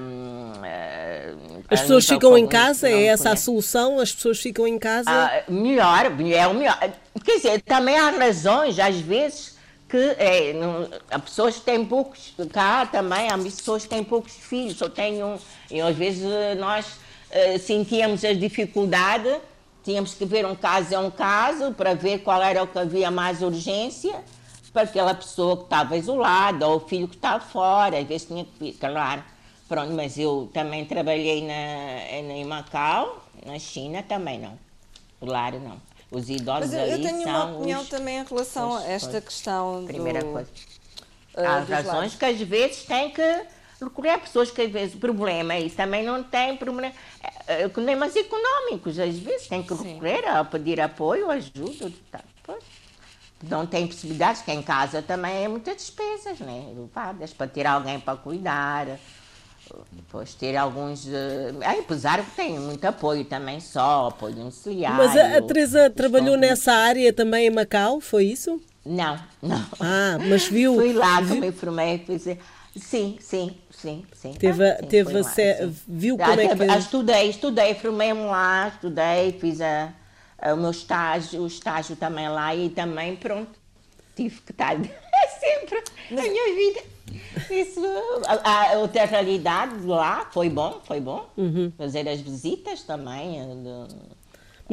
hum, 0.01 0.53
eh, 0.65 1.35
As 1.71 1.81
a 1.81 1.83
pessoas 1.83 2.07
ficam 2.09 2.37
em 2.37 2.47
casa? 2.47 2.89
É 2.89 3.05
essa 3.07 3.31
a 3.33 3.37
conhece. 3.37 3.45
solução? 3.45 4.01
As 4.01 4.13
pessoas 4.13 4.41
ficam 4.41 4.67
em 4.67 4.79
casa? 4.79 5.11
Ah, 5.11 5.45
melhor, 5.49 6.07
é 6.07 6.47
o 6.47 6.55
melhor. 6.55 6.79
Quer 7.25 7.37
dizer, 7.37 7.63
também 7.63 7.97
há 7.99 8.11
razões, 8.11 8.79
às 8.79 8.97
vezes, 9.01 9.57
que 9.89 9.97
é, 10.19 10.53
não, 10.55 10.89
há 11.11 11.19
pessoas 11.19 11.61
têm 11.61 11.85
poucos, 11.85 12.35
cá 12.53 12.87
também 12.87 13.29
há 13.31 13.39
pessoas 13.39 13.85
que 13.85 13.89
têm 13.91 14.03
poucos 14.05 14.33
filhos, 14.35 14.77
só 14.79 14.89
têm 14.89 15.23
um, 15.23 15.39
e 15.71 15.81
às 15.81 15.97
vezes 15.97 16.25
nós 16.59 16.87
uh, 16.87 17.59
sentíamos 17.59 18.25
as 18.25 18.39
dificuldades, 18.39 19.37
tínhamos 19.85 20.15
que 20.15 20.25
ver 20.25 20.47
um 20.47 20.57
caso 20.57 20.97
a 20.97 21.01
um 21.01 21.11
caso 21.11 21.73
para 21.73 21.95
ver 21.95 22.19
qual 22.21 22.43
era 22.43 22.63
o 22.63 22.67
que 22.67 22.79
havia 22.79 23.11
mais 23.11 23.43
urgência 23.43 24.25
para 24.73 24.83
aquela 24.83 25.15
pessoa 25.15 25.57
que 25.59 25.65
estava 25.65 25.97
isolada 25.97 26.67
ou 26.67 26.79
o 26.79 26.81
filho 26.81 27.07
que 27.07 27.15
estava 27.15 27.45
fora, 27.45 27.99
às 27.99 28.07
vezes 28.07 28.27
tinha 28.27 28.45
que 28.45 28.53
vir, 28.59 28.73
claro. 28.75 29.23
Pronto, 29.69 29.93
mas 29.93 30.19
eu 30.19 30.51
também 30.53 30.85
trabalhei 30.85 31.47
na, 31.47 32.11
em 32.11 32.45
Macau, 32.45 33.25
na 33.47 33.59
China 33.59 34.03
também 34.03 34.39
não. 34.39 34.59
Claro, 35.21 35.61
não. 35.61 35.81
Os 36.11 36.29
idosos 36.29 36.71
Mas 36.71 36.73
eu, 36.73 36.97
eu 36.97 37.03
tenho 37.03 37.23
uma 37.27 37.45
opinião 37.57 37.81
os, 37.83 37.89
também 37.89 38.19
em 38.19 38.25
relação 38.25 38.73
os, 38.73 38.83
a 38.83 38.89
esta 38.89 39.19
os, 39.19 39.25
questão 39.25 39.85
Primeira 39.87 40.21
do, 40.21 40.27
coisa. 40.33 40.51
uh, 41.37 41.41
Há 41.41 41.59
razões 41.61 41.87
lares. 41.87 42.15
que 42.17 42.25
às 42.25 42.41
vezes 42.41 42.85
têm 42.85 43.11
que 43.11 43.47
recorrer 43.81 44.11
a 44.11 44.19
pessoas 44.19 44.51
que 44.51 44.63
às 44.63 44.71
vezes 44.71 44.95
o 44.95 44.99
problema 44.99 45.59
e 45.59 45.71
também 45.71 46.05
não 46.05 46.23
têm 46.23 46.57
problema, 46.57 46.93
eh, 47.47 47.69
problemas 47.69 48.15
económicos, 48.17 48.99
às 48.99 49.19
vezes 49.19 49.49
têm 49.49 49.63
que 49.63 49.75
recorrer 49.75 50.27
a 50.29 50.45
pedir 50.45 50.81
apoio, 50.81 51.31
ajuda. 51.31 51.93
Tá, 52.11 52.21
pois. 52.43 52.63
Não 53.43 53.67
tem 53.67 53.87
possibilidades, 53.87 54.43
que 54.43 54.53
em 54.53 54.63
casa 54.63 55.03
também 55.03 55.45
é 55.45 55.49
muitas 55.49 55.77
despesas, 55.77 56.39
né? 56.41 56.67
elevadas, 56.71 57.33
para 57.33 57.47
ter 57.47 57.67
alguém 57.67 58.01
para 58.01 58.17
cuidar. 58.17 58.87
Depois 59.93 60.35
ter 60.35 60.57
alguns. 60.57 61.07
eh, 61.09 61.53
apesar 61.81 62.23
que 62.23 62.31
tem 62.33 62.59
muito 62.59 62.85
apoio 62.85 63.25
também 63.25 63.61
só, 63.61 64.09
apoio 64.09 64.35
domiciliário. 64.35 64.97
Mas 64.99 65.17
a, 65.17 65.39
a 65.39 65.43
Teresa 65.43 65.91
trabalhou 65.91 66.37
nessa 66.37 66.73
área 66.73 67.13
também 67.13 67.47
em 67.47 67.51
Macau, 67.51 68.01
foi 68.01 68.27
isso? 68.27 68.61
Não, 68.85 69.19
não. 69.43 69.65
Ah, 69.81 70.19
mas 70.29 70.47
viu. 70.47 70.75
Fui 70.75 70.93
lá 70.93 71.23
que 71.23 71.41
me 71.41 71.51
formei, 71.51 71.99
fiz. 71.99 72.27
Sim, 72.77 73.17
sim, 73.21 73.57
sim, 73.71 74.05
sim. 74.13 74.33
Teve, 74.35 74.65
Ah, 74.71 74.77
sim, 74.81 74.87
teve 74.89 75.13
lá, 75.21 75.35
viu 75.87 76.17
Já 76.19 76.25
como 76.27 76.41
é 76.41 76.49
teve- 76.49 76.65
que. 76.67 76.71
ah, 76.73 76.79
Estudei, 76.79 77.31
estudei, 77.31 77.75
formei-me 77.75 78.25
lá, 78.25 78.69
estudei, 78.69 79.33
fiz 79.33 79.61
a, 79.61 79.93
a- 80.39 80.55
o 80.55 80.57
meu 80.57 80.71
estágio, 80.71 81.43
o 81.43 81.47
estágio 81.47 81.95
também 81.97 82.29
lá 82.29 82.55
e 82.55 82.69
também, 82.71 83.15
pronto, 83.17 83.53
tive 84.17 84.41
que 84.43 84.51
estar 84.53 84.75
sempre 85.41 85.83
na 86.11 86.23
minha 86.23 86.55
vida. 86.55 86.81
Isso, 87.51 87.81
a, 88.27 88.73
a 88.73 88.79
outra 88.79 89.05
realidade 89.05 89.79
de 89.79 89.87
lá 89.87 90.29
foi 90.33 90.49
bom, 90.51 90.81
foi 90.85 91.01
bom. 91.01 91.29
Uhum. 91.37 91.73
Fazer 91.79 92.09
as 92.09 92.21
visitas 92.21 92.83
também. 92.83 93.41
eh, 93.41 93.45
de- 93.45 94.14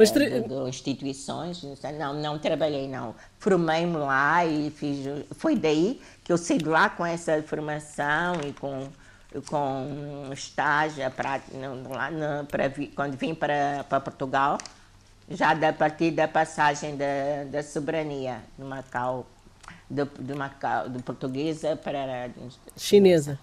Mas 0.02 0.10
tra- 0.10 0.28
de, 0.28 0.48
de 0.48 0.54
instituições, 0.68 1.62
não, 1.98 2.14
não 2.14 2.38
trabalhei 2.38 2.88
não, 2.88 3.14
formei-me 3.38 3.96
lá 3.96 4.44
e 4.44 4.70
fiz, 4.70 5.06
foi 5.32 5.56
daí 5.56 6.00
que 6.24 6.32
eu 6.32 6.38
saí 6.38 6.58
de 6.58 6.64
lá 6.66 6.90
com 6.90 7.06
essa 7.06 7.42
formação 7.42 8.34
e 8.46 8.52
com 8.52 8.88
com 9.46 10.28
estágio 10.30 11.10
para 11.12 11.40
lá 11.88 12.44
para 12.50 12.70
quando 12.94 13.16
vim 13.16 13.34
para, 13.34 13.82
para 13.88 13.98
Portugal, 13.98 14.58
já 15.30 15.54
da 15.54 15.72
partir 15.72 16.10
da 16.10 16.28
passagem 16.28 16.96
da, 16.96 17.44
da 17.50 17.62
soberania 17.62 18.42
de 18.58 18.64
Macau, 18.64 19.26
de, 19.88 20.04
de 20.04 20.34
Macau, 20.34 20.88
de 20.90 21.02
portuguesa 21.02 21.76
para 21.76 22.28
Chinesa. 22.76 23.38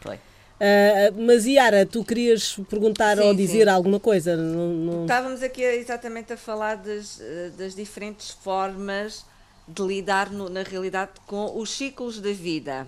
Foi. 0.00 0.18
Ah, 0.60 1.10
mas 1.16 1.46
Yara, 1.46 1.84
tu 1.84 2.04
querias 2.04 2.56
perguntar 2.70 3.16
Sim, 3.16 3.24
ou 3.24 3.34
dizer 3.34 3.64
sim. 3.64 3.70
alguma 3.70 3.98
coisa? 3.98 4.36
Não, 4.36 4.68
não- 4.68 5.02
Estávamos 5.02 5.42
aqui 5.42 5.62
exatamente 5.62 6.32
a 6.32 6.36
falar 6.36 6.76
das, 6.76 7.20
eh, 7.20 7.50
das 7.58 7.74
diferentes 7.74 8.30
formas 8.30 9.24
de 9.66 9.82
lidar 9.82 10.30
no- 10.30 10.48
na 10.48 10.62
realidade 10.62 11.12
com 11.26 11.58
os 11.58 11.70
ciclos 11.70 12.20
da 12.20 12.32
vida 12.32 12.86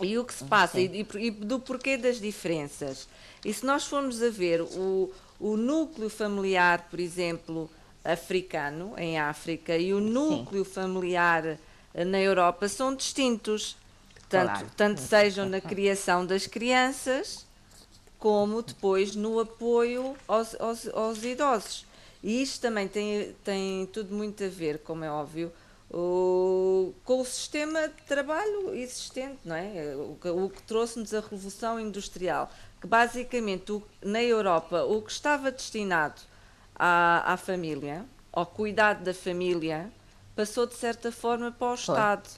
e 0.00 0.18
o 0.18 0.24
que 0.24 0.34
se 0.34 0.44
passa 0.44 0.80
e, 0.80 0.86
e 0.86 1.26
e 1.26 1.30
do 1.30 1.58
porquê 1.58 1.96
das 1.96 2.20
diferenças. 2.20 3.08
E 3.44 3.52
se 3.52 3.64
nós 3.64 3.84
formos 3.84 4.22
a 4.22 4.28
ver 4.28 4.60
o, 4.60 5.10
o 5.40 5.56
núcleo 5.56 6.10
familiar, 6.10 6.86
por 6.90 7.00
exemplo, 7.00 7.70
africano, 8.04 8.92
em 8.98 9.18
África, 9.18 9.76
e 9.76 9.94
o 9.94 10.00
núcleo 10.00 10.64
familiar 10.64 11.58
eh, 11.94 12.04
na 12.04 12.20
Europa 12.20 12.68
são 12.68 12.94
distintos. 12.94 13.76
Tanto, 14.40 14.50
Claro. 14.52 14.66
tanto 14.76 15.00
sejam 15.00 15.48
na 15.48 15.60
criação 15.60 16.26
das 16.26 16.46
crianças, 16.46 17.46
como 18.18 18.62
depois 18.62 19.14
no 19.14 19.38
apoio 19.38 20.16
aos, 20.26 20.58
aos, 20.60 20.88
aos 20.88 21.22
idosos. 21.24 21.86
E 22.22 22.42
isto 22.42 22.60
também 22.62 22.88
tem, 22.88 23.34
tem 23.44 23.86
tudo 23.86 24.14
muito 24.14 24.42
a 24.42 24.48
ver, 24.48 24.78
como 24.78 25.04
é 25.04 25.10
óbvio, 25.10 25.52
o- 25.90 26.92
com 27.04 27.20
o 27.20 27.24
sistema 27.24 27.88
de 27.88 28.02
trabalho 28.06 28.74
existente, 28.74 29.38
não 29.44 29.54
é? 29.54 29.94
O, 29.96 30.16
que- 30.20 30.28
o 30.28 30.48
que 30.48 30.62
trouxe-nos 30.62 31.12
a 31.14 31.20
Revolução 31.20 31.78
Industrial, 31.78 32.50
que 32.80 32.86
basicamente 32.86 33.70
o- 33.72 33.82
na 34.02 34.22
Europa 34.22 34.84
o 34.84 35.00
que 35.02 35.12
estava 35.12 35.50
destinado 35.50 36.20
à, 36.74 37.32
à 37.32 37.36
família, 37.36 38.04
ao 38.32 38.46
cuidado 38.46 39.04
da 39.04 39.14
família, 39.14 39.90
passou 40.34 40.66
de 40.66 40.74
certa 40.74 41.12
forma 41.12 41.52
para 41.52 41.72
o 41.72 41.76
Foi. 41.76 41.94
Estado, 41.94 42.28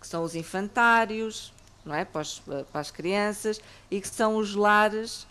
que 0.00 0.06
são 0.06 0.22
os 0.24 0.34
infantários, 0.34 1.52
não 1.84 1.94
é? 1.94 2.04
para, 2.04 2.22
os- 2.22 2.40
para 2.72 2.80
as 2.80 2.90
crianças, 2.90 3.60
e 3.90 4.00
que 4.00 4.08
são 4.08 4.36
os 4.36 4.54
lares 4.54 5.26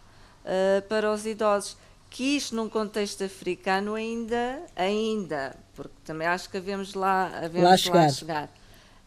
ah, 0.45 0.81
para 0.87 1.11
os 1.11 1.25
idosos. 1.25 1.75
Que 2.09 2.37
isto 2.37 2.55
num 2.55 2.67
contexto 2.67 3.23
africano 3.23 3.93
ainda, 3.93 4.61
ainda, 4.75 5.55
porque 5.75 5.93
também 6.03 6.27
acho 6.27 6.49
que 6.49 6.57
havemos 6.57 6.95
lá, 6.95 7.27
havemos 7.37 7.61
Lá 7.63 7.69
lá 7.69 7.77
chegar. 7.77 8.09
chegar, 8.11 8.49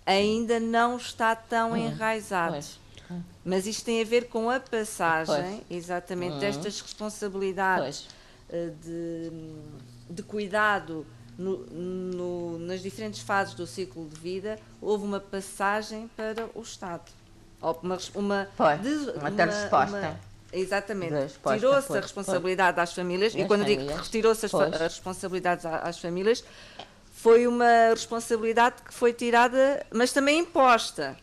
ainda 0.07 0.61
não 0.61 0.97
está 0.99 1.35
tão 1.35 1.77
enraizado. 1.77 2.53
Pois. 2.53 2.81
Mas 3.45 3.67
isto 3.67 3.85
tem 3.85 4.01
a 4.01 4.05
ver 4.05 4.29
com 4.29 4.49
a 4.49 4.61
passagem, 4.61 5.35
Pois. 5.67 5.79
exatamente, 5.79 6.37
destas 6.39 6.81
responsabilidades 6.81 8.07
eh, 8.49 8.71
de, 8.81 9.33
de 10.09 10.23
cuidado 10.23 11.05
no- 11.43 11.59
no- 11.71 12.59
nas 12.59 12.81
diferentes 12.83 13.21
fases 13.21 13.55
do 13.55 13.67
ciclo 13.67 14.09
de 14.09 14.19
vida, 14.21 14.59
houve 14.81 15.05
uma 15.05 15.21
passagem 15.21 16.09
para 16.17 16.49
o 16.55 16.61
Estado. 16.63 17.11
Uma, 17.83 17.99
uma, 18.15 18.49
Foi, 18.57 18.77
des- 18.79 19.09
uma 19.09 19.29
outra 19.29 19.45
resposta. 19.47 20.21
exatamente. 20.53 21.13
De 21.15 21.21
resposta, 21.21 21.59
Tirou-se 21.59 21.87
foi, 21.89 21.99
a 21.99 22.01
responsabilidade 22.01 22.81
às 22.81 22.93
famílias, 22.95 23.35
e 23.35 23.39
Das 23.39 23.47
quando 23.47 23.65
digo 23.65 23.81
que 23.81 23.87
famílias, 23.87 24.07
retirou-se 24.07 24.47
as, 24.47 24.53
pois. 24.53 24.73
as 24.75 24.81
responsabilidades 24.81 25.65
às 25.67 25.99
famílias, 25.99 26.45
foi 27.15 27.47
uma 27.47 27.91
responsabilidade 27.91 28.83
que 28.83 28.93
foi 28.93 29.13
tirada, 29.13 29.85
mas 29.93 30.13
também 30.13 30.41
imposta. 30.41 31.17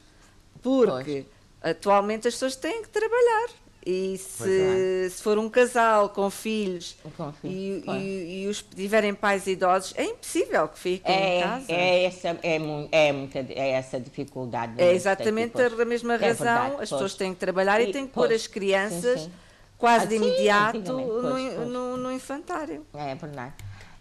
Porque 0.61 1.25
atualmente 1.61 2.27
as 2.27 2.33
pessoas 2.35 2.55
têm 2.55 2.81
que 2.83 2.89
trabalhar. 2.89 3.49
E 3.85 4.17
se, 4.17 4.37
Pois 4.37 5.13
se 5.13 5.23
for 5.23 5.37
um 5.37 5.49
casal 5.49 6.09
com 6.09 6.29
filhos 6.29 6.97
Com 7.15 7.31
filhos, 7.31 7.55
e, 7.55 7.81
pois. 7.85 8.01
e- 8.01 8.41
e 8.43 8.47
os 8.47 8.61
tiverem 8.61 9.13
pais 9.13 9.47
idosos, 9.47 9.93
é 9.95 10.03
impossível 10.03 10.67
que 10.67 10.77
fiquem 10.77 11.15
em 11.15 11.41
casa. 11.41 11.65
É, 11.69 11.75
é, 11.75 12.03
essa, 12.03 12.27
é, 12.43 12.59
é, 12.91 13.11
muita, 13.13 13.39
é 13.39 13.69
essa 13.71 13.97
dificuldade. 13.99 14.73
É 14.77 14.93
exatamente 14.93 15.53
Pois. 15.53 15.79
a 15.79 15.85
mesma 15.85 16.15
É 16.15 16.17
razão. 16.17 16.35
verdade, 16.45 16.71
as 16.71 16.75
pois. 16.77 16.89
pessoas 16.89 17.15
têm 17.15 17.33
que 17.33 17.39
trabalhar 17.39 17.79
e, 17.79 17.85
E- 17.89 17.91
têm 17.93 18.05
que 18.05 18.13
pôr 18.13 18.27
pois, 18.27 18.41
as 18.41 18.47
crianças 18.47 19.21
sim, 19.21 19.25
sim. 19.27 19.31
quase 19.77 20.03
Ah, 20.05 20.07
de 20.09 20.17
sim, 20.17 20.23
imediato 20.25 20.77
antigamente, 20.77 21.09
no, 21.13 21.21
pois, 21.21 21.53
pois. 21.53 21.67
no- 21.69 21.97
no 21.97 22.11
infantário. 22.11 22.85
É 22.93 23.15
verdade. 23.15 23.53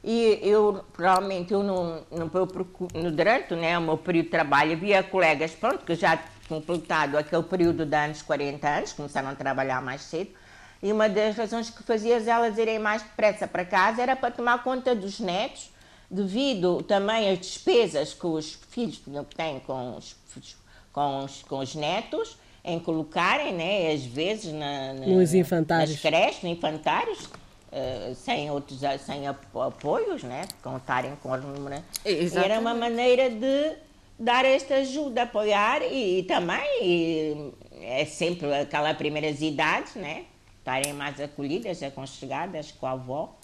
E 0.03 0.39
eu, 0.43 0.85
provavelmente, 0.93 1.53
eu 1.53 1.63
não, 1.63 2.05
não 2.11 2.31
eu 2.35 2.47
procu- 2.47 2.89
no, 2.95 3.11
durante 3.13 3.55
né, 3.55 3.79
o 3.79 3.83
meu 3.83 3.97
período 3.97 4.27
de 4.27 4.31
trabalho, 4.31 4.73
havia 4.73 5.03
colegas, 5.03 5.53
pronto, 5.53 5.85
que 5.85 5.95
já 5.95 6.19
completado 6.49 7.17
aquele 7.19 7.43
período 7.43 7.85
de 7.85 7.95
anos, 7.97 8.23
40 8.23 8.69
anos, 8.69 8.93
começaram 8.93 9.29
a 9.29 9.35
trabalhar 9.35 9.83
mais 9.83 10.01
cedo, 10.03 10.31
e 10.83 10.93
uma 10.93 11.09
das 11.09 11.37
razões 11.37 11.71
que 11.71 11.83
fazia 11.83 12.17
elas 12.17 12.57
irem 12.57 12.79
mais 12.79 13.03
depressa 13.03 13.47
para 13.47 13.65
casa 13.65 14.01
era 14.03 14.15
para 14.17 14.31
tomar 14.31 14.63
conta 14.63 14.95
dos 14.95 15.19
netos, 15.21 15.71
devido 16.11 16.83
também 16.83 17.31
às 17.31 17.39
despesas 17.41 18.15
que 18.15 18.27
os 18.27 18.59
filhos 18.71 19.01
têm 19.37 19.61
com 19.61 19.97
os, 19.97 20.17
com 20.93 21.25
os, 21.25 21.43
com 21.43 21.59
os 21.59 21.75
netos, 21.75 22.39
em 22.65 22.79
colocarem, 22.79 23.55
né, 23.55 23.93
às 23.93 24.05
vezes, 24.05 24.53
na, 24.53 24.93
na- 24.95 25.07
Nos 25.07 25.35
infantários. 25.35 25.91
nas 25.91 26.01
creches, 26.01 26.43
nos 26.43 26.53
infantários, 26.53 27.29
eh, 27.73 28.13
sem 28.15 28.51
outros 28.51 28.81
sem 29.05 29.27
apo- 29.27 29.61
apoios, 29.63 30.23
né? 30.23 30.45
contarem 30.63 31.15
com. 31.23 31.31
Exatamente. 32.05 32.39
Era 32.39 32.61
uma 32.61 32.75
maneira 32.75 33.31
de 33.31 33.73
dar 34.19 34.45
esta 34.45 34.77
ajuda, 34.77 35.23
apoiar 35.23 35.83
e, 35.83 36.21
e 36.21 36.23
também 36.25 36.67
e 36.83 37.53
é 37.81 38.05
sempre 38.05 38.53
aquela 38.53 38.93
primeiras 38.95 39.41
idades, 39.41 39.95
né? 39.95 40.25
Estarem 40.59 40.93
mais 40.93 41.21
acolhidas, 41.21 41.83
aconchegadas 41.83 42.73
com 42.73 42.87
a 42.87 42.93
avó. 42.93 43.35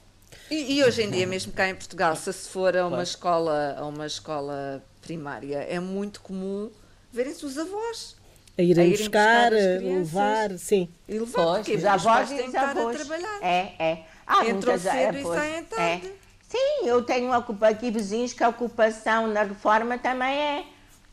E, 0.50 0.74
e 0.78 0.84
hoje 0.84 1.02
em 1.02 1.10
dia, 1.10 1.26
mesmo 1.26 1.52
cá 1.52 1.68
em 1.68 1.74
Portugal, 1.74 2.16
se 2.16 2.32
se 2.32 2.48
for 2.48 2.76
a 2.76 2.86
uma 2.86 2.96
Pois. 2.96 3.08
escola, 3.10 3.76
a 3.78 3.86
uma 3.86 4.06
escola 4.06 4.84
primária, 5.00 5.58
é 5.58 5.78
muito 5.78 6.20
comum 6.20 6.70
verem-se 7.12 7.46
os 7.46 7.56
avós 7.56 8.16
A 8.58 8.62
irem 8.62 8.84
a 8.84 8.86
irem 8.88 8.98
buscar, 8.98 9.50
buscar 9.52 9.78
crianças. 9.78 10.12
levar, 10.12 10.58
sim. 10.58 10.88
e 11.08 11.12
levar, 11.18 11.32
Pois, 11.44 11.56
porque 11.58 11.74
os 11.76 11.84
avós 11.84 12.02
pais 12.28 12.30
e 12.32 12.34
têm 12.36 12.44
os 12.46 12.50
que 12.50 12.56
estar 12.56 12.66
a 12.66 12.70
avós. 12.72 12.96
trabalhar. 12.96 13.38
É, 13.42 13.72
é. 13.78 14.02
Há 14.26 14.34
Entram 14.42 14.52
muitas- 14.72 14.86
é, 14.86 14.90
cedo 14.92 15.18
e 15.18 15.22
saem 15.22 15.64
tarde. 15.64 16.06
é. 16.08 16.23
Sim, 16.54 16.86
eu 16.86 17.02
tenho 17.02 17.32
aqui 17.32 17.90
vizinhos 17.90 18.32
que 18.32 18.44
a 18.44 18.48
ocupação 18.48 19.26
na 19.26 19.42
reforma 19.42 19.98
também 19.98 20.38
é. 20.38 20.64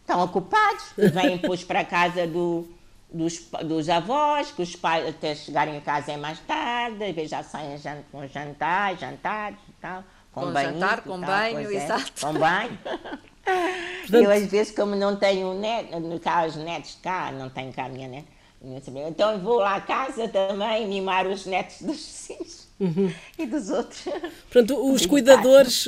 Estão 0.01 0.23
ocupados, 0.23 0.93
vêm 0.95 1.37
depois 1.37 1.63
para 1.63 1.79
a 1.79 1.85
casa 1.85 2.27
do, 2.27 2.67
dos, 3.11 3.49
dos 3.63 3.89
avós, 3.89 4.51
que 4.51 4.61
os 4.61 4.75
pais 4.75 5.07
até 5.07 5.33
chegarem 5.33 5.77
a 5.77 5.81
casa 5.81 6.11
é 6.11 6.17
mais 6.17 6.39
tarde, 6.41 7.03
às 7.03 7.15
vezes 7.15 7.31
já 7.31 7.41
saem 7.41 7.75
com 8.11 8.27
jantar, 8.27 8.95
jantar 8.97 9.53
e 9.53 9.73
tal. 9.81 10.03
Com, 10.31 10.41
com 10.41 10.51
banho, 10.51 10.73
jantar, 10.73 11.01
com 11.01 11.19
tal, 11.19 11.29
banho, 11.29 11.71
é, 11.71 11.73
exato. 11.73 12.11
Com 12.21 12.33
banho. 12.33 12.79
eu 14.13 14.31
às 14.31 14.45
vezes, 14.45 14.75
como 14.75 14.95
não 14.95 15.15
tenho 15.15 15.55
neto, 15.55 15.99
no 15.99 16.19
caso, 16.19 16.59
os 16.59 16.65
netos 16.65 16.99
cá, 17.01 17.31
não 17.31 17.49
tenho 17.49 17.73
cá 17.73 17.85
a 17.85 17.89
minha 17.89 18.07
neta, 18.07 18.91
então 19.07 19.39
vou 19.39 19.57
lá 19.57 19.77
à 19.77 19.81
casa 19.81 20.27
também 20.27 20.87
mimar 20.87 21.25
os 21.25 21.47
netos 21.47 21.81
dos 21.81 21.95
vizinhos. 21.95 22.60
Uhum. 22.81 23.13
e 23.37 23.45
dos 23.45 23.69
outros. 23.69 24.01
Portanto, 24.51 24.91
os 24.91 25.05
cuidadores 25.05 25.87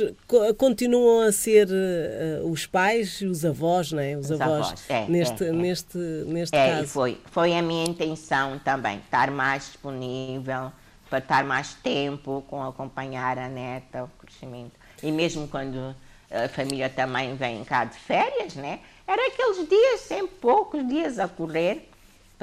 continuam 0.56 1.26
a 1.26 1.32
ser 1.32 1.66
uh, 1.66 2.48
os 2.48 2.66
pais 2.66 3.20
e 3.20 3.26
os 3.26 3.44
avós, 3.44 3.90
não 3.90 4.00
é? 4.00 4.16
Os, 4.16 4.30
os 4.30 4.40
avós, 4.40 4.66
avós. 4.68 4.84
É, 4.88 5.04
neste, 5.08 5.42
é, 5.42 5.48
é. 5.48 5.52
neste, 5.52 5.98
neste 5.98 6.56
é, 6.56 6.70
caso. 6.70 6.86
Foi, 6.86 7.18
foi 7.32 7.56
a 7.56 7.60
minha 7.60 7.84
intenção 7.84 8.60
também, 8.60 8.98
estar 8.98 9.28
mais 9.32 9.64
disponível, 9.64 10.70
para 11.10 11.18
estar 11.18 11.44
mais 11.44 11.74
tempo 11.74 12.44
com 12.48 12.62
acompanhar 12.62 13.38
a 13.38 13.48
neta, 13.48 14.04
o 14.04 14.08
crescimento. 14.24 14.78
E 15.02 15.10
mesmo 15.10 15.48
quando 15.48 15.96
a 16.30 16.48
família 16.48 16.88
também 16.88 17.34
vem 17.34 17.64
cá 17.64 17.84
de 17.84 17.96
férias, 17.96 18.54
né? 18.54 18.78
Era 19.06 19.26
aqueles 19.26 19.68
dias, 19.68 20.00
sempre 20.00 20.36
poucos 20.40 20.86
dias 20.86 21.18
a 21.18 21.26
correr, 21.26 21.88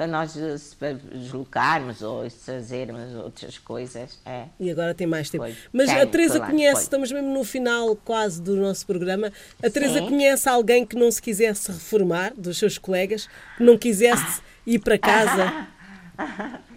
para 0.02 0.06
nós 0.08 0.34
deslocarmos 1.12 2.02
ou 2.02 2.28
fazermos 2.28 3.14
outras 3.14 3.56
coisas. 3.56 4.18
É. 4.26 4.46
E 4.58 4.68
agora 4.68 4.94
tem 4.94 5.06
mais 5.06 5.30
tempo. 5.30 5.44
Foi. 5.44 5.56
Mas 5.72 5.90
tem, 5.90 6.00
a 6.00 6.06
Teresa 6.06 6.40
conhece, 6.40 6.74
foi. 6.74 6.82
estamos 6.82 7.12
mesmo 7.12 7.32
no 7.32 7.44
final 7.44 7.94
quase 7.94 8.42
do 8.42 8.56
nosso 8.56 8.84
programa, 8.84 9.32
a 9.62 9.70
Teresa 9.70 10.02
conhece 10.02 10.48
alguém 10.48 10.84
que 10.84 10.96
não 10.96 11.08
se 11.10 11.22
quisesse 11.22 11.70
reformar, 11.70 12.32
dos 12.36 12.58
seus 12.58 12.78
colegas, 12.78 13.28
que 13.56 13.62
não 13.62 13.78
quisesse 13.78 14.42
ir 14.66 14.80
para 14.80 14.98
casa? 14.98 15.68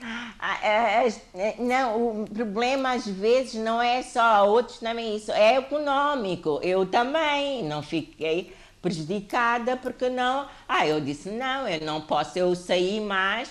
Ah, 0.47 0.59
é, 0.63 1.07
é, 1.33 1.55
não, 1.57 2.21
o 2.21 2.29
problema 2.29 2.91
às 2.91 3.07
vezes 3.07 3.55
não 3.55 3.81
é 3.81 4.03
só 4.03 4.47
outros 4.47 4.77
também 4.77 5.15
isso, 5.15 5.31
é 5.31 5.57
econômico. 5.57 6.59
Eu 6.61 6.85
também 6.85 7.63
não 7.63 7.81
fiquei 7.81 8.53
prejudicada 8.85 9.75
porque 9.75 10.09
não. 10.09 10.47
Ah, 10.67 10.85
eu 10.85 11.01
disse 11.01 11.29
não, 11.29 11.67
eu 11.67 11.83
não 11.83 12.01
posso, 12.01 12.37
eu 12.37 12.53
sair 12.53 13.01
mais, 13.01 13.49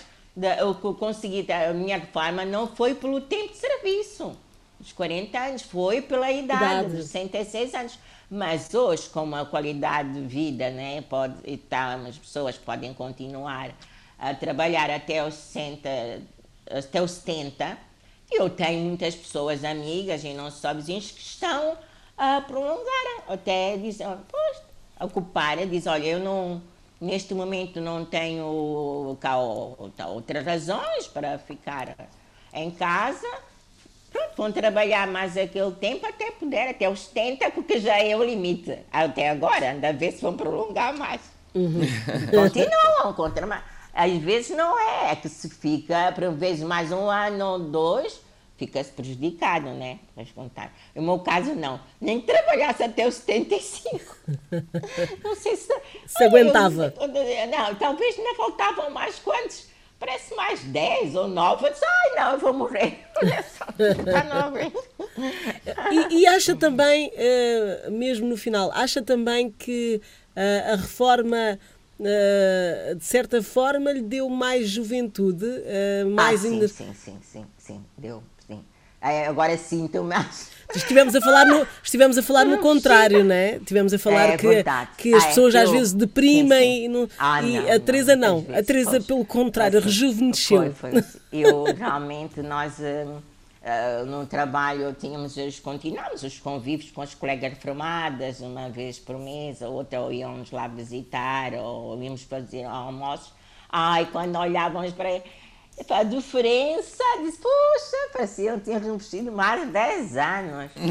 eu 0.59 0.73
consegui, 0.95 1.45
a 1.51 1.73
minha 1.73 1.97
reforma 1.97 2.45
não 2.45 2.67
foi 2.67 2.95
pelo 2.95 3.19
tempo 3.19 3.51
de 3.51 3.57
serviço, 3.57 4.37
os 4.79 4.93
40 4.93 5.37
anos, 5.37 5.61
foi 5.63 6.01
pela 6.01 6.31
idade, 6.31 6.85
idade. 6.85 7.03
66 7.03 7.73
anos. 7.73 7.99
Mas 8.31 8.73
hoje, 8.73 9.09
como 9.09 9.35
a 9.35 9.45
qualidade 9.45 10.13
de 10.13 10.21
vida, 10.21 10.69
né, 10.69 11.01
pode, 11.01 11.57
tá, 11.69 11.95
as 11.95 12.17
pessoas 12.17 12.57
podem 12.57 12.93
continuar 12.93 13.71
a 14.17 14.33
trabalhar 14.33 14.89
até 14.89 15.25
os 15.25 15.33
60, 15.33 15.89
até 16.71 17.01
os 17.01 17.11
70, 17.11 17.77
eu 18.31 18.49
tenho 18.49 18.85
muitas 18.85 19.13
pessoas 19.13 19.63
amigas 19.63 20.23
e 20.23 20.33
não 20.33 20.49
só 20.49 20.73
vizinhos 20.73 21.11
que 21.11 21.19
estão 21.19 21.77
a 22.17 22.41
prolongar, 22.41 23.23
até 23.27 23.77
dizem, 23.77 24.07
pois, 24.29 24.57
ocupar, 24.99 25.57
diz, 25.65 25.87
olha, 25.87 26.05
eu 26.05 26.19
não, 26.19 26.61
neste 26.99 27.33
momento 27.33 27.81
não 27.81 28.05
tenho 28.05 29.17
cá 29.19 29.37
outras 29.37 30.45
razões 30.45 31.07
para 31.07 31.37
ficar 31.37 31.95
em 32.53 32.71
casa, 32.71 33.27
pronto, 34.11 34.31
vão 34.37 34.51
trabalhar 34.51 35.07
mais 35.07 35.37
aquele 35.37 35.71
tempo 35.71 36.05
até 36.05 36.31
puder, 36.31 36.69
até 36.69 36.89
os 36.89 37.07
70, 37.07 37.51
porque 37.51 37.79
já 37.79 38.01
é 38.01 38.15
o 38.15 38.23
limite. 38.23 38.77
Até 38.91 39.29
agora, 39.29 39.73
anda 39.73 39.89
a 39.89 39.91
ver 39.91 40.13
se 40.13 40.21
vão 40.21 40.35
prolongar 40.35 40.97
mais. 40.97 41.21
Uhum. 41.53 41.81
Continuam, 42.31 43.13
contra, 43.13 43.63
às 43.93 44.11
vezes 44.17 44.55
não 44.55 44.77
é, 44.77 45.11
é 45.11 45.15
que 45.15 45.29
se 45.29 45.49
fica, 45.49 46.11
por 46.13 46.31
vezes 46.33 46.63
mais 46.63 46.91
um 46.91 47.09
ano 47.09 47.45
ou 47.45 47.59
dois, 47.59 48.19
fica-se 48.57 48.91
prejudicado, 48.91 49.69
né? 49.71 49.99
Mas 50.15 50.31
contar. 50.31 50.73
No 50.95 51.01
meu 51.01 51.19
caso, 51.19 51.55
não. 51.55 51.79
Nem 51.99 52.21
trabalhasse 52.21 52.83
até 52.83 53.07
os 53.07 53.15
75. 53.15 54.15
não 55.23 55.35
sei 55.35 55.55
se. 55.55 55.73
Se 56.07 56.23
aguentava. 56.23 56.93
Eu, 56.99 57.07
não, 57.47 57.75
talvez 57.75 58.17
ainda 58.17 58.35
faltavam 58.35 58.89
mais 58.89 59.19
quantos? 59.19 59.67
Parece 59.99 60.35
mais 60.35 60.61
10 60.61 61.15
ou 61.15 61.27
9. 61.27 61.67
Eu 61.67 61.71
disse, 61.71 61.85
ai, 61.85 62.15
não, 62.15 62.31
eu 62.33 62.39
vou 62.39 62.53
morrer. 62.53 62.99
e, 65.91 66.19
e 66.19 66.27
acha 66.27 66.55
também, 66.55 67.09
uh, 67.09 67.91
mesmo 67.91 68.27
no 68.27 68.35
final, 68.35 68.71
acha 68.71 69.01
também 69.01 69.51
que 69.51 70.01
uh, 70.35 70.73
a 70.73 70.75
reforma. 70.75 71.59
Uh, 71.97 72.95
de 72.95 73.05
certa 73.05 73.41
forma 73.41 73.89
lhe 73.89 74.01
deu 74.01 74.27
mais 74.27 74.67
juventude, 74.67 75.45
mais 76.13 76.43
ah, 76.43 76.49
sim, 76.49 76.67
sim, 76.67 76.93
sim, 76.93 77.17
sim, 77.21 77.45
sim, 77.57 77.85
deu, 77.97 78.21
agora 79.27 79.57
sinto 79.57 80.03
mais. 80.03 80.55
Estivemos 80.73 81.15
a 81.15 81.21
falar 81.21 81.45
no, 81.45 81.67
estivemos 81.83 82.17
a 82.17 82.23
falar 82.23 82.45
no 82.45 82.57
contrário, 82.57 83.23
não 83.23 83.35
é? 83.35 83.57
Estivemos 83.57 83.93
a 83.93 83.99
falar 83.99 84.29
é, 84.31 84.37
que, 84.37 84.63
que 84.97 85.13
as 85.13 85.23
ah, 85.23 85.25
é 85.25 85.29
pessoas 85.29 85.55
é, 85.55 85.61
às 85.61 85.69
eu, 85.69 85.75
vezes 85.75 85.93
deprimem 85.93 86.47
sim, 86.59 86.79
sim. 86.79 86.85
E, 86.85 86.87
no, 86.87 87.09
ah, 87.17 87.43
e 87.43 87.59
não, 87.59 87.71
a 87.71 87.79
Teresa 87.79 88.15
não. 88.15 88.41
não. 88.41 88.57
A 88.57 88.63
Teresa, 88.63 88.99
pelo 89.01 89.23
contrário, 89.25 89.81
foi, 89.81 89.91
rejuvenesceu. 89.91 90.73
Foi, 90.73 90.91
foi. 90.91 91.03
Eu 91.31 91.63
realmente, 91.65 92.41
nós 92.41 92.79
uh, 92.79 92.81
uh, 92.81 94.05
no 94.05 94.25
trabalho 94.25 94.93
tínhamos 94.99 95.37
os, 95.37 95.59
continuamos 95.59 96.23
os 96.23 96.39
convívios 96.39 96.91
com 96.91 97.01
as 97.01 97.13
colegas 97.13 97.53
reformadas, 97.53 98.39
uma 98.39 98.69
vez 98.69 98.97
por 98.97 99.17
mês, 99.19 99.61
a 99.61 99.69
outra 99.69 100.01
ou 100.01 100.11
íamos 100.11 100.51
lá 100.51 100.67
visitar, 100.67 101.53
ou 101.53 102.01
íamos 102.01 102.23
fazer 102.23 102.63
almoços. 102.63 103.31
Ai, 103.69 104.07
quando 104.11 104.37
olhávamos 104.37 104.93
para 104.93 105.21
a 105.89 106.03
diferença, 106.03 107.03
disse, 107.21 107.37
puxa, 107.37 108.09
parecia 108.13 108.51
que 108.51 108.57
eu 108.57 108.79
tinha 108.79 108.79
vestido 108.79 109.31
mais 109.31 109.61
de 109.61 109.67
10 109.67 110.17
anos. 110.17 110.71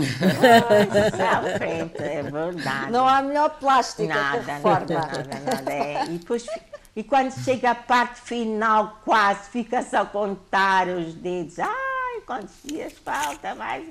Nossa, 1.19 1.59
frente, 1.59 2.03
é 2.03 2.23
verdade. 2.23 2.93
Não 2.93 3.09
há 3.09 3.23
melhor 3.23 3.59
plástica 3.59 4.15
nada, 4.15 4.59
nada, 4.59 4.95
nada, 4.95 5.41
nada. 5.45 5.73
É. 5.73 6.05
E, 6.07 6.19
depois, 6.19 6.47
e 6.95 7.03
quando 7.03 7.33
chega 7.33 7.71
a 7.71 7.75
parte 7.75 8.21
final, 8.21 9.01
quase, 9.05 9.49
fica-se 9.51 9.97
a 9.97 10.05
contar 10.05 10.87
os 10.89 11.15
dedos. 11.15 11.59
Ai, 11.59 12.21
quantos 12.27 12.55
dias 12.63 12.93
falta 12.93 13.55
mais? 13.55 13.89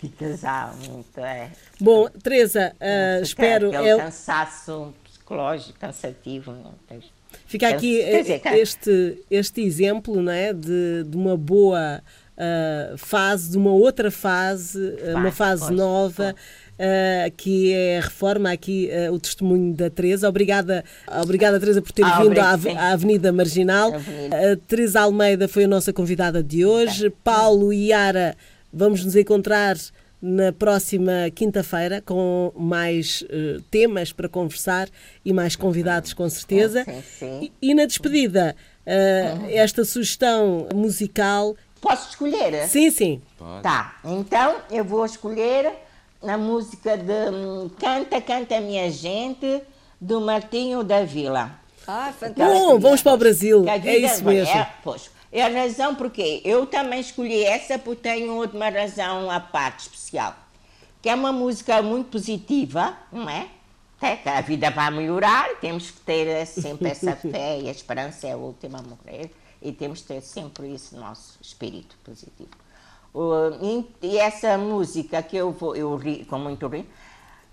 Fica 0.00 0.34
já 0.38 0.72
muito, 0.88 1.20
é. 1.20 1.50
Bom, 1.78 2.08
Teresa, 2.08 2.74
uh, 2.80 3.22
espero... 3.22 3.74
É 3.74 3.94
o 3.94 3.98
cansaço 3.98 4.94
psicológico, 5.04 5.78
cansativo, 5.78 6.52
não 6.52 6.72
tem 6.88 6.98
Fica 7.50 7.68
aqui 7.68 7.98
este, 8.54 9.18
este 9.28 9.60
exemplo 9.60 10.22
não 10.22 10.30
é, 10.30 10.52
de, 10.52 11.02
de 11.04 11.16
uma 11.16 11.36
boa 11.36 12.00
uh, 12.36 12.96
fase, 12.96 13.50
de 13.50 13.58
uma 13.58 13.72
outra 13.72 14.08
fase, 14.08 14.78
Vai, 15.02 15.14
uma 15.14 15.32
fase 15.32 15.64
pois, 15.64 15.76
nova. 15.76 16.34
Uh, 16.78 17.30
que 17.36 17.72
é 17.72 17.98
a 17.98 18.02
reforma, 18.02 18.52
aqui 18.52 18.88
uh, 18.88 19.12
o 19.12 19.18
testemunho 19.18 19.74
da 19.74 19.90
Teresa. 19.90 20.28
Obrigada, 20.28 20.84
obrigada 21.20 21.58
Teresa, 21.58 21.82
por 21.82 21.90
ter 21.90 22.04
ah, 22.04 22.22
vindo 22.22 22.38
à, 22.38 22.50
à, 22.50 22.92
Avenida 22.92 23.32
Marginal. 23.32 23.94
A 23.94 24.56
Teresa 24.68 25.00
Almeida 25.00 25.48
foi 25.48 25.64
a 25.64 25.68
nossa 25.68 25.92
convidada 25.92 26.44
de 26.44 26.64
hoje. 26.64 27.10
Paulo 27.24 27.72
e 27.72 27.88
Yara, 27.88 28.36
vamos 28.72 29.04
nos 29.04 29.16
encontrar 29.16 29.76
na 30.20 30.52
próxima 30.52 31.30
quinta-feira 31.34 32.02
com 32.02 32.52
mais 32.54 33.22
uh, 33.22 33.60
temas 33.70 34.12
para 34.12 34.28
conversar 34.28 34.88
e 35.24 35.32
mais 35.32 35.56
convidados, 35.56 36.12
com 36.12 36.28
certeza. 36.28 36.84
Sim, 36.84 37.02
sim. 37.18 37.52
E, 37.60 37.70
e, 37.70 37.74
na 37.74 37.86
despedida, 37.86 38.54
uh, 38.86 39.46
esta 39.50 39.84
sugestão 39.84 40.68
musical. 40.74 41.56
Posso 41.80 42.10
escolher? 42.10 42.68
Sim, 42.68 42.90
sim. 42.90 43.22
Pode. 43.38 43.62
Tá, 43.62 43.98
então 44.04 44.56
eu 44.70 44.84
vou 44.84 45.04
escolher 45.06 45.72
a 46.22 46.36
música 46.36 46.98
de 46.98 47.30
um, 47.30 47.70
Canta, 47.70 48.20
Canta 48.20 48.60
Minha 48.60 48.90
Gente, 48.90 49.62
do 49.98 50.20
Martinho 50.20 50.84
da 50.84 51.04
Vila. 51.04 51.58
Ah, 51.86 52.12
fantástico. 52.16 52.58
Bom, 52.58 52.78
vamos 52.78 53.02
para 53.02 53.14
o 53.14 53.16
Brasil. 53.16 53.64
É 53.66 53.96
isso 53.96 54.22
mesmo. 54.24 54.54
É, 54.54 54.70
pois, 54.84 55.10
é 55.32 55.42
a 55.42 55.48
razão 55.48 55.94
porque 55.94 56.40
eu 56.44 56.66
também 56.66 57.00
escolhi 57.00 57.44
essa 57.44 57.78
porque 57.78 58.02
tenho 58.02 58.42
uma 58.42 58.68
razão 58.68 59.30
à 59.30 59.38
parte 59.38 59.80
especial. 59.80 60.34
Que 61.00 61.08
é 61.08 61.14
uma 61.14 61.32
música 61.32 61.80
muito 61.80 62.10
positiva, 62.10 62.96
não 63.12 63.28
é? 63.28 63.48
É 64.02 64.16
que 64.16 64.28
a 64.28 64.40
vida 64.40 64.70
vai 64.70 64.90
melhorar, 64.90 65.48
temos 65.60 65.90
que 65.90 66.00
ter 66.00 66.46
sempre 66.46 66.88
essa 66.88 67.14
fé 67.16 67.60
e 67.60 67.68
a 67.68 67.70
esperança 67.70 68.26
é 68.26 68.32
a 68.32 68.36
última 68.36 68.78
a 68.78 68.82
morrer 68.82 69.30
e 69.62 69.72
temos 69.72 70.00
que 70.00 70.08
ter 70.08 70.22
sempre 70.22 70.74
no 70.92 71.00
nosso 71.00 71.38
espírito 71.40 71.96
positivo. 72.02 72.48
e 74.02 74.18
essa 74.18 74.56
música 74.56 75.22
que 75.22 75.36
eu 75.36 75.52
vou, 75.52 75.76
eu 75.76 75.94
ri, 75.96 76.24
com 76.24 76.38
muito 76.38 76.66
rir, 76.66 76.86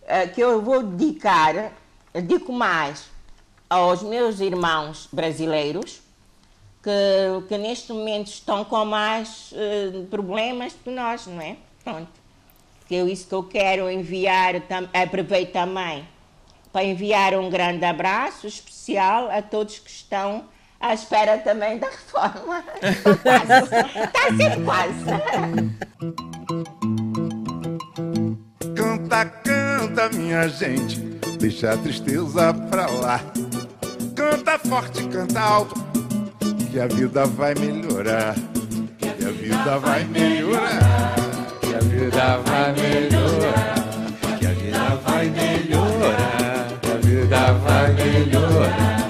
eh, 0.05 0.27
que 0.27 0.39
eu 0.39 0.61
vou 0.61 0.81
dedicar, 0.83 1.73
dedico 2.13 2.53
mais 2.53 3.09
aos 3.69 4.01
meus 4.01 4.39
irmãos 4.39 5.09
brasileiros, 5.11 6.01
que, 6.87 7.47
que 7.49 7.57
neste 7.57 7.91
momento 7.91 8.27
estão 8.27 8.63
com 8.63 8.85
mais 8.85 9.51
uh, 9.51 10.05
problemas 10.05 10.71
que 10.71 10.89
nós, 10.89 11.27
não 11.27 11.41
é? 11.41 11.57
Pronto. 11.83 12.07
Que 12.87 12.95
é 12.95 13.03
isso 13.03 13.27
que 13.27 13.35
eu 13.35 13.43
quero 13.43 13.91
enviar, 13.91 14.53
aproveito 14.93 15.51
também 15.51 16.07
para 16.71 16.85
enviar 16.85 17.33
um 17.33 17.49
grande 17.49 17.83
abraço 17.83 18.47
especial 18.47 19.29
a 19.29 19.41
todos 19.41 19.79
que 19.79 19.89
estão 19.89 20.45
à 20.79 20.93
espera 20.93 21.37
também 21.39 21.77
da 21.77 21.87
reforma. 21.89 22.63
Está 22.79 24.27
sempre 24.37 24.63
quase. 24.63 24.93
Canta, 28.75 29.25
canta, 29.25 30.09
minha 30.15 30.47
gente, 30.47 30.99
deixa 31.37 31.73
a 31.73 31.77
tristeza 31.77 32.53
pra 32.53 32.87
lá. 32.87 33.19
Canta 34.15 34.57
forte, 34.59 35.05
canta 35.09 35.39
alto, 35.39 35.86
que 36.71 36.79
a 36.79 36.87
vida 36.87 37.25
vai 37.25 37.53
melhorar. 37.55 38.35
Que 38.99 39.25
a 39.25 39.31
vida 39.31 39.79
vai 39.79 40.03
melhorar. 40.05 41.15
Que 41.61 41.75
a 41.75 41.79
vida 41.79 42.37
vai 42.45 42.73
melhorar. 42.73 43.75
Que 44.37 44.45
a 44.45 44.49
vida 44.49 44.95
vai 45.05 45.29
melhorar. 45.29 46.67
Que 46.81 46.91
a 46.91 46.97
vida 46.97 47.53
vai 47.53 47.93
melhorar. 47.93 49.07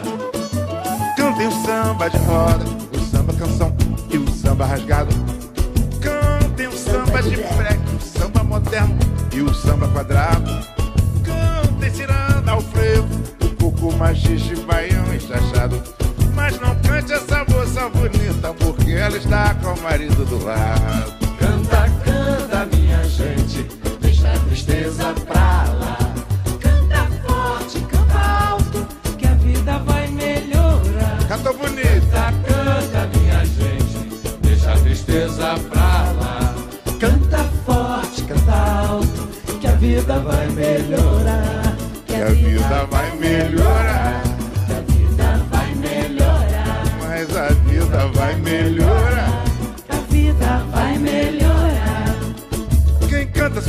Cantem 1.17 1.47
o 1.47 1.51
samba 1.65 2.09
de 2.09 2.17
roda, 2.17 2.65
o 2.93 2.99
samba 2.99 3.33
canção 3.33 3.75
e 4.11 4.17
o 4.17 4.29
samba 4.29 4.65
rasgado. 4.65 5.15
Cantem 5.99 6.67
o 6.67 6.71
samba 6.71 7.21
de 7.23 7.37
freque, 7.37 7.95
o 7.95 8.01
samba 8.01 8.43
moderno 8.43 8.97
e 9.33 9.41
o 9.41 9.53
samba 9.53 9.87
quadrado. 9.87 10.51
Cantem 11.23 11.91
ciranda 11.91 12.51
ao 12.51 12.61
frevo, 12.61 13.07
o 13.43 13.49
coco 13.55 13.95
machixe, 13.97 14.55
baião 14.55 15.13
e 15.13 15.19
chachado. 15.19 15.96
Ela 19.07 19.17
está 19.17 19.55
com 19.55 19.71
o 19.71 19.81
marido 19.83 20.16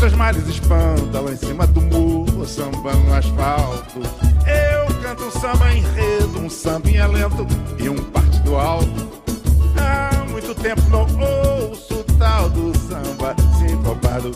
seus 0.09 0.15
males 0.15 0.49
espanta 0.49 1.21
lá 1.21 1.33
em 1.33 1.37
cima 1.37 1.67
do 1.67 1.83
muro, 1.83 2.47
samba 2.47 2.95
no 2.95 3.15
asfalto. 3.15 4.01
Eu 4.47 5.03
canto 5.03 5.25
um 5.25 5.31
samba 5.31 5.75
enredo, 5.75 6.39
um 6.39 6.49
sambinha 6.49 7.07
lento 7.07 7.47
e 7.79 7.89
um 7.89 7.97
partido 8.05 8.57
alto. 8.57 9.09
Há 9.77 10.25
muito 10.31 10.55
tempo 10.55 10.81
não 10.89 11.07
ouço 11.69 12.05
tal 12.19 12.49
do 12.49 12.77
samba 12.79 13.35
sincopado. 13.59 14.35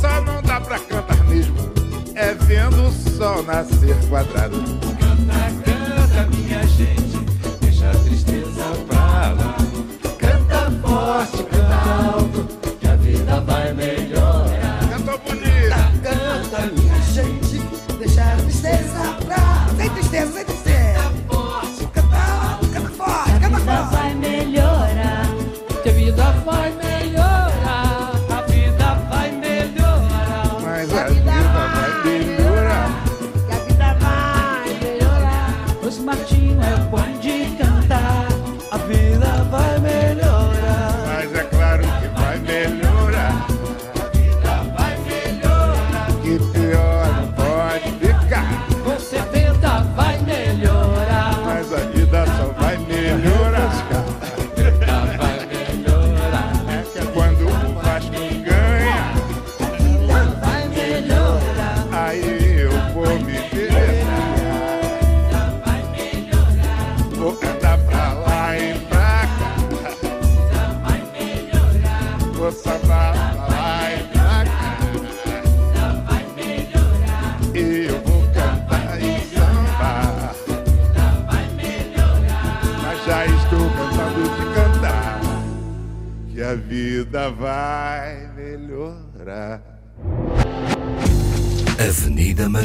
Só 0.00 0.20
não 0.22 0.40
dá 0.42 0.60
pra 0.60 0.78
cantar 0.78 1.22
mesmo, 1.24 1.56
é 2.14 2.32
vendo 2.32 2.86
o 2.86 2.92
sol 2.92 3.42
nascer 3.42 3.96
quadrado. 4.08 4.89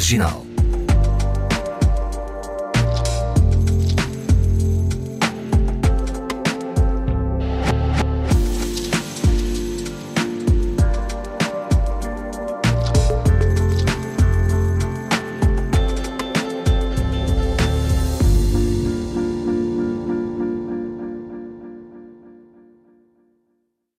Marginal 0.06 0.45